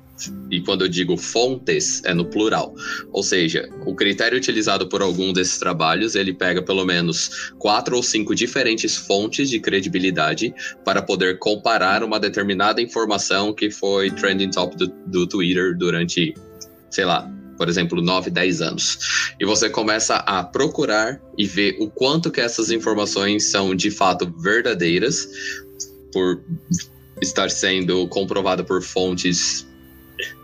e 0.49 0.61
quando 0.61 0.83
eu 0.83 0.87
digo 0.87 1.17
fontes, 1.17 2.01
é 2.05 2.13
no 2.13 2.25
plural. 2.25 2.75
Ou 3.11 3.23
seja, 3.23 3.67
o 3.85 3.95
critério 3.95 4.37
utilizado 4.37 4.87
por 4.87 5.01
algum 5.01 5.33
desses 5.33 5.57
trabalhos, 5.57 6.15
ele 6.15 6.33
pega 6.33 6.61
pelo 6.61 6.85
menos 6.85 7.51
quatro 7.57 7.95
ou 7.95 8.03
cinco 8.03 8.35
diferentes 8.35 8.95
fontes 8.95 9.49
de 9.49 9.59
credibilidade 9.59 10.53
para 10.85 11.01
poder 11.01 11.39
comparar 11.39 12.03
uma 12.03 12.19
determinada 12.19 12.81
informação 12.81 13.53
que 13.53 13.71
foi 13.71 14.11
trending 14.11 14.51
top 14.51 14.77
do, 14.77 14.87
do 15.07 15.27
Twitter 15.27 15.75
durante, 15.75 16.33
sei 16.91 17.05
lá, 17.05 17.29
por 17.57 17.67
exemplo, 17.67 18.01
9, 18.01 18.29
10 18.29 18.61
anos. 18.61 18.99
E 19.39 19.45
você 19.45 19.69
começa 19.69 20.17
a 20.17 20.43
procurar 20.43 21.19
e 21.37 21.45
ver 21.45 21.77
o 21.79 21.89
quanto 21.89 22.31
que 22.31 22.41
essas 22.41 22.71
informações 22.71 23.49
são 23.49 23.75
de 23.75 23.89
fato 23.89 24.31
verdadeiras 24.39 25.27
por 26.11 26.43
estar 27.21 27.49
sendo 27.49 28.07
comprovada 28.07 28.63
por 28.63 28.83
fontes 28.83 29.65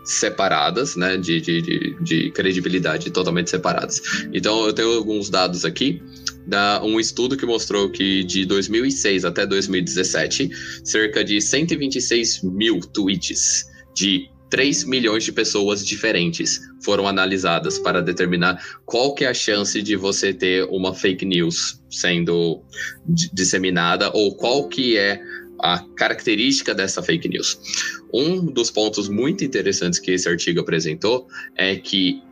separadas, 0.04 0.96
né, 0.96 1.16
de, 1.16 1.40
de, 1.40 1.62
de, 1.62 1.96
de, 2.00 2.30
credibilidade 2.30 3.10
totalmente 3.10 3.50
separadas. 3.50 4.00
Então, 4.32 4.66
eu 4.66 4.72
tenho 4.72 4.92
alguns 4.92 5.30
dados 5.30 5.64
aqui, 5.64 6.02
da 6.46 6.82
um 6.82 6.98
estudo 6.98 7.36
que 7.36 7.46
mostrou 7.46 7.90
que 7.90 8.24
de 8.24 8.44
2006 8.44 9.24
até 9.24 9.46
2017, 9.46 10.50
cerca 10.84 11.22
de 11.22 11.40
126 11.40 12.42
mil 12.42 12.80
tweets 12.80 13.66
de 13.94 14.28
3 14.50 14.84
milhões 14.84 15.24
de 15.24 15.32
pessoas 15.32 15.86
diferentes 15.86 16.60
foram 16.82 17.06
analisadas 17.06 17.78
para 17.78 18.02
determinar 18.02 18.60
qual 18.84 19.14
que 19.14 19.24
é 19.24 19.28
a 19.28 19.34
chance 19.34 19.80
de 19.80 19.94
você 19.96 20.34
ter 20.34 20.64
uma 20.64 20.92
fake 20.92 21.24
news 21.24 21.80
sendo 21.88 22.62
disseminada 23.32 24.10
ou 24.12 24.34
qual 24.34 24.68
que 24.68 24.98
é 24.98 25.22
a 25.62 25.78
característica 25.96 26.74
dessa 26.74 27.02
fake 27.02 27.28
news. 27.28 27.58
Um 28.12 28.44
dos 28.44 28.70
pontos 28.70 29.08
muito 29.08 29.44
interessantes 29.44 29.98
que 29.98 30.12
esse 30.12 30.28
artigo 30.28 30.60
apresentou 30.60 31.26
é 31.56 31.76
que 31.76 32.22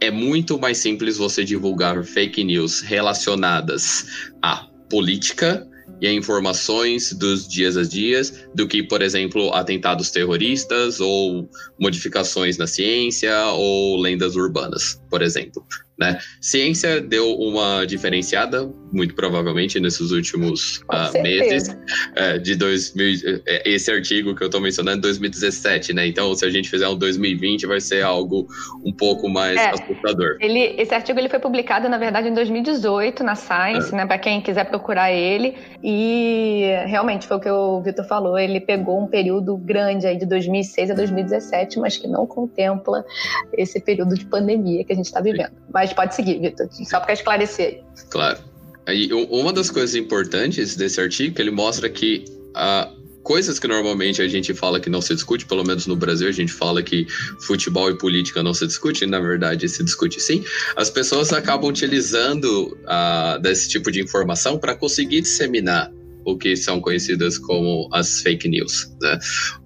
é 0.00 0.10
muito 0.10 0.58
mais 0.58 0.78
simples 0.78 1.16
você 1.16 1.44
divulgar 1.44 2.02
fake 2.04 2.44
news 2.44 2.80
relacionadas 2.80 4.06
à 4.42 4.66
política 4.88 5.66
e 6.00 6.06
a 6.06 6.12
informações 6.12 7.12
dos 7.12 7.48
dias 7.48 7.76
a 7.76 7.82
dias 7.82 8.46
do 8.54 8.68
que, 8.68 8.82
por 8.82 9.02
exemplo, 9.02 9.52
atentados 9.54 10.10
terroristas 10.10 11.00
ou 11.00 11.48
modificações 11.78 12.56
na 12.56 12.66
ciência 12.66 13.46
ou 13.48 13.96
lendas 14.00 14.36
urbanas, 14.36 15.00
por 15.10 15.22
exemplo. 15.22 15.64
Né? 15.98 16.16
Ciência 16.40 17.00
deu 17.00 17.34
uma 17.34 17.84
diferenciada, 17.84 18.72
muito 18.92 19.16
provavelmente, 19.16 19.80
nesses 19.80 20.12
últimos 20.12 20.78
uh, 20.82 21.22
meses 21.22 21.68
uh, 21.68 22.38
de 22.40 22.54
2000. 22.54 23.42
É, 23.46 23.68
esse 23.68 23.90
artigo 23.90 24.32
que 24.34 24.42
eu 24.42 24.46
estou 24.46 24.60
mencionando, 24.60 25.02
2017, 25.02 25.92
né? 25.92 26.06
Então, 26.06 26.32
se 26.36 26.44
a 26.44 26.50
gente 26.50 26.70
fizer 26.70 26.86
um 26.86 26.96
2020, 26.96 27.66
vai 27.66 27.80
ser 27.80 28.02
algo 28.02 28.46
um 28.84 28.92
pouco 28.92 29.28
mais 29.28 29.56
é, 29.56 29.70
assustador. 29.70 30.36
Ele, 30.40 30.76
esse 30.78 30.94
artigo 30.94 31.18
ele 31.18 31.28
foi 31.28 31.40
publicado, 31.40 31.88
na 31.88 31.98
verdade, 31.98 32.28
em 32.28 32.34
2018 32.34 33.24
na 33.24 33.34
Science, 33.34 33.92
é. 33.92 33.96
né? 33.96 34.06
Para 34.06 34.18
quem 34.18 34.40
quiser 34.40 34.64
procurar 34.66 35.10
ele. 35.10 35.56
E 35.82 36.62
realmente 36.86 37.26
foi 37.26 37.38
o 37.38 37.40
que 37.40 37.50
o 37.50 37.82
Vitor 37.82 38.06
falou. 38.06 38.38
Ele 38.38 38.60
pegou 38.60 39.02
um 39.02 39.08
período 39.08 39.56
grande 39.56 40.06
aí 40.06 40.16
de 40.16 40.26
2006 40.26 40.92
a 40.92 40.94
2017, 40.94 41.80
mas 41.80 41.96
que 41.96 42.06
não 42.06 42.24
contempla 42.24 43.04
esse 43.52 43.80
período 43.80 44.14
de 44.14 44.24
pandemia 44.26 44.84
que 44.84 44.92
a 44.92 44.96
gente 44.96 45.06
está 45.06 45.20
vivendo. 45.20 45.52
Mas 45.72 45.87
Mas 45.88 45.94
pode 45.94 46.14
seguir, 46.14 46.38
Vitor, 46.40 46.68
só 46.84 47.00
para 47.00 47.14
esclarecer. 47.14 47.82
Claro. 48.10 48.38
Aí, 48.86 49.10
uma 49.12 49.52
das 49.52 49.70
coisas 49.70 49.94
importantes 49.94 50.76
desse 50.76 51.00
artigo, 51.00 51.40
ele 51.40 51.50
mostra 51.50 51.88
que 51.88 52.24
a, 52.54 52.90
coisas 53.22 53.58
que 53.58 53.68
normalmente 53.68 54.22
a 54.22 54.28
gente 54.28 54.54
fala 54.54 54.80
que 54.80 54.88
não 54.88 55.02
se 55.02 55.14
discute, 55.14 55.44
pelo 55.44 55.62
menos 55.64 55.86
no 55.86 55.94
Brasil 55.94 56.28
a 56.28 56.32
gente 56.32 56.52
fala 56.52 56.82
que 56.82 57.06
futebol 57.40 57.90
e 57.90 57.98
política 57.98 58.42
não 58.42 58.54
se 58.54 58.66
discute, 58.66 59.04
na 59.04 59.20
verdade 59.20 59.68
se 59.68 59.84
discute 59.84 60.20
sim, 60.20 60.42
as 60.76 60.88
pessoas 60.88 61.32
acabam 61.32 61.68
utilizando 61.68 62.74
uh, 62.84 63.38
desse 63.40 63.68
tipo 63.68 63.90
de 63.90 64.00
informação 64.00 64.58
para 64.58 64.74
conseguir 64.74 65.20
disseminar 65.20 65.92
o 66.24 66.36
que 66.38 66.56
são 66.56 66.80
conhecidas 66.80 67.36
como 67.38 67.88
as 67.92 68.20
fake 68.20 68.48
news, 68.48 68.90
né? 69.00 69.18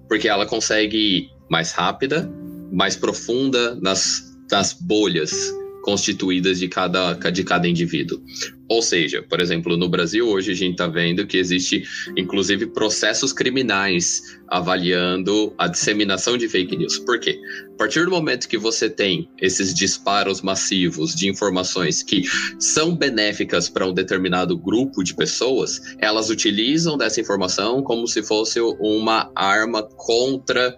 Porque 0.09 0.27
ela 0.27 0.45
consegue 0.45 0.97
ir 0.97 1.29
mais 1.49 1.71
rápida, 1.71 2.29
mais 2.71 2.97
profunda 2.97 3.75
nas, 3.81 4.21
nas 4.51 4.73
bolhas 4.73 5.31
constituídas 5.83 6.59
de 6.59 6.69
cada, 6.69 7.13
de 7.13 7.43
cada 7.43 7.67
indivíduo. 7.67 8.19
Ou 8.69 8.81
seja, 8.81 9.21
por 9.21 9.41
exemplo, 9.41 9.75
no 9.75 9.89
Brasil 9.89 10.27
hoje 10.27 10.51
a 10.51 10.55
gente 10.55 10.73
está 10.73 10.87
vendo 10.87 11.27
que 11.27 11.37
existe 11.37 11.83
inclusive 12.17 12.67
processos 12.67 13.33
criminais 13.33 14.39
avaliando 14.47 15.53
a 15.57 15.67
disseminação 15.67 16.37
de 16.37 16.47
fake 16.47 16.77
news. 16.77 16.97
Por 16.99 17.19
quê? 17.19 17.39
A 17.73 17.77
partir 17.77 18.05
do 18.05 18.11
momento 18.11 18.47
que 18.47 18.57
você 18.57 18.89
tem 18.89 19.29
esses 19.41 19.73
disparos 19.73 20.41
massivos 20.41 21.13
de 21.13 21.27
informações 21.27 22.03
que 22.03 22.23
são 22.59 22.95
benéficas 22.95 23.67
para 23.67 23.87
um 23.87 23.93
determinado 23.93 24.57
grupo 24.57 25.03
de 25.03 25.13
pessoas, 25.13 25.81
elas 25.99 26.29
utilizam 26.29 26.97
dessa 26.97 27.19
informação 27.19 27.81
como 27.81 28.07
se 28.07 28.23
fosse 28.23 28.59
uma 28.61 29.31
arma 29.35 29.83
contra 29.83 30.77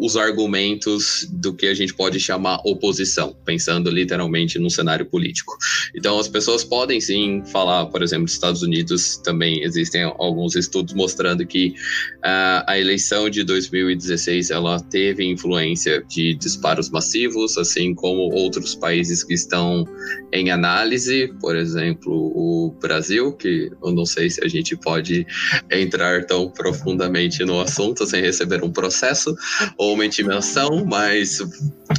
os 0.00 0.16
argumentos 0.16 1.26
do 1.30 1.54
que 1.54 1.66
a 1.66 1.74
gente 1.74 1.94
pode 1.94 2.20
chamar 2.20 2.60
oposição, 2.64 3.36
pensando 3.44 3.90
literalmente 3.90 4.58
num 4.58 4.70
cenário 4.70 5.06
político. 5.06 5.56
Então, 5.94 6.18
as 6.18 6.28
pessoas 6.28 6.64
podem 6.64 7.00
sim 7.02 7.42
falar, 7.44 7.86
por 7.86 8.02
exemplo, 8.02 8.22
nos 8.22 8.32
Estados 8.32 8.62
Unidos 8.62 9.16
também 9.18 9.62
existem 9.62 10.02
alguns 10.02 10.56
estudos 10.56 10.94
mostrando 10.94 11.46
que 11.46 11.74
uh, 12.18 12.64
a 12.66 12.78
eleição 12.78 13.28
de 13.28 13.44
2016 13.44 14.50
ela 14.50 14.80
teve 14.80 15.24
influência 15.24 16.02
de 16.08 16.34
disparos 16.34 16.90
massivos, 16.90 17.58
assim 17.58 17.94
como 17.94 18.32
outros 18.32 18.74
países 18.74 19.22
que 19.22 19.34
estão 19.34 19.84
em 20.32 20.50
análise, 20.50 21.32
por 21.40 21.56
exemplo, 21.56 22.12
o 22.12 22.74
Brasil, 22.80 23.32
que 23.32 23.70
eu 23.82 23.92
não 23.92 24.06
sei 24.06 24.30
se 24.30 24.42
a 24.44 24.48
gente 24.48 24.76
pode 24.76 25.26
entrar 25.70 26.24
tão 26.24 26.48
profundamente 26.48 27.44
no 27.44 27.60
assunto 27.60 28.06
sem 28.06 28.22
receber 28.22 28.64
um 28.64 28.70
processo, 28.70 29.34
ou 29.76 29.94
uma 29.94 30.06
intimação, 30.06 30.84
mas 30.86 31.40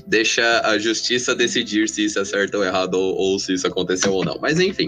deixa 0.07 0.61
a 0.61 0.77
justiça 0.77 1.35
decidir 1.35 1.87
se 1.89 2.05
isso 2.05 2.19
é 2.19 2.25
certo 2.25 2.55
ou 2.55 2.63
errado 2.63 2.95
ou, 2.95 3.15
ou 3.15 3.39
se 3.39 3.53
isso 3.53 3.67
aconteceu 3.67 4.13
ou 4.13 4.23
não. 4.23 4.37
Mas 4.41 4.59
enfim. 4.59 4.87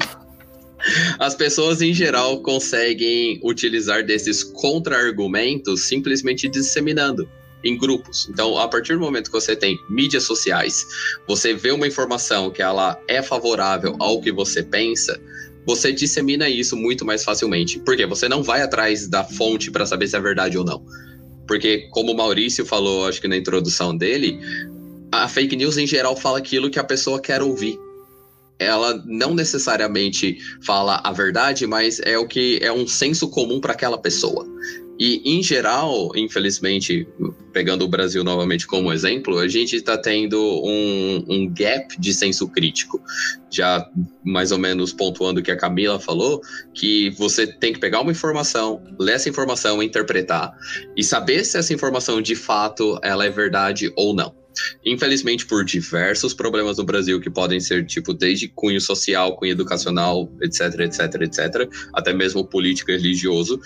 As 1.20 1.36
pessoas 1.36 1.82
em 1.82 1.94
geral 1.94 2.42
conseguem 2.42 3.40
utilizar 3.44 4.06
desses 4.06 4.44
contra-argumentos 4.44 5.84
simplesmente 5.84 6.48
disseminando 6.48 7.30
em 7.64 7.76
grupos. 7.78 8.28
Então, 8.30 8.58
a 8.58 8.68
partir 8.68 8.94
do 8.94 9.00
momento 9.00 9.26
que 9.26 9.34
você 9.34 9.56
tem 9.56 9.78
mídias 9.90 10.24
sociais, 10.24 10.86
você 11.28 11.54
vê 11.54 11.72
uma 11.72 11.88
informação 11.88 12.52
que 12.52 12.62
ela 12.62 13.02
é 13.08 13.22
favorável 13.22 13.96
ao 14.00 14.22
que 14.22 14.32
você 14.32 14.62
pensa, 14.62 15.20
você 15.66 15.92
dissemina 15.92 16.48
isso 16.48 16.78
muito 16.78 17.04
mais 17.04 17.24
facilmente. 17.24 17.80
Porque 17.80 18.06
você 18.06 18.30
não 18.30 18.44
vai 18.44 18.62
atrás 18.62 19.08
da 19.08 19.24
fonte 19.24 19.72
para 19.72 19.86
saber 19.86 20.08
se 20.08 20.16
é 20.16 20.22
verdade 20.22 20.58
ou 20.58 20.64
não. 20.64 20.86
Porque, 21.48 21.88
como 21.92 22.12
o 22.12 22.16
Maurício 22.16 22.66
falou, 22.66 23.08
acho 23.08 23.20
que 23.20 23.28
na 23.28 23.38
introdução 23.38 23.98
dele, 23.98 24.40
a 25.12 25.28
fake 25.28 25.56
news 25.56 25.78
em 25.78 25.88
geral 25.88 26.16
fala 26.16 26.38
aquilo 26.38 26.70
que 26.70 26.80
a 26.80 26.84
pessoa 26.84 27.20
quer 27.20 27.42
ouvir. 27.42 27.80
Ela 28.58 29.04
não 29.06 29.34
necessariamente 29.34 30.38
fala 30.66 31.02
a 31.04 31.12
verdade, 31.12 31.68
mas 31.68 32.00
é 32.00 32.18
o 32.18 32.28
que 32.28 32.60
é 32.62 32.72
um 32.72 32.88
senso 32.88 33.30
comum 33.30 33.60
para 33.60 33.74
aquela 33.74 33.98
pessoa. 33.98 34.46
E, 34.98 35.22
em 35.26 35.44
geral, 35.44 36.12
infelizmente, 36.16 37.06
pegando 37.52 37.84
o 37.84 37.88
Brasil 37.88 38.24
novamente 38.24 38.66
como 38.66 38.94
exemplo, 38.94 39.40
a 39.40 39.48
gente 39.48 39.76
está 39.76 39.98
tendo 39.98 40.40
um, 40.40 41.26
um, 41.28 41.54
gap 41.54 42.00
de 42.00 42.14
senso 42.14 42.48
crítico. 42.48 43.02
Já 43.52 43.86
mais 44.24 44.54
ou 44.54 44.58
menos 44.58 44.94
pontuando 44.94 45.42
o 45.42 45.44
que 45.44 45.52
a 45.52 45.58
Camila 45.58 46.00
falou, 46.00 46.42
que 46.74 47.10
você 47.12 47.46
tem 47.46 47.74
que 47.74 47.80
pegar 47.80 48.00
uma 48.00 48.12
informação, 48.12 48.82
ler 48.98 49.16
essa 49.16 49.28
informação, 49.28 49.84
interpretar 49.84 50.54
e 50.96 51.04
saber 51.04 51.44
se 51.44 51.58
essa 51.58 51.74
informação 51.74 52.22
de 52.22 52.36
fato 52.36 52.98
ela 53.04 53.26
é 53.26 53.30
verdade 53.30 53.92
ou 53.98 54.16
não. 54.16 54.45
Infelizmente, 54.86 55.46
por 55.46 55.64
diversos 55.64 56.34
problemas 56.34 56.78
no 56.78 56.84
Brasil, 56.84 57.20
que 57.20 57.30
podem 57.30 57.60
ser, 57.60 57.86
tipo, 57.86 58.14
desde 58.14 58.48
cunho 58.48 58.80
social, 58.80 59.36
cunho 59.36 59.52
educacional, 59.52 60.32
etc, 60.42 60.80
etc, 60.82 61.22
etc, 61.22 61.70
até 61.94 62.14
mesmo 62.14 62.46
político 62.46 62.92
e 62.92 62.96
religioso, 62.96 63.60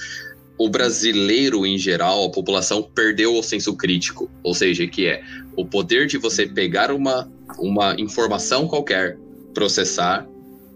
o 0.58 0.69
brasileiro 0.69 1.65
em 1.65 1.78
geral, 1.78 2.25
a 2.25 2.32
população 2.32 2.84
perdeu 2.84 3.34
o 3.34 3.41
senso 3.41 3.75
crítico, 3.78 4.30
ou 4.43 4.54
seja, 4.54 4.86
que 4.86 5.08
é 5.08 5.23
o 5.56 5.65
poder 5.65 6.06
de 6.06 6.17
você 6.17 6.45
pegar 6.45 6.91
uma, 6.91 7.32
uma 7.58 7.95
informação 7.97 8.67
qualquer, 8.67 9.17
processar 9.54 10.28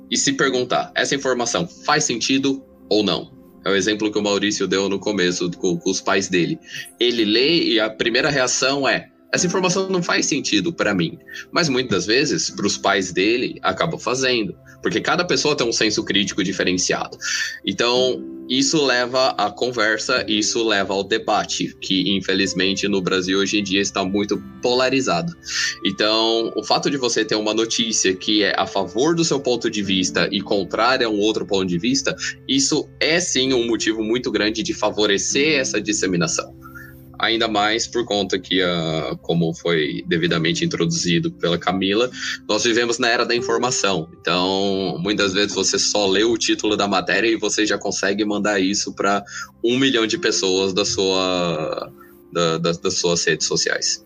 e 0.10 0.18
se 0.18 0.34
perguntar: 0.34 0.92
essa 0.96 1.14
informação 1.14 1.68
faz 1.68 2.06
sentido 2.06 2.64
ou 2.90 3.04
não? 3.04 3.34
É 3.66 3.70
o 3.70 3.76
exemplo 3.76 4.12
que 4.12 4.18
o 4.18 4.22
Maurício 4.22 4.68
deu 4.68 4.90
no 4.90 5.00
começo 5.00 5.50
com, 5.52 5.78
com 5.78 5.90
os 5.90 6.02
pais 6.02 6.28
dele. 6.28 6.60
Ele 7.00 7.24
lê 7.24 7.64
e 7.64 7.80
a 7.80 7.90
primeira 7.90 8.30
reação 8.30 8.88
é: 8.88 9.10
essa 9.34 9.48
informação 9.48 9.90
não 9.90 10.04
faz 10.04 10.28
sentido 10.28 10.72
para 10.72 10.94
mim. 10.94 11.18
Mas 11.52 11.68
muitas 11.68 12.06
vezes, 12.06 12.52
para 12.52 12.68
os 12.68 12.78
pais 12.78 13.12
dele, 13.12 13.60
acaba 13.64 13.98
fazendo. 13.98 14.56
Porque 14.82 15.02
cada 15.02 15.26
pessoa 15.26 15.56
tem 15.56 15.68
um 15.68 15.72
senso 15.72 16.04
crítico 16.04 16.44
diferenciado. 16.44 17.18
Então, 17.66 18.24
isso 18.48 18.86
leva 18.86 19.30
à 19.30 19.50
conversa, 19.50 20.24
isso 20.28 20.64
leva 20.64 20.94
ao 20.94 21.04
debate, 21.04 21.76
que 21.82 22.16
infelizmente 22.16 22.88
no 22.88 23.02
Brasil 23.02 23.40
hoje 23.40 23.58
em 23.58 23.64
dia 23.64 23.82
está 23.82 24.04
muito 24.04 24.38
polarizado. 24.62 25.34
Então, 25.84 26.52
o 26.56 26.64
fato 26.64 26.92
de 26.92 26.98
você 26.98 27.26
ter 27.26 27.36
uma 27.36 27.54
notícia 27.54 28.14
que 28.14 28.44
é 28.44 28.54
a 28.56 28.68
favor 28.68 29.16
do 29.16 29.24
seu 29.24 29.40
ponto 29.40 29.70
de 29.70 29.82
vista 29.82 30.28
e 30.32 30.42
contrária 30.42 31.08
a 31.08 31.10
um 31.10 31.20
outro 31.20 31.46
ponto 31.46 31.66
de 31.66 31.80
vista, 31.80 32.16
isso 32.48 32.88
é 33.00 33.20
sim 33.20 33.54
um 33.54 33.66
motivo 33.66 34.04
muito 34.04 34.30
grande 34.30 34.62
de 34.62 34.74
favorecer 34.74 35.58
essa 35.60 35.82
disseminação 35.82 36.63
ainda 37.24 37.48
mais 37.48 37.88
por 37.88 38.06
conta 38.06 38.38
que, 38.38 38.62
uh, 38.62 39.18
como 39.22 39.54
foi 39.54 40.04
devidamente 40.06 40.66
introduzido 40.66 41.32
pela 41.32 41.58
Camila, 41.58 42.10
nós 42.48 42.64
vivemos 42.64 43.00
na 43.00 43.08
era 43.08 43.26
da 43.26 43.36
informação. 43.36 44.10
Então, 44.20 44.98
muitas 45.00 45.34
vezes 45.34 45.54
você 45.54 45.80
só 45.80 46.06
lê 46.06 46.24
o 46.24 46.38
título 46.38 46.76
da 46.76 46.88
matéria 46.88 47.28
e 47.28 47.36
você 47.36 47.66
já 47.66 47.78
consegue 47.78 48.26
mandar 48.26 48.60
isso 48.60 48.94
para 48.94 49.24
um 49.64 49.78
milhão 49.78 50.06
de 50.06 50.18
pessoas 50.18 50.74
da 50.74 50.86
sua, 50.86 51.92
da, 52.32 52.58
das, 52.58 52.78
das 52.78 52.96
suas 52.96 53.24
redes 53.26 53.48
sociais. 53.48 54.04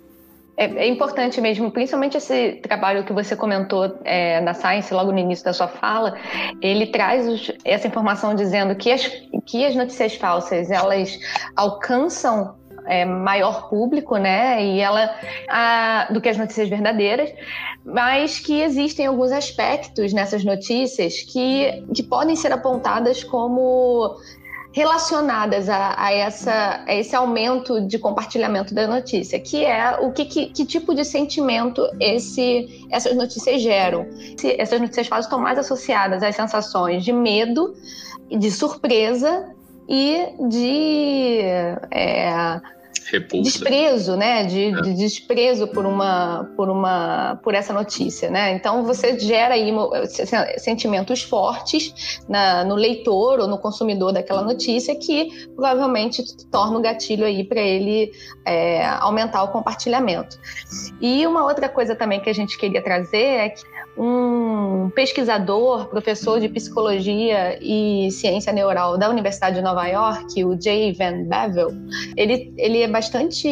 É, 0.59 0.65
é, 0.65 0.87
importante 0.87 1.39
mesmo, 1.39 1.69
principalmente 1.69 2.17
esse 2.17 2.53
trabalho 2.63 3.03
que 3.03 3.13
você 3.13 3.35
comentou 3.35 3.99
é, 4.03 4.41
na 4.41 4.55
Science, 4.55 4.91
logo 4.91 5.11
no 5.11 5.19
início 5.19 5.45
da 5.45 5.53
sua 5.53 5.67
fala, 5.67 6.17
ele 6.63 6.87
traz 6.87 7.27
os, 7.27 7.51
essa 7.63 7.87
informação 7.87 8.33
dizendo 8.33 8.75
que 8.75 8.91
as, 8.91 9.05
que 9.45 9.63
as 9.63 9.75
notícias 9.75 10.15
falsas, 10.15 10.71
elas 10.71 11.15
alcançam 11.55 12.55
é, 12.87 13.05
maior 13.05 13.69
público, 13.69 14.17
né? 14.17 14.63
E 14.63 14.79
ela 14.79 15.13
a, 15.49 16.07
do 16.11 16.21
que 16.21 16.29
as 16.29 16.37
notícias 16.37 16.69
verdadeiras, 16.69 17.31
mas 17.85 18.39
que 18.39 18.61
existem 18.61 19.05
alguns 19.05 19.31
aspectos 19.31 20.13
nessas 20.13 20.43
notícias 20.43 21.21
que, 21.21 21.83
que 21.93 22.03
podem 22.03 22.35
ser 22.35 22.51
apontadas 22.51 23.23
como 23.23 24.17
relacionadas 24.77 25.69
a, 25.69 25.95
a, 25.97 26.13
essa, 26.13 26.83
a 26.85 26.93
esse 26.93 27.15
aumento 27.15 27.81
de 27.81 27.97
compartilhamento 27.97 28.75
da 28.75 28.85
notícia, 28.87 29.39
que 29.39 29.65
é 29.65 29.97
o 29.99 30.11
que, 30.11 30.25
que, 30.25 30.45
que 30.47 30.65
tipo 30.65 30.93
de 30.93 31.03
sentimento 31.03 31.81
esse, 31.99 32.85
essas 32.91 33.15
notícias 33.15 33.59
geram. 33.59 34.05
Se 34.37 34.55
essas 34.59 34.79
notícias 34.79 35.07
falsas 35.07 35.25
estão 35.25 35.39
mais 35.39 35.57
associadas 35.57 36.21
às 36.21 36.35
sensações 36.35 37.03
de 37.03 37.11
medo, 37.11 37.75
de 38.29 38.51
surpresa 38.51 39.49
e 39.89 40.27
de 40.47 41.39
é, 41.89 42.61
Repulsa. 43.05 43.51
desprezo, 43.51 44.15
né? 44.15 44.43
De, 44.43 44.65
é. 44.65 44.81
de, 44.81 44.93
desprezo 44.93 45.67
por 45.67 45.85
uma, 45.85 46.49
por 46.55 46.69
uma, 46.69 47.39
por 47.43 47.53
essa 47.53 47.73
notícia, 47.73 48.29
né? 48.29 48.53
Então 48.53 48.83
você 48.83 49.17
gera 49.19 49.53
aí 49.53 49.71
sentimentos 50.57 51.21
fortes 51.21 52.21
na, 52.27 52.63
no 52.63 52.75
leitor 52.75 53.39
ou 53.39 53.47
no 53.47 53.57
consumidor 53.57 54.11
daquela 54.11 54.41
notícia 54.41 54.95
que 54.95 55.47
provavelmente 55.55 56.23
torna 56.47 56.77
o 56.77 56.81
gatilho 56.81 57.25
aí 57.25 57.43
para 57.43 57.61
ele 57.61 58.11
é, 58.45 58.85
aumentar 58.85 59.43
o 59.43 59.49
compartilhamento. 59.49 60.37
E 61.01 61.25
uma 61.25 61.43
outra 61.45 61.69
coisa 61.69 61.95
também 61.95 62.19
que 62.19 62.29
a 62.29 62.33
gente 62.33 62.57
queria 62.57 62.81
trazer 62.81 63.17
é 63.17 63.49
que 63.49 63.76
um 63.97 64.89
pesquisador, 64.91 65.87
professor 65.87 66.39
de 66.39 66.47
psicologia 66.49 67.57
e 67.61 68.09
ciência 68.11 68.53
neural 68.53 68.97
da 68.97 69.09
Universidade 69.09 69.55
de 69.55 69.61
Nova 69.61 69.87
York, 69.87 70.45
o 70.45 70.59
Jay 70.61 70.93
Van 70.93 71.23
Bevel, 71.23 71.71
ele, 72.15 72.53
ele 72.57 72.81
é 72.81 72.87
bastante 72.87 73.49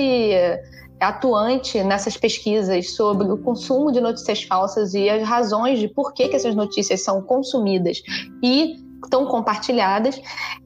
atuante 0.99 1.83
nessas 1.83 2.15
pesquisas 2.15 2.95
sobre 2.95 3.29
o 3.31 3.37
consumo 3.37 3.91
de 3.91 3.99
notícias 3.99 4.43
falsas 4.43 4.93
e 4.93 5.09
as 5.09 5.27
razões 5.27 5.79
de 5.79 5.87
por 5.87 6.13
que, 6.13 6.27
que 6.27 6.35
essas 6.35 6.55
notícias 6.55 7.03
são 7.03 7.21
consumidas 7.21 8.01
e 8.41 8.77
estão 9.03 9.25
compartilhadas. 9.25 10.19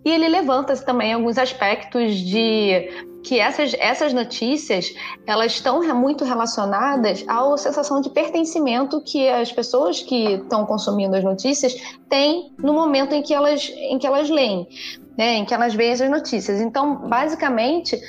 E 0.06 0.10
ele 0.10 0.28
levanta 0.28 0.76
também 0.78 1.14
alguns 1.14 1.38
aspectos 1.38 2.16
de 2.16 2.90
que 3.24 3.40
essas, 3.40 3.76
essas 3.80 4.14
notícias 4.14 4.94
elas 5.26 5.54
estão 5.54 5.82
muito 5.94 6.24
relacionadas 6.24 7.24
à 7.28 7.58
sensação 7.58 8.02
de 8.02 8.10
pertencimento 8.10 9.02
que 9.02 9.28
as 9.28 9.52
pessoas 9.52 10.02
que 10.02 10.36
estão 10.36 10.66
consumindo 10.66 11.16
as 11.16 11.24
notícias 11.24 11.76
têm 12.10 12.54
no 12.58 12.74
momento 12.74 13.14
em 13.14 13.22
que 13.22 13.34
elas, 13.34 13.70
em 13.70 13.98
que 13.98 14.08
elas 14.08 14.30
leem 14.30 14.68
né, 15.20 15.36
em 15.36 15.44
que 15.44 15.54
elas 15.54 15.74
veem 15.74 15.92
as 15.92 16.00
notícias. 16.10 16.62
Então, 16.62 16.96
basicamente, 17.10 18.00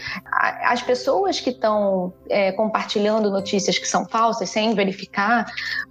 as 0.63 0.81
pessoas 0.81 1.41
que 1.41 1.51
estão 1.51 2.13
é, 2.29 2.53
compartilhando 2.53 3.29
notícias 3.33 3.77
que 3.77 3.89
são 3.89 4.07
falsas, 4.07 4.49
sem 4.49 4.77
verificar, 4.77 5.45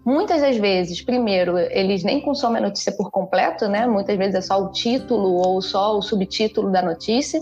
muitas 0.05 0.39
das 0.39 0.55
vezes, 0.55 1.01
primeiro, 1.01 1.57
eles 1.57 2.05
nem 2.05 2.21
consomem 2.21 2.63
a 2.63 2.67
notícia 2.67 2.93
por 2.93 3.11
completo, 3.11 3.67
né? 3.67 3.85
Muitas 3.85 4.17
vezes 4.17 4.35
é 4.35 4.41
só 4.41 4.63
o 4.63 4.71
título 4.71 5.45
ou 5.45 5.61
só 5.61 5.97
o 5.97 6.01
subtítulo 6.01 6.71
da 6.71 6.81
notícia. 6.81 7.41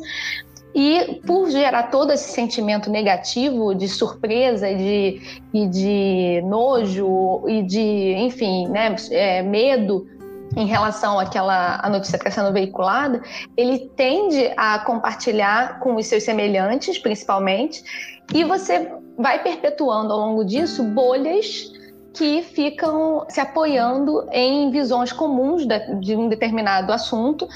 E 0.79 1.19
por 1.25 1.49
gerar 1.49 1.89
todo 1.89 2.13
esse 2.13 2.29
sentimento 2.31 2.87
negativo 2.87 3.73
de 3.73 3.89
surpresa 3.89 4.71
de, 4.71 5.19
e 5.51 5.67
de 5.67 6.43
nojo 6.45 7.43
e 7.47 7.63
de, 7.63 8.13
enfim, 8.13 8.67
né, 8.67 8.95
é, 9.09 9.41
medo 9.41 10.07
em 10.55 10.67
relação 10.67 11.17
àquela 11.17 11.79
a 11.81 11.89
notícia 11.89 12.19
que 12.19 12.27
está 12.27 12.43
sendo 12.43 12.53
veiculada, 12.53 13.23
ele 13.57 13.89
tende 13.95 14.53
a 14.55 14.77
compartilhar 14.77 15.79
com 15.79 15.95
os 15.95 16.05
seus 16.05 16.21
semelhantes, 16.21 16.99
principalmente, 16.99 17.83
e 18.31 18.43
você 18.43 18.91
vai 19.17 19.41
perpetuando 19.41 20.13
ao 20.13 20.19
longo 20.19 20.45
disso 20.45 20.83
bolhas 20.83 21.71
que 22.13 22.43
ficam 22.43 23.25
se 23.29 23.39
apoiando 23.39 24.27
em 24.31 24.69
visões 24.69 25.11
comuns 25.11 25.65
de 26.01 26.15
um 26.15 26.29
determinado 26.29 26.91
assunto 26.91 27.47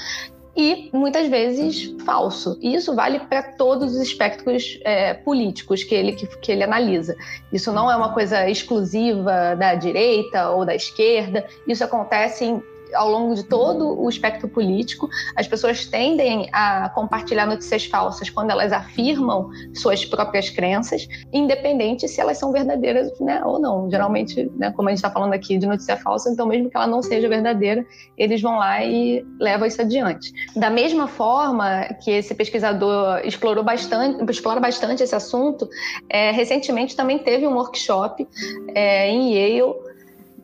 e 0.56 0.90
muitas 0.92 1.28
vezes 1.28 1.94
falso. 2.04 2.58
E 2.60 2.74
isso 2.74 2.94
vale 2.94 3.20
para 3.20 3.42
todos 3.42 3.94
os 3.94 4.00
espectros 4.00 4.78
é, 4.84 5.14
políticos 5.14 5.82
que 5.82 5.94
ele, 5.94 6.12
que, 6.12 6.26
que 6.26 6.52
ele 6.52 6.62
analisa. 6.62 7.16
Isso 7.52 7.72
não 7.72 7.90
é 7.90 7.96
uma 7.96 8.12
coisa 8.12 8.48
exclusiva 8.48 9.56
da 9.56 9.74
direita 9.74 10.50
ou 10.50 10.64
da 10.64 10.74
esquerda, 10.74 11.46
isso 11.66 11.82
acontece 11.82 12.44
em 12.44 12.62
ao 12.94 13.10
longo 13.10 13.34
de 13.34 13.42
todo 13.44 14.00
o 14.00 14.08
espectro 14.08 14.48
político, 14.48 15.08
as 15.36 15.46
pessoas 15.46 15.86
tendem 15.86 16.48
a 16.52 16.88
compartilhar 16.90 17.46
notícias 17.46 17.86
falsas 17.86 18.30
quando 18.30 18.50
elas 18.50 18.72
afirmam 18.72 19.50
suas 19.74 20.04
próprias 20.04 20.50
crenças, 20.50 21.06
independente 21.32 22.08
se 22.08 22.20
elas 22.20 22.38
são 22.38 22.52
verdadeiras 22.52 23.18
né, 23.20 23.42
ou 23.44 23.58
não. 23.58 23.90
Geralmente, 23.90 24.50
né, 24.56 24.72
como 24.72 24.88
a 24.88 24.92
gente 24.92 24.98
está 24.98 25.10
falando 25.10 25.32
aqui 25.32 25.58
de 25.58 25.66
notícia 25.66 25.96
falsa, 25.96 26.30
então 26.30 26.46
mesmo 26.46 26.70
que 26.70 26.76
ela 26.76 26.86
não 26.86 27.02
seja 27.02 27.28
verdadeira, 27.28 27.84
eles 28.16 28.40
vão 28.40 28.58
lá 28.58 28.84
e 28.84 29.24
levam 29.38 29.66
isso 29.66 29.80
adiante. 29.80 30.32
Da 30.56 30.70
mesma 30.70 31.06
forma 31.06 31.84
que 32.02 32.10
esse 32.10 32.34
pesquisador 32.34 33.20
explorou 33.24 33.64
bastante, 33.64 34.22
explora 34.30 34.60
bastante 34.60 35.02
esse 35.02 35.14
assunto, 35.14 35.68
é, 36.08 36.30
recentemente 36.30 36.96
também 36.96 37.18
teve 37.18 37.46
um 37.46 37.54
workshop 37.54 38.26
é, 38.74 39.08
em 39.08 39.34
Yale 39.34 39.74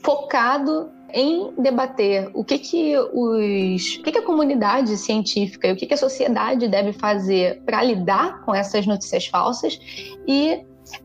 focado 0.02 0.90
em 1.12 1.52
debater 1.56 2.30
o 2.34 2.44
que 2.44 2.58
que 2.58 2.96
os, 2.98 3.96
o 3.96 4.02
que, 4.02 4.12
que 4.12 4.18
a 4.18 4.22
comunidade 4.22 4.96
científica 4.96 5.68
e 5.68 5.72
o 5.72 5.76
que, 5.76 5.86
que 5.86 5.94
a 5.94 5.96
sociedade 5.98 6.68
deve 6.68 6.92
fazer 6.92 7.62
para 7.62 7.82
lidar 7.82 8.42
com 8.42 8.54
essas 8.54 8.86
notícias 8.86 9.26
falsas. 9.26 9.78
E 10.26 10.64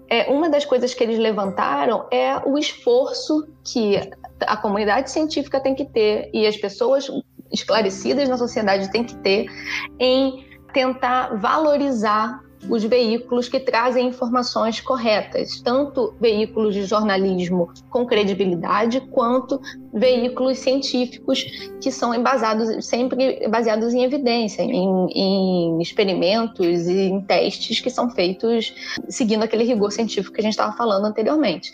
é, 0.10 0.32
uma 0.32 0.50
das 0.50 0.66
coisas 0.66 0.94
que 0.94 1.04
eles 1.04 1.20
levantaram 1.20 2.08
é 2.12 2.38
o 2.46 2.58
esforço 2.58 3.48
que 3.64 4.00
a 4.42 4.58
comunidade 4.58 5.10
científica 5.12 5.60
tem 5.60 5.76
que 5.76 5.86
ter 5.86 6.30
e 6.34 6.46
as 6.46 6.58
pessoas 6.58 7.08
esclarecidas 7.52 8.28
na 8.28 8.38
sociedade 8.38 8.92
têm 8.92 9.04
que 9.04 9.16
ter 9.18 9.46
em 10.00 10.46
tentar 10.74 11.36
valorizar 11.38 12.42
os 12.70 12.84
veículos 12.84 13.50
que 13.50 13.60
trazem 13.60 14.08
informações 14.08 14.80
corretas, 14.80 15.62
tanto 15.62 16.14
veículos 16.20 16.74
de 16.74 16.86
jornalismo 16.86 17.72
com 17.90 18.06
credibilidade, 18.06 19.02
quanto 19.12 19.60
veículos 19.94 20.60
científicos 20.60 21.44
que 21.82 21.92
são 21.92 22.14
embasados, 22.14 22.86
sempre 22.86 23.48
baseados 23.48 23.94
em 23.94 24.04
evidência, 24.04 24.64
em, 24.64 25.08
em 25.12 25.82
experimentos 25.82 26.88
e 26.88 27.10
em 27.10 27.22
testes 27.22 27.80
que 27.80 27.90
são 27.90 28.10
feitos 28.10 28.74
seguindo 29.10 29.44
aquele 29.44 29.64
rigor 29.64 29.92
científico 29.92 30.34
que 30.34 30.42
a 30.42 30.44
gente 30.44 30.54
estava 30.54 30.76
falando 30.76 31.06
anteriormente. 31.06 31.74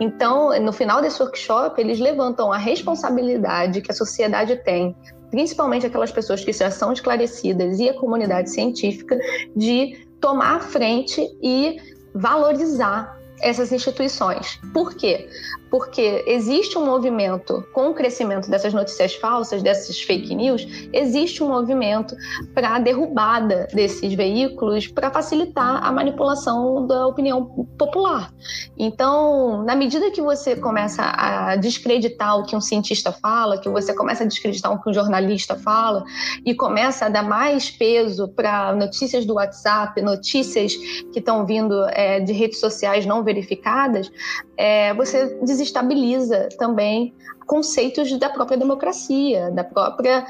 Então, 0.00 0.58
no 0.60 0.72
final 0.72 1.00
desse 1.00 1.22
workshop, 1.22 1.80
eles 1.80 1.98
levantam 1.98 2.52
a 2.52 2.56
responsabilidade 2.56 3.80
que 3.80 3.90
a 3.90 3.94
sociedade 3.94 4.56
tem 4.64 4.94
principalmente 5.30 5.86
aquelas 5.86 6.12
pessoas 6.12 6.44
que 6.44 6.52
já 6.52 6.70
são 6.70 6.92
esclarecidas 6.92 7.80
e 7.80 7.88
a 7.88 7.94
comunidade 7.94 8.50
científica, 8.50 9.18
de 9.56 10.06
tomar 10.22 10.56
a 10.56 10.60
frente 10.60 11.20
e 11.42 11.78
valorizar 12.14 13.18
essas 13.42 13.72
instituições. 13.72 14.58
Por 14.72 14.94
quê? 14.94 15.28
Porque 15.72 16.22
existe 16.26 16.76
um 16.76 16.84
movimento, 16.84 17.66
com 17.72 17.88
o 17.88 17.94
crescimento 17.94 18.50
dessas 18.50 18.74
notícias 18.74 19.14
falsas, 19.14 19.62
dessas 19.62 19.98
fake 20.02 20.34
news, 20.34 20.66
existe 20.92 21.42
um 21.42 21.48
movimento 21.48 22.14
para 22.54 22.76
a 22.76 22.78
derrubada 22.78 23.66
desses 23.72 24.12
veículos 24.12 24.86
para 24.86 25.10
facilitar 25.10 25.82
a 25.82 25.90
manipulação 25.90 26.86
da 26.86 27.06
opinião 27.06 27.46
popular. 27.78 28.30
Então, 28.76 29.62
na 29.64 29.74
medida 29.74 30.10
que 30.10 30.20
você 30.20 30.54
começa 30.54 31.02
a 31.02 31.56
descreditar 31.56 32.38
o 32.38 32.44
que 32.44 32.54
um 32.54 32.60
cientista 32.60 33.10
fala, 33.10 33.56
que 33.56 33.70
você 33.70 33.94
começa 33.94 34.24
a 34.24 34.26
descreditar 34.26 34.70
o 34.74 34.82
que 34.82 34.90
um 34.90 34.92
jornalista 34.92 35.56
fala, 35.56 36.04
e 36.44 36.54
começa 36.54 37.06
a 37.06 37.08
dar 37.08 37.22
mais 37.22 37.70
peso 37.70 38.28
para 38.28 38.74
notícias 38.74 39.24
do 39.24 39.36
WhatsApp, 39.36 40.02
notícias 40.02 40.76
que 40.76 41.18
estão 41.18 41.46
vindo 41.46 41.82
é, 41.92 42.20
de 42.20 42.34
redes 42.34 42.60
sociais 42.60 43.06
não 43.06 43.24
verificadas, 43.24 44.12
é, 44.54 44.92
você 44.92 45.38
desestabiliza 45.62 46.48
também 46.58 47.14
conceitos 47.46 48.12
da 48.18 48.28
própria 48.28 48.58
democracia, 48.58 49.50
da 49.50 49.64
própria, 49.64 50.26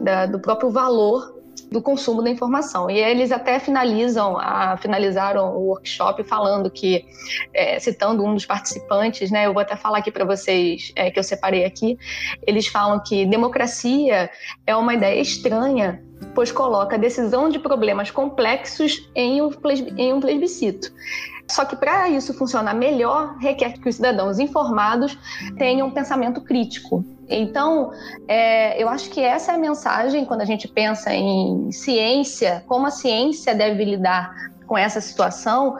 da, 0.00 0.26
do 0.26 0.38
próprio 0.38 0.70
valor 0.70 1.34
do 1.70 1.82
consumo 1.82 2.22
da 2.22 2.30
informação. 2.30 2.88
E 2.88 2.98
eles 2.98 3.32
até 3.32 3.58
finalizam, 3.58 4.36
a, 4.38 4.76
finalizaram 4.76 5.56
o 5.56 5.68
workshop 5.68 6.22
falando 6.22 6.70
que, 6.70 7.04
é, 7.52 7.78
citando 7.80 8.24
um 8.24 8.34
dos 8.34 8.46
participantes, 8.46 9.30
né, 9.30 9.46
eu 9.46 9.52
vou 9.52 9.62
até 9.62 9.74
falar 9.74 9.98
aqui 9.98 10.10
para 10.10 10.24
vocês, 10.24 10.92
é, 10.94 11.10
que 11.10 11.18
eu 11.18 11.24
separei 11.24 11.64
aqui, 11.64 11.98
eles 12.46 12.66
falam 12.66 13.02
que 13.02 13.26
democracia 13.26 14.30
é 14.66 14.76
uma 14.76 14.94
ideia 14.94 15.20
estranha, 15.20 16.02
pois 16.34 16.52
coloca 16.52 16.94
a 16.94 16.98
decisão 16.98 17.48
de 17.48 17.58
problemas 17.58 18.10
complexos 18.10 19.10
em 19.14 19.42
um, 19.42 19.50
em 19.96 20.12
um 20.12 20.20
plebiscito. 20.20 20.92
Só 21.48 21.64
que 21.64 21.76
para 21.76 22.08
isso 22.08 22.34
funcionar 22.34 22.74
melhor, 22.74 23.36
requer 23.38 23.74
que 23.74 23.88
os 23.88 23.96
cidadãos 23.96 24.38
informados 24.38 25.16
tenham 25.56 25.88
um 25.88 25.90
pensamento 25.90 26.40
crítico. 26.40 27.04
Então, 27.28 27.92
é, 28.28 28.80
eu 28.82 28.88
acho 28.88 29.10
que 29.10 29.20
essa 29.20 29.52
é 29.52 29.54
a 29.54 29.58
mensagem 29.58 30.24
quando 30.24 30.40
a 30.42 30.44
gente 30.44 30.68
pensa 30.68 31.12
em 31.14 31.70
ciência, 31.72 32.64
como 32.66 32.86
a 32.86 32.90
ciência 32.90 33.54
deve 33.54 33.84
lidar 33.84 34.55
com 34.66 34.76
essa 34.76 35.00
situação, 35.00 35.76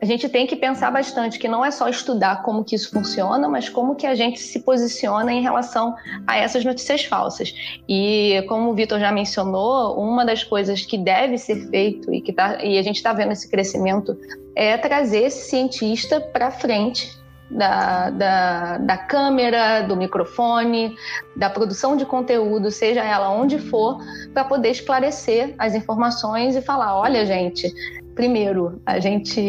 a 0.00 0.04
gente 0.04 0.28
tem 0.28 0.46
que 0.46 0.54
pensar 0.54 0.90
bastante 0.90 1.38
que 1.38 1.48
não 1.48 1.64
é 1.64 1.70
só 1.70 1.88
estudar 1.88 2.42
como 2.42 2.64
que 2.64 2.76
isso 2.76 2.90
funciona, 2.90 3.48
mas 3.48 3.68
como 3.68 3.96
que 3.96 4.06
a 4.06 4.14
gente 4.14 4.38
se 4.38 4.60
posiciona 4.60 5.32
em 5.32 5.42
relação 5.42 5.94
a 6.26 6.36
essas 6.36 6.64
notícias 6.64 7.04
falsas. 7.04 7.52
E 7.88 8.44
como 8.48 8.70
o 8.70 8.74
Vitor 8.74 9.00
já 9.00 9.10
mencionou, 9.10 9.98
uma 9.98 10.24
das 10.24 10.44
coisas 10.44 10.84
que 10.84 10.96
deve 10.96 11.36
ser 11.36 11.68
feito 11.68 12.12
e 12.14 12.20
que 12.20 12.32
tá, 12.32 12.62
e 12.62 12.78
a 12.78 12.82
gente 12.82 12.96
está 12.96 13.12
vendo 13.12 13.32
esse 13.32 13.50
crescimento 13.50 14.16
é 14.54 14.76
trazer 14.76 15.24
esse 15.24 15.50
cientista 15.50 16.20
para 16.20 16.50
frente 16.50 17.18
da, 17.50 18.10
da, 18.10 18.78
da, 18.78 18.96
câmera, 18.96 19.82
do 19.82 19.96
microfone, 19.96 20.94
da 21.34 21.48
produção 21.48 21.96
de 21.96 22.04
conteúdo, 22.04 22.70
seja 22.70 23.02
ela 23.02 23.30
onde 23.30 23.58
for, 23.58 23.98
para 24.34 24.44
poder 24.44 24.70
esclarecer 24.70 25.54
as 25.58 25.74
informações 25.74 26.54
e 26.56 26.62
falar: 26.62 26.96
olha, 26.98 27.24
gente, 27.24 27.72
primeiro, 28.18 28.82
a 28.84 28.98
gente 28.98 29.40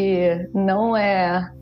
não 0.54 0.96
é 0.96 1.52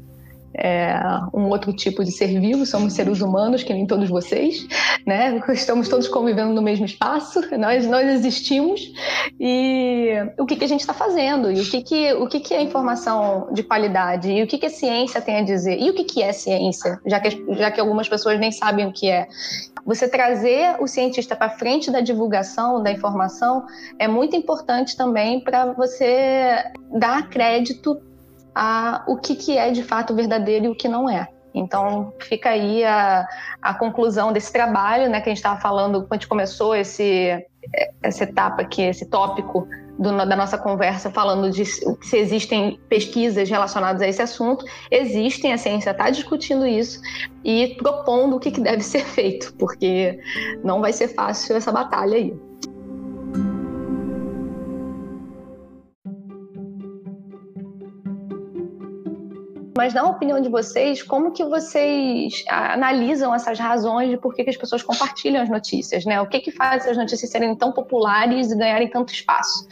é, 0.55 0.95
um 1.33 1.49
outro 1.49 1.73
tipo 1.73 2.05
de 2.05 2.11
ser 2.11 2.41
vivo, 2.41 2.65
somos 2.65 2.93
seres 2.93 3.21
humanos, 3.21 3.63
que 3.63 3.73
nem 3.73 3.87
todos 3.87 4.09
vocês, 4.09 4.67
né? 5.07 5.41
Estamos 5.51 5.89
todos 5.89 6.09
convivendo 6.09 6.53
no 6.53 6.63
mesmo 6.63 6.85
espaço, 6.85 7.41
nós, 7.59 7.87
nós 7.87 8.09
existimos, 8.09 8.93
e 9.39 10.13
o 10.39 10.47
que, 10.47 10.57
que 10.57 10.65
a 10.65 10.69
gente 10.69 10.81
está 10.81 10.95
fazendo, 10.95 11.51
e 11.51 11.61
o 11.61 11.65
que, 11.65 11.83
que, 11.83 12.13
o 12.15 12.27
que, 12.27 12.41
que 12.41 12.55
é 12.55 12.63
informação 12.63 13.49
de 13.53 13.63
qualidade, 13.63 14.31
e 14.31 14.43
o 14.43 14.47
que, 14.47 14.59
que 14.59 14.67
a 14.67 14.71
ciência 14.71 15.21
tem 15.21 15.37
a 15.37 15.43
dizer, 15.43 15.79
e 15.79 15.91
o 15.91 15.95
que, 15.95 16.05
que 16.05 16.23
é 16.23 16.33
ciência, 16.33 17.01
já 17.07 17.21
que, 17.21 17.45
já 17.55 17.71
que 17.71 17.81
algumas 17.81 18.09
pessoas 18.09 18.39
nem 18.39 18.51
sabem 18.51 18.87
o 18.87 18.93
que 18.93 19.09
é. 19.09 19.29
Você 19.85 20.09
trazer 20.09 20.77
o 20.81 20.87
cientista 20.87 21.35
para 21.35 21.51
frente 21.51 21.91
da 21.91 22.01
divulgação 22.01 22.83
da 22.83 22.91
informação 22.91 23.65
é 23.99 24.07
muito 24.07 24.37
importante 24.37 24.97
também 24.97 25.41
para 25.41 25.73
você 25.73 26.63
dar 26.93 27.29
crédito 27.31 27.99
a 28.55 29.05
o 29.07 29.17
que, 29.17 29.35
que 29.35 29.57
é 29.57 29.71
de 29.71 29.83
fato 29.83 30.15
verdadeiro 30.15 30.67
e 30.67 30.69
o 30.69 30.75
que 30.75 30.89
não 30.89 31.09
é. 31.09 31.29
Então, 31.55 32.13
fica 32.21 32.51
aí 32.51 32.85
a, 32.85 33.27
a 33.61 33.75
conclusão 33.75 34.33
desse 34.33 34.53
trabalho, 34.53 35.09
né, 35.11 35.21
que 35.21 35.29
a 35.29 35.31
gente 35.31 35.39
estava 35.39 35.61
falando 35.61 36.01
quando 36.03 36.13
a 36.13 36.17
gente 36.17 36.29
começou 36.29 36.75
esse, 36.75 37.45
essa 38.03 38.25
etapa 38.25 38.63
aqui, 38.63 38.83
esse 38.83 39.07
tópico 39.07 39.67
do, 39.99 40.17
da 40.17 40.37
nossa 40.37 40.57
conversa, 40.57 41.11
falando 41.11 41.51
de 41.51 41.65
se 41.65 42.17
existem 42.17 42.79
pesquisas 42.89 43.49
relacionadas 43.49 44.01
a 44.01 44.09
esse 44.09 44.23
assunto. 44.23 44.65
Existem, 44.91 45.53
a 45.53 45.59
ciência 45.59 45.91
está 45.91 46.11
discutindo 46.11 46.67
isso 46.67 47.01
e 47.45 47.75
propondo 47.77 48.37
o 48.37 48.41
que, 48.41 48.51
que 48.51 48.61
deve 48.61 48.83
ser 48.83 49.05
feito, 49.05 49.53
porque 49.59 50.19
não 50.63 50.81
vai 50.81 50.93
ser 50.93 51.09
fácil 51.09 51.57
essa 51.57 51.73
batalha 51.73 52.17
aí. 52.17 52.48
Mas 59.79 59.95
na 59.95 60.03
opinião 60.03 60.41
de 60.41 60.49
vocês, 60.49 61.05
como 61.05 61.31
que 61.31 61.45
vocês 61.45 62.45
analisam 62.49 63.33
essas 63.33 63.61
razões 63.61 64.11
de 64.11 64.17
por 64.17 64.35
que, 64.35 64.43
as 64.43 64.57
pessoas 64.57 64.83
compartilham 64.83 65.41
as 65.41 65.49
notícias, 65.49 66.05
né? 66.05 66.21
O 66.21 66.27
que 66.27 66.41
que 66.41 66.51
faz 66.51 66.83
essas 66.83 66.97
notícias 66.97 67.31
serem 67.31 67.55
tão 67.55 67.71
populares 67.71 68.51
e 68.51 68.57
ganharem 68.57 68.89
tanto 68.89 69.13
espaço? 69.13 69.69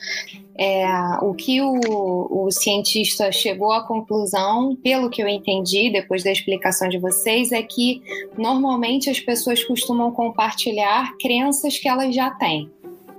É, 0.57 0.86
o 1.22 1.34
que 1.34 1.61
o, 1.61 2.44
o, 2.44 2.52
cientista 2.52 3.32
chegou 3.32 3.72
à 3.72 3.84
conclusão, 3.84 4.76
pelo 4.76 5.11
que 5.11 5.20
eu 5.20 5.26
entendi 5.26 5.90
depois 5.90 6.22
da 6.22 6.30
explicação 6.30 6.88
de 6.88 6.98
vocês, 6.98 7.50
é 7.50 7.61
que 7.61 8.00
normalmente 8.38 9.11
as 9.11 9.18
pessoas 9.18 9.64
costumam 9.64 10.12
compartilhar 10.12 11.16
crenças 11.20 11.78
que 11.78 11.88
elas 11.88 12.14
já 12.14 12.30
têm. 12.30 12.70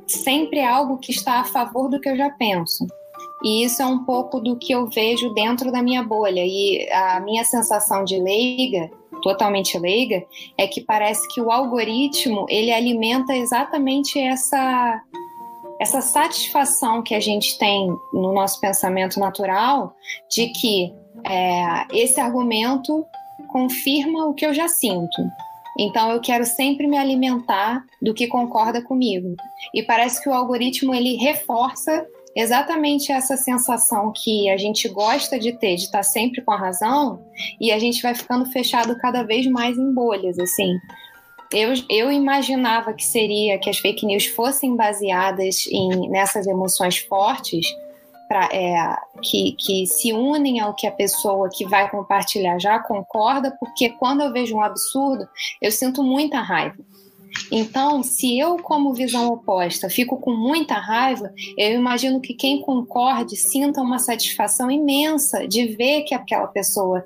Sempre 0.07 0.59
é 0.59 0.65
algo 0.65 0.97
que 0.99 1.11
está 1.11 1.41
a 1.41 1.43
favor 1.43 1.89
do 1.89 1.99
que 1.99 2.07
eu 2.07 2.15
já 2.15 2.29
penso. 2.29 2.87
E 3.43 3.63
isso 3.63 3.81
é 3.81 3.85
um 3.85 4.03
pouco 4.03 4.39
do 4.39 4.57
que 4.57 4.73
eu 4.73 4.87
vejo 4.87 5.33
dentro 5.33 5.71
da 5.71 5.81
minha 5.81 6.03
bolha. 6.03 6.43
E 6.45 6.87
a 6.91 7.19
minha 7.19 7.43
sensação 7.43 8.03
de 8.03 8.19
leiga, 8.19 8.89
totalmente 9.21 9.77
leiga, 9.77 10.25
é 10.57 10.67
que 10.67 10.81
parece 10.81 11.27
que 11.33 11.41
o 11.41 11.51
algoritmo 11.51 12.45
ele 12.49 12.71
alimenta 12.71 13.35
exatamente 13.35 14.19
essa 14.19 15.01
essa 15.79 16.01
satisfação 16.01 17.03
que 17.03 17.13
a 17.13 17.19
gente 17.19 17.55
tem 17.59 17.87
no 18.11 18.33
nosso 18.33 18.59
pensamento 18.59 19.19
natural 19.19 19.95
de 20.27 20.47
que 20.47 20.91
é, 21.23 21.85
esse 21.93 22.19
argumento 22.19 23.05
confirma 23.49 24.25
o 24.25 24.33
que 24.33 24.43
eu 24.43 24.55
já 24.55 24.67
sinto. 24.67 25.21
Então 25.79 26.11
eu 26.11 26.19
quero 26.19 26.45
sempre 26.45 26.87
me 26.87 26.97
alimentar 26.97 27.85
do 28.01 28.13
que 28.13 28.27
concorda 28.27 28.81
comigo. 28.81 29.35
E 29.73 29.83
parece 29.83 30.21
que 30.21 30.29
o 30.29 30.33
algoritmo 30.33 30.93
ele 30.93 31.15
reforça 31.17 32.05
exatamente 32.37 33.11
essa 33.11 33.35
sensação 33.35 34.13
que 34.15 34.47
a 34.49 34.57
gente 34.57 34.87
gosta 34.87 35.39
de 35.39 35.51
ter, 35.53 35.75
de 35.75 35.83
estar 35.83 36.03
sempre 36.03 36.41
com 36.41 36.51
a 36.51 36.57
razão, 36.57 37.19
e 37.59 37.71
a 37.71 37.79
gente 37.79 38.01
vai 38.01 38.13
ficando 38.13 38.45
fechado 38.45 38.95
cada 38.97 39.23
vez 39.23 39.47
mais 39.47 39.77
em 39.77 39.91
bolhas, 39.91 40.37
assim. 40.37 40.77
Eu, 41.51 41.73
eu 41.89 42.11
imaginava 42.11 42.93
que 42.93 43.03
seria 43.03 43.57
que 43.57 43.69
as 43.69 43.79
fake 43.79 44.05
news 44.05 44.27
fossem 44.27 44.75
baseadas 44.75 45.65
em, 45.67 46.09
nessas 46.09 46.45
emoções 46.45 46.97
fortes, 46.99 47.65
pra, 48.27 48.49
é, 48.51 48.95
que, 49.21 49.53
que 49.53 49.87
se 49.87 50.13
unem 50.13 50.59
ao 50.59 50.75
que 50.75 50.85
a 50.85 50.91
pessoa 50.91 51.49
que 51.51 51.65
vai 51.65 51.89
compartilhar 51.89 52.59
já 52.59 52.77
concorda, 52.77 53.55
porque 53.59 53.89
quando 53.89 54.21
eu 54.21 54.31
vejo 54.31 54.55
um 54.55 54.61
absurdo, 54.61 55.27
eu 55.61 55.71
sinto 55.71 56.03
muita 56.03 56.39
raiva. 56.41 56.77
Então, 57.51 58.03
se 58.03 58.37
eu, 58.37 58.57
como 58.57 58.93
visão 58.93 59.27
oposta, 59.29 59.89
fico 59.89 60.17
com 60.17 60.31
muita 60.31 60.75
raiva, 60.75 61.33
eu 61.57 61.71
imagino 61.71 62.19
que 62.19 62.33
quem 62.33 62.61
concorde 62.61 63.35
sinta 63.35 63.81
uma 63.81 63.99
satisfação 63.99 64.69
imensa 64.69 65.47
de 65.47 65.67
ver 65.67 66.03
que 66.03 66.13
aquela 66.13 66.47
pessoa 66.47 67.05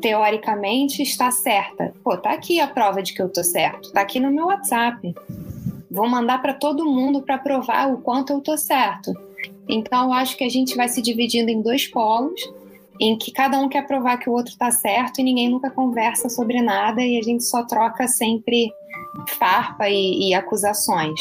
teoricamente 0.00 1.02
está 1.02 1.30
certa. 1.30 1.94
Pô, 2.02 2.16
tá 2.16 2.32
aqui 2.32 2.60
a 2.60 2.66
prova 2.66 3.02
de 3.02 3.14
que 3.14 3.22
eu 3.22 3.28
tô 3.28 3.42
certo, 3.42 3.92
tá 3.92 4.00
aqui 4.00 4.18
no 4.18 4.30
meu 4.30 4.46
WhatsApp. 4.46 5.14
Vou 5.90 6.08
mandar 6.08 6.40
para 6.40 6.54
todo 6.54 6.90
mundo 6.90 7.22
para 7.22 7.38
provar 7.38 7.92
o 7.92 7.98
quanto 7.98 8.32
eu 8.32 8.40
tô 8.40 8.56
certo. 8.56 9.12
Então, 9.68 10.06
eu 10.08 10.12
acho 10.12 10.36
que 10.36 10.44
a 10.44 10.48
gente 10.48 10.74
vai 10.76 10.88
se 10.88 11.00
dividindo 11.00 11.50
em 11.50 11.62
dois 11.62 11.86
polos, 11.86 12.40
em 13.00 13.16
que 13.16 13.30
cada 13.30 13.58
um 13.58 13.68
quer 13.68 13.86
provar 13.86 14.18
que 14.18 14.28
o 14.28 14.32
outro 14.32 14.56
tá 14.56 14.70
certo 14.70 15.20
e 15.20 15.24
ninguém 15.24 15.48
nunca 15.48 15.70
conversa 15.70 16.28
sobre 16.28 16.60
nada 16.60 17.02
e 17.02 17.18
a 17.18 17.22
gente 17.22 17.44
só 17.44 17.64
troca 17.64 18.06
sempre 18.06 18.72
farpa 19.38 19.88
e, 19.88 20.28
e 20.28 20.34
acusações. 20.34 21.20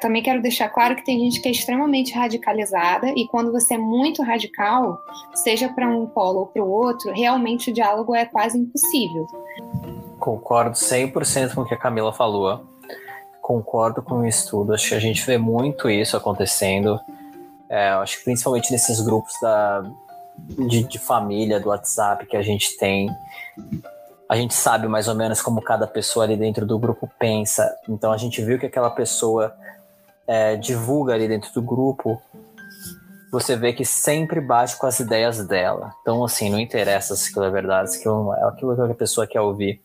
Também 0.00 0.22
quero 0.22 0.40
deixar 0.40 0.68
claro 0.68 0.94
que 0.94 1.04
tem 1.04 1.18
gente 1.18 1.40
que 1.40 1.48
é 1.48 1.50
extremamente 1.50 2.14
radicalizada 2.14 3.08
e 3.16 3.26
quando 3.26 3.50
você 3.50 3.74
é 3.74 3.78
muito 3.78 4.22
radical, 4.22 5.00
seja 5.34 5.68
para 5.68 5.88
um 5.88 6.06
polo 6.06 6.40
ou 6.40 6.46
para 6.46 6.62
o 6.62 6.70
outro, 6.70 7.12
realmente 7.12 7.70
o 7.70 7.74
diálogo 7.74 8.14
é 8.14 8.24
quase 8.24 8.58
impossível. 8.58 9.26
Concordo 10.18 10.76
100% 10.76 11.54
com 11.54 11.62
o 11.62 11.64
que 11.64 11.74
a 11.74 11.78
Camila 11.78 12.12
falou. 12.12 12.64
Concordo 13.40 14.00
com 14.02 14.20
o 14.20 14.26
estudo. 14.26 14.72
Acho 14.72 14.90
que 14.90 14.94
a 14.94 15.00
gente 15.00 15.26
vê 15.26 15.36
muito 15.36 15.90
isso 15.90 16.16
acontecendo. 16.16 17.00
É, 17.68 17.88
acho 17.88 18.18
que 18.18 18.24
principalmente 18.24 18.70
nesses 18.70 19.00
grupos 19.00 19.32
da, 19.42 19.82
de, 20.38 20.84
de 20.84 20.98
família, 20.98 21.58
do 21.58 21.70
WhatsApp 21.70 22.26
que 22.26 22.36
a 22.36 22.42
gente 22.42 22.76
tem 22.76 23.10
a 24.32 24.36
gente 24.36 24.54
sabe 24.54 24.88
mais 24.88 25.08
ou 25.08 25.14
menos 25.14 25.42
como 25.42 25.60
cada 25.60 25.86
pessoa 25.86 26.24
ali 26.24 26.38
dentro 26.38 26.64
do 26.64 26.78
grupo 26.78 27.06
pensa. 27.18 27.70
Então 27.86 28.10
a 28.10 28.16
gente 28.16 28.42
viu 28.42 28.58
que 28.58 28.64
aquela 28.64 28.88
pessoa 28.88 29.54
é, 30.26 30.56
divulga 30.56 31.12
ali 31.12 31.28
dentro 31.28 31.52
do 31.52 31.60
grupo, 31.60 32.18
você 33.30 33.56
vê 33.56 33.74
que 33.74 33.84
sempre 33.84 34.40
bate 34.40 34.78
com 34.78 34.86
as 34.86 34.98
ideias 35.00 35.46
dela. 35.46 35.92
Então, 36.00 36.24
assim, 36.24 36.48
não 36.48 36.58
interessa 36.58 37.14
se 37.14 37.28
aquilo 37.28 37.44
é 37.44 37.50
verdade, 37.50 37.92
se 37.92 37.98
aquilo 37.98 38.32
é 38.32 38.48
aquilo 38.48 38.74
que 38.74 38.92
a 38.92 38.94
pessoa 38.94 39.26
quer 39.26 39.42
ouvir. 39.42 39.82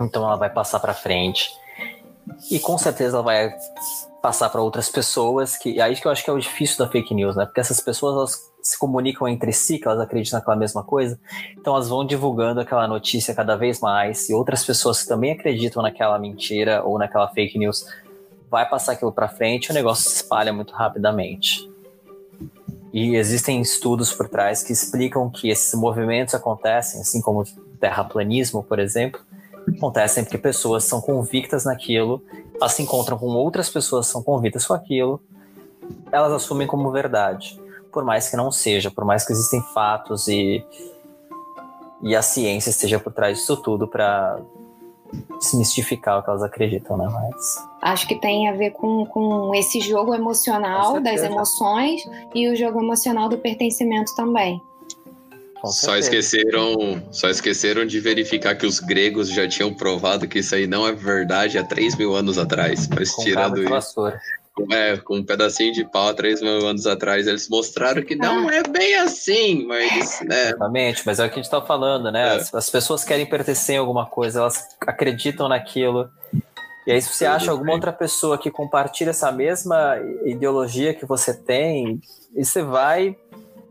Então 0.00 0.22
ela 0.22 0.36
vai 0.36 0.48
passar 0.48 0.78
para 0.78 0.94
frente. 0.94 1.50
E 2.48 2.60
com 2.60 2.78
certeza 2.78 3.16
ela 3.16 3.24
vai 3.24 3.52
passar 4.22 4.50
para 4.50 4.62
outras 4.62 4.88
pessoas, 4.88 5.56
que 5.56 5.80
aí 5.80 5.96
que 5.96 6.06
eu 6.06 6.12
acho 6.12 6.22
que 6.22 6.30
é 6.30 6.32
o 6.32 6.38
difícil 6.38 6.78
da 6.78 6.88
fake 6.88 7.12
news, 7.12 7.34
né? 7.34 7.44
Porque 7.44 7.60
essas 7.60 7.80
pessoas 7.80 8.14
elas 8.14 8.55
se 8.66 8.76
comunicam 8.76 9.28
entre 9.28 9.52
si, 9.52 9.78
que 9.78 9.86
elas 9.86 10.00
acreditam 10.00 10.38
naquela 10.38 10.56
mesma 10.56 10.82
coisa, 10.82 11.18
então 11.56 11.74
elas 11.74 11.88
vão 11.88 12.04
divulgando 12.04 12.60
aquela 12.60 12.88
notícia 12.88 13.32
cada 13.32 13.54
vez 13.54 13.80
mais, 13.80 14.28
e 14.28 14.34
outras 14.34 14.64
pessoas 14.64 15.02
que 15.02 15.08
também 15.08 15.30
acreditam 15.30 15.82
naquela 15.82 16.18
mentira 16.18 16.82
ou 16.82 16.98
naquela 16.98 17.28
fake 17.28 17.58
news 17.58 17.86
vai 18.50 18.68
passar 18.68 18.92
aquilo 18.92 19.12
para 19.12 19.28
frente, 19.28 19.66
e 19.66 19.70
o 19.70 19.74
negócio 19.74 20.10
se 20.10 20.16
espalha 20.16 20.52
muito 20.52 20.74
rapidamente. 20.74 21.70
E 22.92 23.14
existem 23.14 23.60
estudos 23.60 24.12
por 24.12 24.28
trás 24.28 24.62
que 24.64 24.72
explicam 24.72 25.30
que 25.30 25.48
esses 25.48 25.72
movimentos 25.74 26.34
acontecem, 26.34 27.00
assim 27.00 27.20
como 27.20 27.42
o 27.42 27.44
terraplanismo, 27.78 28.64
por 28.64 28.80
exemplo, 28.80 29.20
acontecem 29.76 30.24
porque 30.24 30.38
pessoas 30.38 30.82
são 30.84 31.00
convictas 31.00 31.64
naquilo, 31.64 32.20
elas 32.60 32.72
se 32.72 32.82
encontram 32.82 33.16
com 33.16 33.26
outras 33.26 33.70
pessoas 33.70 34.06
que 34.06 34.12
são 34.12 34.22
convictas 34.22 34.66
com 34.66 34.74
aquilo, 34.74 35.20
elas 36.10 36.32
assumem 36.32 36.66
como 36.66 36.90
verdade 36.90 37.64
por 37.92 38.04
mais 38.04 38.28
que 38.28 38.36
não 38.36 38.50
seja, 38.52 38.90
por 38.90 39.04
mais 39.04 39.24
que 39.24 39.32
existem 39.32 39.60
fatos 39.74 40.28
e, 40.28 40.64
e 42.02 42.14
a 42.14 42.22
ciência 42.22 42.70
esteja 42.70 42.98
por 42.98 43.12
trás 43.12 43.38
disso 43.38 43.56
tudo 43.56 43.88
para 43.88 44.38
desmistificar 45.38 46.18
o 46.18 46.22
que 46.22 46.30
elas 46.30 46.42
acreditam, 46.42 46.96
né? 46.96 47.08
Mas... 47.10 47.56
Acho 47.82 48.06
que 48.06 48.16
tem 48.20 48.48
a 48.48 48.52
ver 48.52 48.70
com, 48.70 49.06
com 49.06 49.54
esse 49.54 49.80
jogo 49.80 50.14
emocional 50.14 51.00
das 51.00 51.22
emoções 51.22 52.02
e 52.34 52.48
o 52.48 52.56
jogo 52.56 52.80
emocional 52.80 53.28
do 53.28 53.38
pertencimento 53.38 54.14
também. 54.14 54.60
Só 55.64 55.96
esqueceram, 55.96 57.02
só 57.10 57.28
esqueceram 57.28 57.86
de 57.86 57.98
verificar 57.98 58.54
que 58.54 58.66
os 58.66 58.78
gregos 58.78 59.28
já 59.28 59.48
tinham 59.48 59.72
provado 59.74 60.28
que 60.28 60.38
isso 60.38 60.54
aí 60.54 60.66
não 60.66 60.86
é 60.86 60.92
verdade 60.92 61.58
há 61.58 61.64
3 61.64 61.96
mil 61.96 62.14
anos 62.14 62.38
atrás. 62.38 62.88
Mas 62.88 63.10
com 63.10 63.22
tirando 63.22 63.62
isso. 63.62 64.12
É, 64.70 64.96
com 64.96 65.16
um 65.16 65.24
pedacinho 65.24 65.72
de 65.72 65.84
pau 65.84 66.08
há 66.08 66.14
3 66.14 66.40
mil 66.40 66.66
anos 66.66 66.86
atrás, 66.86 67.26
eles 67.26 67.46
mostraram 67.48 68.02
que 68.02 68.16
não 68.16 68.48
ah. 68.48 68.54
é 68.54 68.62
bem 68.62 68.94
assim, 68.94 69.66
mas. 69.66 70.22
Né? 70.22 70.48
Exatamente, 70.48 71.02
mas 71.04 71.18
é 71.18 71.26
o 71.26 71.28
que 71.28 71.38
a 71.38 71.42
gente 71.42 71.50
tá 71.50 71.60
falando, 71.60 72.10
né? 72.10 72.28
É. 72.28 72.36
As, 72.36 72.54
as, 72.54 72.70
pessoas 72.70 73.04
querem 73.04 73.26
pertencer 73.26 73.76
a 73.76 73.80
alguma 73.80 74.06
coisa, 74.06 74.40
elas 74.40 74.66
acreditam 74.80 75.48
naquilo. 75.48 76.08
E 76.86 76.92
aí, 76.92 77.02
se 77.02 77.12
você 77.12 77.26
acha 77.26 77.50
alguma 77.50 77.72
outra 77.72 77.92
pessoa 77.92 78.38
que 78.38 78.50
compartilha 78.50 79.10
essa 79.10 79.30
mesma 79.30 79.98
ideologia 80.24 80.94
que 80.94 81.04
você 81.04 81.34
tem, 81.34 82.00
e 82.34 82.44
você 82.44 82.62
vai 82.62 83.16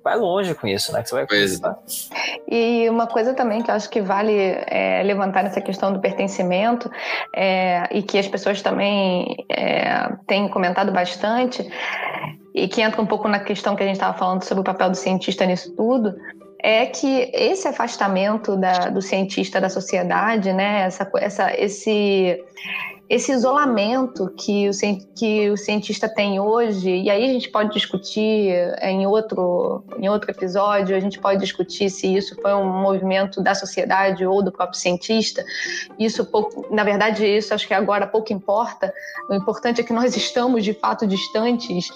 vai 0.06 0.16
longe 0.16 0.53
com 0.53 0.68
isso, 0.68 0.93
né? 0.93 1.01
Que 1.01 1.10
você 1.10 1.16
vai 1.16 1.26
começar. 1.26 1.80
E 2.47 2.88
uma 2.88 3.08
coisa 3.08 3.34
também 3.34 3.64
que 3.64 3.72
eu 3.72 3.76
acho 3.76 3.89
que 3.89 3.99
vale 3.99 4.38
é, 4.68 5.01
levantar 5.03 5.43
nessa 5.43 5.60
questão 5.60 5.91
do 5.91 5.99
pertencimento 5.99 6.91
é, 7.36 7.89
e 7.91 8.03
que 8.03 8.20
as 8.20 8.28
pessoas 8.28 8.62
também 8.62 9.43
é, 9.49 10.08
têm 10.28 10.47
comentado 10.47 10.91
bastante 10.91 11.68
e 12.53 12.68
que 12.68 12.82
entra 12.82 13.01
um 13.01 13.06
pouco 13.08 13.28
na 13.28 13.39
questão 13.39 13.76
que 13.76 13.82
a 13.82 13.86
gente 13.88 13.95
estava 13.95 14.16
falando 14.16 14.43
sobre 14.43 14.62
o 14.62 14.64
papel 14.64 14.91
do 14.91 14.95
cientista 14.95 15.43
nisso 15.43 15.76
tudo, 15.76 16.16
é 16.62 16.86
que 16.86 17.32
esse 17.34 17.68
afastamento 17.68 18.56
da, 18.56 18.89
do 18.89 19.01
cientista 19.01 19.60
da 19.60 19.70
sociedade, 19.70 20.53
né, 20.53 20.82
essa, 20.82 21.12
essa, 21.18 21.60
esse, 21.60 22.39
esse 23.08 23.32
isolamento 23.32 24.34
que 24.36 24.68
o, 24.68 24.72
que 25.16 25.49
o 25.51 25.58
cientista 25.58 26.10
tem 26.10 26.39
hoje, 26.39 26.89
e 26.89 27.10
aí 27.10 27.24
a 27.24 27.34
gente 27.34 27.49
pode 27.49 27.72
discutir 27.72 28.51
em 28.82 29.06
outro, 29.06 29.84
em 29.99 30.10
outro 30.10 30.32
episódio, 30.32 30.95
a 30.95 30.99
gente 30.99 31.20
pode 31.20 31.39
discutir 31.39 31.89
se 31.91 32.16
isso 32.16 32.36
foi 32.41 32.53
um 32.53 32.82
movimento 32.82 33.41
da 33.41 33.53
sociedade 33.53 34.26
ou 34.26 34.41
do 34.41 34.51
próprio 34.51 34.80
cientista. 34.80 35.45
Isso 35.99 36.26
pouco, 36.26 36.66
na 36.74 36.84
verdade, 36.84 37.26
isso 37.26 37.53
acho 37.53 37.68
que 37.68 37.74
agora 37.74 38.08
pouco 38.08 38.34
importa. 38.34 38.91
O 39.30 39.36
importante 39.36 39.82
é 39.82 39.84
que 39.84 39.93
nós 39.93 40.16
estamos 40.18 40.64
de 40.64 40.74
fato 40.74 41.06
distantes 41.06 41.89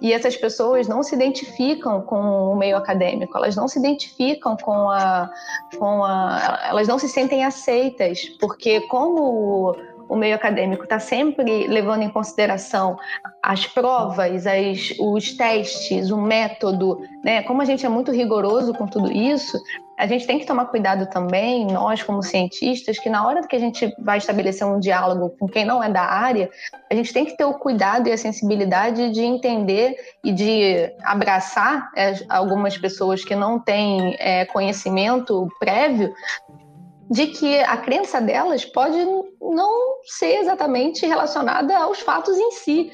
e 0.00 0.12
essas 0.12 0.36
pessoas 0.36 0.88
não 0.88 1.02
se 1.02 1.14
identificam 1.14 2.00
com 2.02 2.52
o 2.52 2.56
meio 2.56 2.76
acadêmico, 2.76 3.36
elas 3.36 3.54
não 3.54 3.68
se 3.68 3.78
identificam 3.78 4.56
com 4.56 4.90
a, 4.90 5.30
com 5.78 6.04
a 6.04 6.60
elas 6.68 6.88
não 6.88 6.98
se 6.98 7.08
sentem 7.08 7.44
aceitas, 7.44 8.28
porque 8.40 8.80
como 8.82 9.76
o 10.14 10.16
meio 10.16 10.36
acadêmico 10.36 10.84
está 10.84 11.00
sempre 11.00 11.66
levando 11.66 12.02
em 12.02 12.08
consideração 12.08 12.96
as 13.42 13.66
provas, 13.66 14.46
as, 14.46 14.94
os 15.00 15.36
testes, 15.36 16.08
o 16.12 16.16
método, 16.16 17.00
né? 17.24 17.42
Como 17.42 17.60
a 17.60 17.64
gente 17.64 17.84
é 17.84 17.88
muito 17.88 18.12
rigoroso 18.12 18.72
com 18.74 18.86
tudo 18.86 19.10
isso, 19.10 19.60
a 19.98 20.06
gente 20.06 20.24
tem 20.24 20.38
que 20.38 20.46
tomar 20.46 20.66
cuidado 20.66 21.06
também, 21.06 21.66
nós 21.66 22.00
como 22.00 22.22
cientistas, 22.22 22.96
que 22.96 23.10
na 23.10 23.26
hora 23.26 23.46
que 23.46 23.56
a 23.56 23.58
gente 23.58 23.92
vai 23.98 24.18
estabelecer 24.18 24.64
um 24.64 24.78
diálogo 24.78 25.30
com 25.36 25.48
quem 25.48 25.64
não 25.64 25.82
é 25.82 25.90
da 25.90 26.02
área, 26.02 26.48
a 26.88 26.94
gente 26.94 27.12
tem 27.12 27.24
que 27.24 27.36
ter 27.36 27.44
o 27.44 27.54
cuidado 27.54 28.08
e 28.08 28.12
a 28.12 28.16
sensibilidade 28.16 29.10
de 29.10 29.20
entender 29.20 29.96
e 30.22 30.32
de 30.32 30.92
abraçar 31.02 31.90
é, 31.96 32.14
algumas 32.28 32.78
pessoas 32.78 33.24
que 33.24 33.34
não 33.34 33.58
têm 33.58 34.16
é, 34.20 34.44
conhecimento 34.44 35.48
prévio 35.58 36.12
de 37.10 37.26
que 37.28 37.58
a 37.60 37.76
crença 37.76 38.20
delas 38.20 38.64
pode 38.64 38.98
não 39.40 40.02
ser 40.04 40.38
exatamente 40.40 41.06
relacionada 41.06 41.76
aos 41.76 42.00
fatos 42.00 42.36
em 42.36 42.50
si 42.52 42.90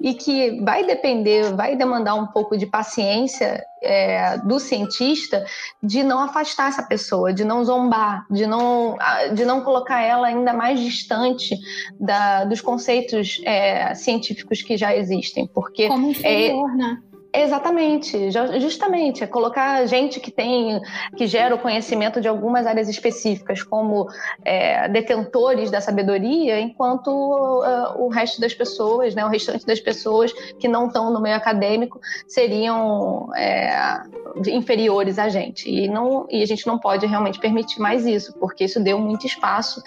e 0.00 0.14
que 0.14 0.60
vai 0.62 0.84
depender, 0.84 1.54
vai 1.54 1.76
demandar 1.76 2.14
um 2.14 2.26
pouco 2.26 2.56
de 2.56 2.66
paciência 2.66 3.64
é, 3.82 4.38
do 4.38 4.58
cientista 4.58 5.44
de 5.82 6.02
não 6.02 6.20
afastar 6.20 6.68
essa 6.68 6.82
pessoa, 6.82 7.32
de 7.32 7.44
não 7.44 7.64
zombar, 7.64 8.26
de 8.30 8.46
não, 8.46 8.96
de 9.34 9.44
não 9.44 9.62
colocar 9.62 10.00
ela 10.02 10.26
ainda 10.26 10.52
mais 10.52 10.80
distante 10.80 11.56
da, 11.98 12.44
dos 12.44 12.60
conceitos 12.60 13.40
é, 13.44 13.94
científicos 13.94 14.62
que 14.62 14.76
já 14.76 14.94
existem, 14.94 15.46
porque 15.46 15.88
como 15.88 16.10
inferior, 16.10 16.70
é, 16.70 16.76
né? 16.76 17.02
Exatamente, 17.36 18.30
justamente, 18.60 19.24
é 19.24 19.26
colocar 19.26 19.84
gente 19.86 20.20
que 20.20 20.30
tem, 20.30 20.80
que 21.16 21.26
gera 21.26 21.52
o 21.52 21.58
conhecimento 21.58 22.20
de 22.20 22.28
algumas 22.28 22.64
áreas 22.64 22.88
específicas 22.88 23.60
como 23.60 24.06
é, 24.44 24.88
detentores 24.88 25.68
da 25.68 25.80
sabedoria, 25.80 26.60
enquanto 26.60 27.08
uh, 27.08 28.00
o 28.00 28.08
resto 28.08 28.40
das 28.40 28.54
pessoas, 28.54 29.16
né, 29.16 29.24
o 29.24 29.28
restante 29.28 29.66
das 29.66 29.80
pessoas 29.80 30.32
que 30.60 30.68
não 30.68 30.86
estão 30.86 31.12
no 31.12 31.20
meio 31.20 31.34
acadêmico 31.34 31.98
seriam 32.28 33.28
é, 33.34 34.00
inferiores 34.46 35.18
a 35.18 35.28
gente. 35.28 35.68
E, 35.68 35.88
não, 35.88 36.28
e 36.30 36.40
a 36.40 36.46
gente 36.46 36.64
não 36.68 36.78
pode 36.78 37.04
realmente 37.04 37.40
permitir 37.40 37.80
mais 37.80 38.06
isso, 38.06 38.32
porque 38.38 38.62
isso 38.62 38.78
deu 38.78 39.00
muito 39.00 39.26
espaço 39.26 39.82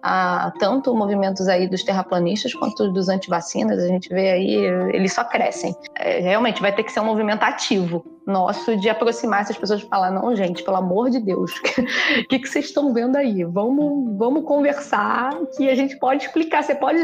a 0.00 0.52
tanto 0.60 0.94
movimentos 0.94 1.48
aí 1.48 1.66
dos 1.66 1.82
terraplanistas 1.82 2.54
quanto 2.54 2.92
dos 2.92 3.08
antivacinas. 3.08 3.80
A 3.80 3.88
gente 3.88 4.08
vê 4.08 4.30
aí, 4.30 4.54
eles 4.92 5.12
só 5.12 5.24
crescem. 5.24 5.74
É, 5.96 6.20
realmente 6.20 6.62
vai 6.62 6.72
ter 6.72 6.84
que 6.84 6.91
ser 6.92 7.00
um 7.00 7.04
movimento 7.04 7.42
ativo 7.42 8.04
nosso 8.26 8.76
de 8.76 8.88
aproximar 8.88 9.40
essas 9.42 9.56
pessoas 9.56 9.82
e 9.82 9.88
falar: 9.88 10.10
não, 10.10 10.34
gente, 10.34 10.62
pelo 10.62 10.76
amor 10.76 11.10
de 11.10 11.20
Deus, 11.20 11.52
o 12.20 12.28
que, 12.28 12.38
que 12.38 12.46
vocês 12.46 12.66
estão 12.66 12.92
vendo 12.92 13.16
aí? 13.16 13.44
Vamos, 13.44 14.16
vamos 14.16 14.44
conversar 14.44 15.30
que 15.56 15.68
a 15.68 15.74
gente 15.74 15.98
pode 15.98 16.24
explicar. 16.24 16.62
Você 16.62 16.74
pode. 16.74 16.98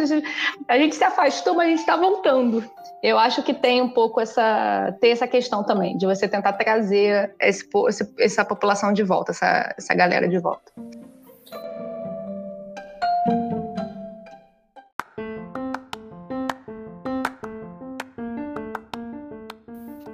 A 0.69 0.79
gente 0.79 0.95
se 0.95 1.05
afastou, 1.05 1.55
mas 1.55 1.67
a 1.67 1.71
gente 1.71 1.81
está 1.81 1.97
voltando. 1.97 2.65
Eu 3.03 3.19
acho 3.19 3.43
que 3.43 3.55
tem 3.55 3.83
um 3.83 3.89
pouco 3.89 4.21
essa. 4.21 4.97
Tem 5.01 5.13
essa 5.13 5.27
questão 5.27 5.65
também, 5.65 5.97
de 5.97 6.07
você 6.07 6.29
tentar 6.29 6.53
trazer 6.55 7.35
esse, 7.41 7.69
essa 8.19 8.45
população 8.45 8.93
de 8.93 9.03
volta, 9.03 9.33
essa, 9.33 9.75
essa 9.77 9.95
galera 9.95 10.29
de 10.29 10.39
volta. 10.39 10.73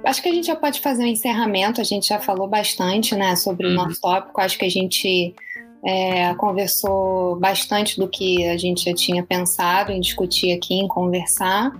Acho 0.05 0.21
que 0.21 0.29
a 0.29 0.33
gente 0.33 0.47
já 0.47 0.55
pode 0.55 0.79
fazer 0.81 1.03
um 1.03 1.07
encerramento. 1.07 1.81
A 1.81 1.83
gente 1.83 2.07
já 2.07 2.19
falou 2.19 2.47
bastante 2.47 3.15
né, 3.15 3.35
sobre 3.35 3.65
uhum. 3.65 3.73
o 3.73 3.75
nosso 3.75 3.99
tópico. 3.99 4.39
Acho 4.39 4.57
que 4.57 4.65
a 4.65 4.69
gente 4.69 5.33
é, 5.85 6.33
conversou 6.35 7.35
bastante 7.37 7.97
do 7.99 8.07
que 8.07 8.45
a 8.47 8.57
gente 8.57 8.85
já 8.85 8.93
tinha 8.93 9.23
pensado 9.23 9.91
em 9.91 9.99
discutir 9.99 10.51
aqui, 10.51 10.75
em 10.75 10.87
conversar. 10.87 11.71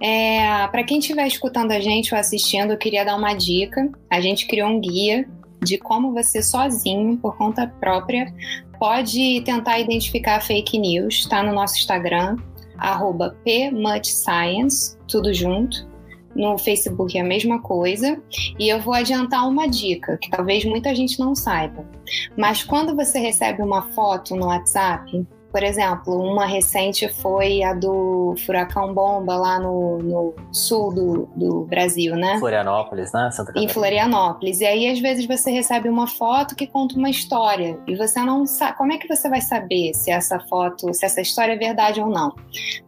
É, 0.00 0.66
Para 0.68 0.84
quem 0.84 0.98
estiver 0.98 1.26
escutando 1.26 1.72
a 1.72 1.80
gente 1.80 2.14
ou 2.14 2.20
assistindo, 2.20 2.72
eu 2.72 2.78
queria 2.78 3.04
dar 3.04 3.16
uma 3.16 3.34
dica. 3.34 3.90
A 4.10 4.20
gente 4.20 4.46
criou 4.46 4.68
um 4.68 4.80
guia 4.80 5.26
de 5.62 5.78
como 5.78 6.12
você 6.12 6.42
sozinho, 6.42 7.16
por 7.16 7.36
conta 7.36 7.66
própria, 7.80 8.32
pode 8.78 9.40
tentar 9.42 9.78
identificar 9.78 10.40
fake 10.40 10.78
news. 10.78 11.14
Está 11.14 11.42
no 11.42 11.52
nosso 11.52 11.76
Instagram, 11.76 12.36
arroba 12.78 13.36
PMuchScience, 13.44 14.96
tudo 15.08 15.32
junto. 15.32 15.95
No 16.36 16.58
Facebook 16.58 17.16
é 17.16 17.20
a 17.22 17.24
mesma 17.24 17.60
coisa. 17.60 18.20
E 18.58 18.68
eu 18.68 18.80
vou 18.80 18.94
adiantar 18.94 19.48
uma 19.48 19.66
dica 19.66 20.18
que 20.18 20.30
talvez 20.30 20.64
muita 20.64 20.94
gente 20.94 21.18
não 21.18 21.34
saiba. 21.34 21.84
Mas 22.36 22.62
quando 22.62 22.94
você 22.94 23.18
recebe 23.18 23.62
uma 23.62 23.82
foto 23.92 24.36
no 24.36 24.46
WhatsApp, 24.46 25.26
por 25.56 25.62
exemplo, 25.62 26.14
uma 26.14 26.44
recente 26.44 27.08
foi 27.08 27.62
a 27.62 27.72
do 27.72 28.34
furacão 28.44 28.92
bomba 28.92 29.36
lá 29.36 29.58
no, 29.58 29.96
no 29.96 30.34
sul 30.52 30.92
do, 30.92 31.28
do, 31.34 31.64
Brasil, 31.64 32.14
né? 32.14 32.38
Florianópolis, 32.38 33.10
né? 33.10 33.30
Santa 33.30 33.54
Catarina. 33.54 33.64
Em 33.64 33.72
Florianópolis. 33.72 34.60
E 34.60 34.66
aí, 34.66 34.90
às 34.90 35.00
vezes, 35.00 35.24
você 35.24 35.50
recebe 35.50 35.88
uma 35.88 36.06
foto 36.06 36.54
que 36.54 36.66
conta 36.66 36.96
uma 36.96 37.08
história 37.08 37.80
e 37.86 37.96
você 37.96 38.20
não 38.20 38.44
sabe. 38.44 38.76
Como 38.76 38.92
é 38.92 38.98
que 38.98 39.08
você 39.08 39.30
vai 39.30 39.40
saber 39.40 39.94
se 39.94 40.10
essa 40.10 40.38
foto, 40.40 40.92
se 40.92 41.06
essa 41.06 41.22
história 41.22 41.54
é 41.54 41.56
verdade 41.56 42.02
ou 42.02 42.10
não? 42.10 42.34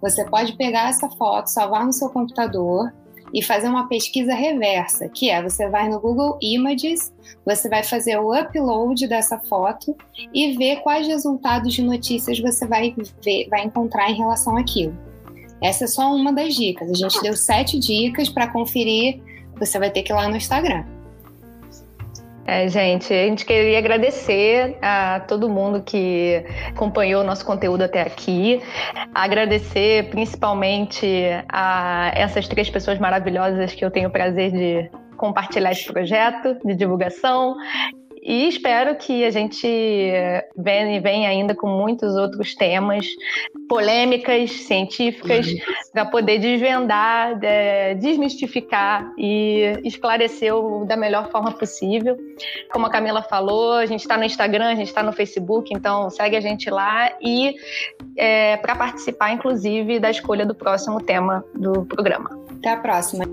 Você 0.03 0.27
pode 0.27 0.55
pegar 0.55 0.91
essa 0.91 1.09
foto, 1.09 1.47
salvar 1.47 1.87
no 1.87 1.93
seu 1.95 2.11
computador 2.11 2.93
e 3.33 3.43
fazer 3.43 3.69
uma 3.69 3.89
pesquisa 3.89 4.35
reversa, 4.35 5.09
que 5.09 5.31
é 5.31 5.43
você 5.43 5.69
vai 5.69 5.89
no 5.89 6.01
Google 6.01 6.39
Images, 6.41 7.13
você 7.45 7.69
vai 7.69 7.83
fazer 7.83 8.19
o 8.19 8.33
upload 8.35 9.07
dessa 9.07 9.39
foto 9.39 9.97
e 10.33 10.57
ver 10.57 10.77
quais 10.77 11.07
resultados 11.07 11.73
de 11.75 11.83
notícias 11.83 12.39
você 12.41 12.67
vai 12.67 12.95
ver, 13.23 13.49
vai 13.49 13.65
encontrar 13.65 14.11
em 14.11 14.17
relação 14.17 14.57
àquilo. 14.57 14.97
Essa 15.63 15.85
é 15.85 15.89
só 15.89 16.15
uma 16.15 16.33
das 16.33 16.55
dicas. 16.55 16.91
A 16.91 16.95
gente 16.95 17.21
deu 17.21 17.37
sete 17.37 17.79
dicas 17.79 18.29
para 18.29 18.47
conferir. 18.47 19.21
Você 19.59 19.79
vai 19.79 19.91
ter 19.91 20.03
que 20.03 20.13
ir 20.13 20.15
lá 20.15 20.29
no 20.29 20.37
Instagram. 20.37 20.85
É, 22.51 22.67
gente, 22.67 23.13
a 23.13 23.27
gente 23.27 23.45
queria 23.45 23.77
agradecer 23.77 24.79
a 24.81 25.21
todo 25.21 25.51
mundo 25.51 25.83
que 25.83 26.43
acompanhou 26.71 27.21
o 27.21 27.25
nosso 27.25 27.45
conteúdo 27.45 27.83
até 27.83 28.01
aqui. 28.01 28.63
Agradecer 29.15 30.09
principalmente 30.09 31.07
a 31.47 32.11
essas 32.15 32.49
três 32.49 32.71
pessoas 32.71 32.99
maravilhosas 32.99 33.75
que 33.75 33.85
eu 33.85 33.91
tenho 33.91 34.09
o 34.09 34.11
prazer 34.11 34.51
de 34.51 34.91
compartilhar 35.19 35.73
esse 35.73 35.93
projeto 35.93 36.57
de 36.65 36.75
divulgação 36.75 37.55
e 38.29 38.47
espero 38.47 38.95
que 38.97 39.25
a 39.25 39.31
gente 39.31 39.67
venha, 40.55 41.01
venha 41.01 41.31
ainda 41.31 41.55
com 41.55 41.67
muitos 41.67 42.15
outros 42.15 42.55
temas, 42.55 43.07
polêmicas, 43.67 44.51
científicas, 44.51 45.47
para 45.95 46.05
poder 46.05 46.39
desvendar, 46.39 47.41
desmistificar 47.99 49.11
e 49.17 49.81
esclarecer 49.83 50.55
o, 50.55 50.85
da 50.85 50.95
melhor 50.95 51.31
forma 51.31 51.53
possível. 51.53 52.19
Como 52.71 52.85
a 52.85 52.91
Camila 52.91 53.23
falou, 53.23 53.73
a 53.73 53.87
gente 53.87 54.01
está 54.01 54.19
no 54.19 54.25
Instagram, 54.25 54.67
a 54.67 54.75
gente 54.75 54.89
está 54.89 55.03
no 55.03 55.13
Facebook, 55.15 55.73
então 55.73 56.11
segue 56.11 56.37
a 56.37 56.41
gente 56.43 56.69
lá 56.69 57.11
e 57.23 57.55
é, 58.15 58.59
para 58.59 58.77
participar, 58.77 59.33
inclusive, 59.33 59.99
da 59.99 60.11
escolha 60.11 60.45
do 60.45 60.55
próximo 60.55 61.01
tema 61.01 61.43
do 61.55 61.87
programa. 61.87 62.39
Até 62.59 62.73
a 62.73 62.77
próxima. 62.77 63.25